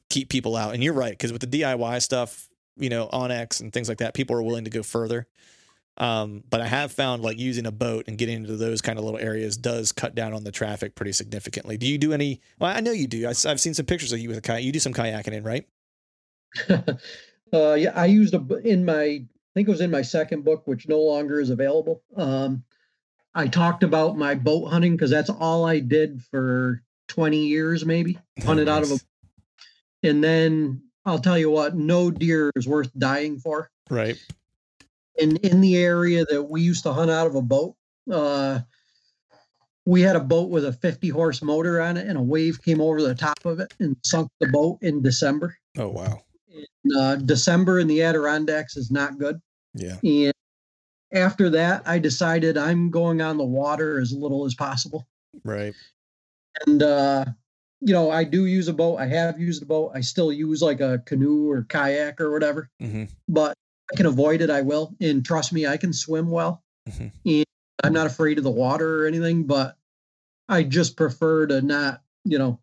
keep 0.08 0.28
people 0.28 0.56
out. 0.56 0.74
And 0.74 0.82
you're 0.82 0.92
right, 0.92 1.12
because 1.12 1.32
with 1.32 1.48
the 1.48 1.60
DIY 1.60 2.02
stuff, 2.02 2.48
you 2.76 2.90
know, 2.90 3.08
onX 3.12 3.60
and 3.60 3.72
things 3.72 3.88
like 3.88 3.98
that, 3.98 4.14
people 4.14 4.36
are 4.36 4.42
willing 4.42 4.64
to 4.64 4.70
go 4.70 4.82
further. 4.82 5.28
Um, 5.96 6.44
but 6.48 6.60
I 6.60 6.66
have 6.66 6.92
found 6.92 7.22
like 7.22 7.38
using 7.38 7.66
a 7.66 7.72
boat 7.72 8.06
and 8.08 8.16
getting 8.16 8.36
into 8.36 8.56
those 8.56 8.80
kind 8.80 8.98
of 8.98 9.04
little 9.04 9.20
areas 9.20 9.56
does 9.56 9.92
cut 9.92 10.14
down 10.14 10.32
on 10.32 10.44
the 10.44 10.52
traffic 10.52 10.94
pretty 10.94 11.12
significantly. 11.12 11.76
Do 11.76 11.86
you 11.86 11.98
do 11.98 12.12
any? 12.12 12.40
Well, 12.58 12.74
I 12.74 12.80
know 12.80 12.92
you 12.92 13.06
do. 13.06 13.26
I, 13.26 13.34
have 13.48 13.60
seen 13.60 13.74
some 13.74 13.86
pictures 13.86 14.12
of 14.12 14.18
you 14.18 14.28
with 14.28 14.38
a 14.38 14.40
kayak. 14.40 14.64
You 14.64 14.72
do 14.72 14.78
some 14.78 14.94
kayaking 14.94 15.32
in, 15.32 15.44
right? 15.44 15.66
uh, 17.52 17.74
yeah, 17.74 17.92
I 17.94 18.06
used 18.06 18.34
a 18.34 18.56
in 18.58 18.84
my. 18.84 19.02
I 19.02 19.52
think 19.54 19.68
it 19.68 19.70
was 19.70 19.80
in 19.80 19.90
my 19.90 20.02
second 20.02 20.44
book, 20.44 20.62
which 20.66 20.88
no 20.88 21.00
longer 21.00 21.40
is 21.40 21.50
available. 21.50 22.02
Um, 22.16 22.64
I 23.34 23.48
talked 23.48 23.82
about 23.82 24.16
my 24.16 24.34
boat 24.34 24.66
hunting 24.66 24.92
because 24.92 25.10
that's 25.10 25.28
all 25.28 25.66
I 25.66 25.80
did 25.80 26.22
for 26.30 26.82
20 27.08 27.46
years, 27.46 27.84
maybe 27.84 28.18
hunted 28.44 28.66
nice. 28.66 28.76
out 28.76 28.82
of 28.84 28.92
a. 28.92 30.08
And 30.08 30.24
then 30.24 30.82
I'll 31.04 31.18
tell 31.18 31.36
you 31.36 31.50
what, 31.50 31.76
no 31.76 32.10
deer 32.10 32.50
is 32.54 32.66
worth 32.66 32.90
dying 32.96 33.38
for. 33.38 33.70
Right 33.90 34.16
in 35.16 35.36
in 35.38 35.60
the 35.60 35.76
area 35.76 36.24
that 36.26 36.44
we 36.44 36.62
used 36.62 36.82
to 36.84 36.92
hunt 36.92 37.10
out 37.10 37.26
of 37.26 37.34
a 37.34 37.42
boat. 37.42 37.74
Uh, 38.10 38.60
we 39.86 40.02
had 40.02 40.16
a 40.16 40.20
boat 40.20 40.50
with 40.50 40.64
a 40.64 40.72
50 40.72 41.08
horse 41.08 41.42
motor 41.42 41.80
on 41.80 41.96
it, 41.96 42.06
and 42.06 42.18
a 42.18 42.22
wave 42.22 42.62
came 42.62 42.80
over 42.80 43.02
the 43.02 43.14
top 43.14 43.44
of 43.44 43.60
it 43.60 43.72
and 43.80 43.96
sunk 44.04 44.30
the 44.40 44.48
boat 44.48 44.78
in 44.82 45.02
December. 45.02 45.56
Oh 45.78 45.88
wow! 45.88 46.20
And, 46.54 46.96
uh, 46.96 47.16
December 47.16 47.80
in 47.80 47.86
the 47.86 48.02
Adirondacks 48.02 48.76
is 48.76 48.90
not 48.90 49.18
good. 49.18 49.40
Yeah. 49.74 49.96
And 50.02 50.34
after 51.12 51.50
that, 51.50 51.82
I 51.86 51.98
decided 51.98 52.56
I'm 52.56 52.90
going 52.90 53.20
on 53.20 53.36
the 53.36 53.44
water 53.44 54.00
as 54.00 54.12
little 54.12 54.44
as 54.44 54.54
possible. 54.54 55.06
Right. 55.44 55.74
And 56.66 56.82
uh, 56.82 57.24
you 57.80 57.94
know, 57.94 58.10
I 58.10 58.24
do 58.24 58.46
use 58.46 58.68
a 58.68 58.72
boat. 58.72 58.98
I 58.98 59.06
have 59.06 59.40
used 59.40 59.62
a 59.62 59.66
boat. 59.66 59.92
I 59.94 60.00
still 60.00 60.32
use 60.32 60.60
like 60.62 60.80
a 60.80 61.02
canoe 61.06 61.50
or 61.50 61.64
kayak 61.64 62.20
or 62.20 62.30
whatever. 62.30 62.68
Mm-hmm. 62.82 63.04
But 63.28 63.56
I 63.92 63.96
can 63.96 64.06
avoid 64.06 64.40
it, 64.40 64.50
I 64.50 64.62
will. 64.62 64.94
And 65.00 65.24
trust 65.24 65.52
me, 65.52 65.66
I 65.66 65.76
can 65.76 65.92
swim 65.92 66.30
well. 66.30 66.62
Mm-hmm. 66.88 67.08
And 67.26 67.44
I'm 67.82 67.92
not 67.92 68.06
afraid 68.06 68.38
of 68.38 68.44
the 68.44 68.50
water 68.50 69.02
or 69.02 69.06
anything, 69.06 69.44
but 69.44 69.76
I 70.48 70.62
just 70.62 70.96
prefer 70.96 71.46
to 71.46 71.60
not, 71.62 72.02
you 72.24 72.38
know, 72.38 72.60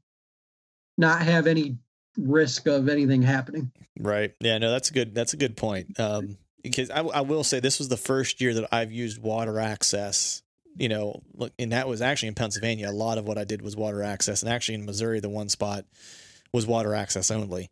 not 0.97 1.21
have 1.21 1.47
any 1.47 1.77
risk 2.17 2.67
of 2.67 2.89
anything 2.89 3.21
happening. 3.21 3.71
Right. 3.99 4.33
Yeah, 4.39 4.57
no, 4.57 4.71
that's 4.71 4.89
a 4.89 4.93
good 4.93 5.13
that's 5.13 5.33
a 5.33 5.37
good 5.37 5.57
point. 5.57 5.99
Um 5.99 6.37
because 6.63 6.89
I, 6.89 7.01
I 7.01 7.21
will 7.21 7.43
say 7.43 7.59
this 7.59 7.79
was 7.79 7.87
the 7.87 7.97
first 7.97 8.41
year 8.41 8.53
that 8.55 8.67
I've 8.71 8.91
used 8.91 9.21
water 9.21 9.59
access 9.59 10.41
you 10.77 10.89
know, 10.89 11.21
look, 11.33 11.51
and 11.57 11.71
that 11.71 11.87
was 11.87 12.01
actually 12.01 12.29
in 12.29 12.35
Pennsylvania. 12.35 12.89
A 12.89 12.91
lot 12.91 13.17
of 13.17 13.27
what 13.27 13.37
I 13.37 13.43
did 13.43 13.61
was 13.61 13.75
water 13.75 14.03
access, 14.03 14.43
and 14.43 14.51
actually 14.51 14.75
in 14.75 14.85
Missouri, 14.85 15.19
the 15.19 15.29
one 15.29 15.49
spot 15.49 15.85
was 16.53 16.67
water 16.67 16.93
access 16.93 17.31
only. 17.31 17.69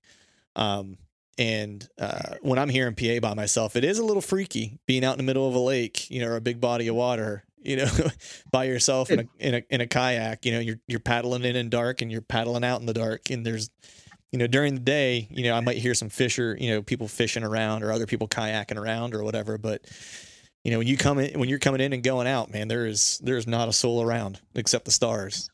Um, 0.56 0.97
and 1.38 1.88
uh, 1.99 2.36
when 2.41 2.59
I'm 2.59 2.69
here 2.69 2.88
in 2.88 2.95
PA 2.95 3.19
by 3.27 3.33
myself, 3.33 3.75
it 3.75 3.83
is 3.83 3.99
a 3.99 4.05
little 4.05 4.21
freaky 4.21 4.79
being 4.86 5.03
out 5.03 5.13
in 5.13 5.17
the 5.17 5.23
middle 5.23 5.47
of 5.47 5.55
a 5.55 5.59
lake, 5.59 6.09
you 6.09 6.21
know, 6.21 6.27
or 6.27 6.36
a 6.38 6.41
big 6.41 6.61
body 6.61 6.88
of 6.88 6.95
water, 6.95 7.43
you 7.61 7.75
know, 7.75 7.89
by 8.51 8.65
yourself 8.65 9.09
in 9.09 9.19
a, 9.19 9.25
in 9.39 9.55
a 9.55 9.63
in 9.69 9.81
a 9.81 9.88
kayak. 9.88 10.45
You 10.45 10.53
know, 10.53 10.59
you're 10.59 10.79
you're 10.88 10.99
paddling 10.99 11.43
in 11.43 11.55
in 11.55 11.69
dark 11.69 12.01
and 12.01 12.11
you're 12.11 12.21
paddling 12.21 12.63
out 12.63 12.79
in 12.79 12.86
the 12.86 12.93
dark, 12.93 13.29
and 13.29 13.45
there's, 13.45 13.69
you 14.31 14.39
know, 14.39 14.47
during 14.47 14.75
the 14.75 14.81
day, 14.81 15.27
you 15.29 15.43
know, 15.43 15.53
I 15.53 15.59
might 15.59 15.77
hear 15.77 15.93
some 15.93 16.09
fisher, 16.09 16.57
you 16.59 16.69
know, 16.69 16.81
people 16.81 17.07
fishing 17.07 17.43
around 17.43 17.83
or 17.83 17.91
other 17.91 18.05
people 18.05 18.27
kayaking 18.27 18.77
around 18.77 19.13
or 19.13 19.23
whatever, 19.23 19.57
but 19.57 19.86
you 20.63 20.71
know, 20.71 20.79
when 20.79 20.88
you 20.88 20.97
come 20.97 21.19
in, 21.19 21.39
when 21.39 21.47
you're 21.47 21.59
coming 21.59 21.79
in 21.79 21.93
and 21.93 22.01
going 22.01 22.25
out, 22.25 22.51
man, 22.51 22.67
there 22.67 22.88
is 22.88 23.19
there's 23.23 23.45
not 23.45 23.69
a 23.69 23.73
soul 23.73 24.01
around 24.01 24.39
except 24.55 24.86
the 24.86 24.91
stars. 24.91 25.49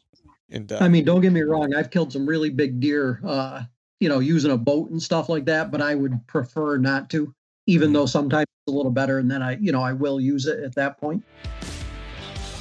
And 0.49 0.71
uh, 0.71 0.79
I 0.79 0.87
mean, 0.87 1.03
don't 1.03 1.21
get 1.21 1.33
me 1.33 1.41
wrong, 1.41 1.73
I've 1.73 1.89
killed 1.89 2.13
some 2.13 2.25
really 2.25 2.49
big 2.49 2.79
deer. 2.79 3.19
Uh, 3.25 3.63
you 4.01 4.09
know, 4.09 4.19
using 4.19 4.51
a 4.51 4.57
boat 4.57 4.89
and 4.89 5.01
stuff 5.01 5.29
like 5.29 5.45
that, 5.45 5.71
but 5.71 5.79
I 5.79 5.93
would 5.93 6.25
prefer 6.27 6.77
not 6.77 7.09
to, 7.11 7.33
even 7.67 7.87
mm-hmm. 7.87 7.93
though 7.93 8.05
sometimes 8.07 8.47
it's 8.65 8.73
a 8.73 8.75
little 8.75 8.91
better. 8.91 9.19
And 9.19 9.29
then 9.29 9.43
I, 9.43 9.57
you 9.57 9.71
know, 9.71 9.81
I 9.81 9.93
will 9.93 10.19
use 10.19 10.47
it 10.47 10.59
at 10.59 10.75
that 10.75 10.99
point. 10.99 11.23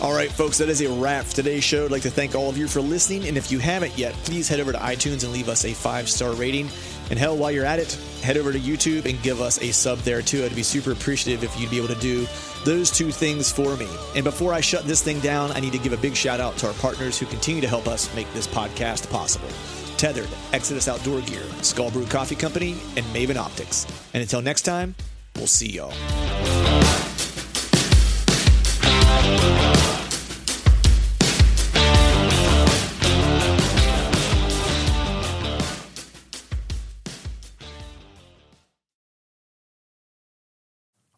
All 0.03 0.15
right, 0.15 0.31
folks, 0.31 0.59
that 0.59 0.69
is 0.69 0.83
a 0.83 0.89
wrap 0.89 1.25
for 1.25 1.37
today's 1.37 1.65
show. 1.65 1.87
I'd 1.87 1.91
like 1.91 2.03
to 2.03 2.11
thank 2.11 2.35
all 2.35 2.49
of 2.49 2.57
you 2.57 2.69
for 2.69 2.81
listening. 2.81 3.27
And 3.27 3.37
if 3.37 3.51
you 3.51 3.59
haven't 3.59 3.97
yet, 3.99 4.13
please 4.25 4.49
head 4.49 4.61
over 4.61 4.73
to 4.73 4.79
iTunes 4.79 5.25
and 5.25 5.33
leave 5.33 5.49
us 5.49 5.65
a 5.65 5.73
five 5.73 6.09
star 6.09 6.33
rating. 6.33 6.69
And 7.09 7.19
hell, 7.19 7.37
while 7.37 7.51
you're 7.51 7.67
at 7.67 7.79
it, 7.79 7.93
head 8.23 8.37
over 8.37 8.53
to 8.53 8.59
YouTube 8.59 9.07
and 9.07 9.21
give 9.23 9.41
us 9.41 9.61
a 9.63 9.73
sub 9.73 9.99
there 10.01 10.23
too. 10.23 10.45
I'd 10.45 10.55
be 10.55 10.63
super 10.63 10.93
appreciative 10.93 11.43
if 11.43 11.59
you'd 11.59 11.71
be 11.71 11.79
able 11.79 11.89
to 11.89 12.01
do 12.01 12.27
those 12.65 12.91
two 12.91 13.11
things 13.11 13.51
for 13.51 13.77
me. 13.77 13.89
And 14.15 14.25
before 14.25 14.53
I 14.53 14.61
shut 14.61 14.85
this 14.85 15.03
thing 15.03 15.21
down, 15.21 15.53
I 15.53 15.61
need 15.61 15.73
to 15.73 15.79
give 15.79 15.93
a 15.93 15.99
big 15.99 16.15
shout 16.15 16.39
out 16.39 16.57
to 16.59 16.69
our 16.69 16.75
partners 16.75 17.19
who 17.19 17.27
continue 17.27 17.63
to 17.63 17.69
help 17.69 17.89
us 17.89 18.15
make 18.15 18.31
this 18.33 18.47
podcast 18.47 19.11
possible. 19.11 19.49
Tethrd, 20.01 20.29
Exodus 20.55 20.89
Outdoor 20.89 21.21
Gear, 21.23 21.43
Skull 21.61 21.91
Brew 21.91 22.07
Coffee 22.07 22.35
Company, 22.35 22.73
and 22.97 23.05
Maven 23.15 23.37
Optics. 23.37 23.87
And 24.15 24.23
until 24.23 24.41
next 24.41 24.63
time, 24.63 24.95
we'll 25.37 25.47
see 25.47 25.73
y'all. 25.73 25.93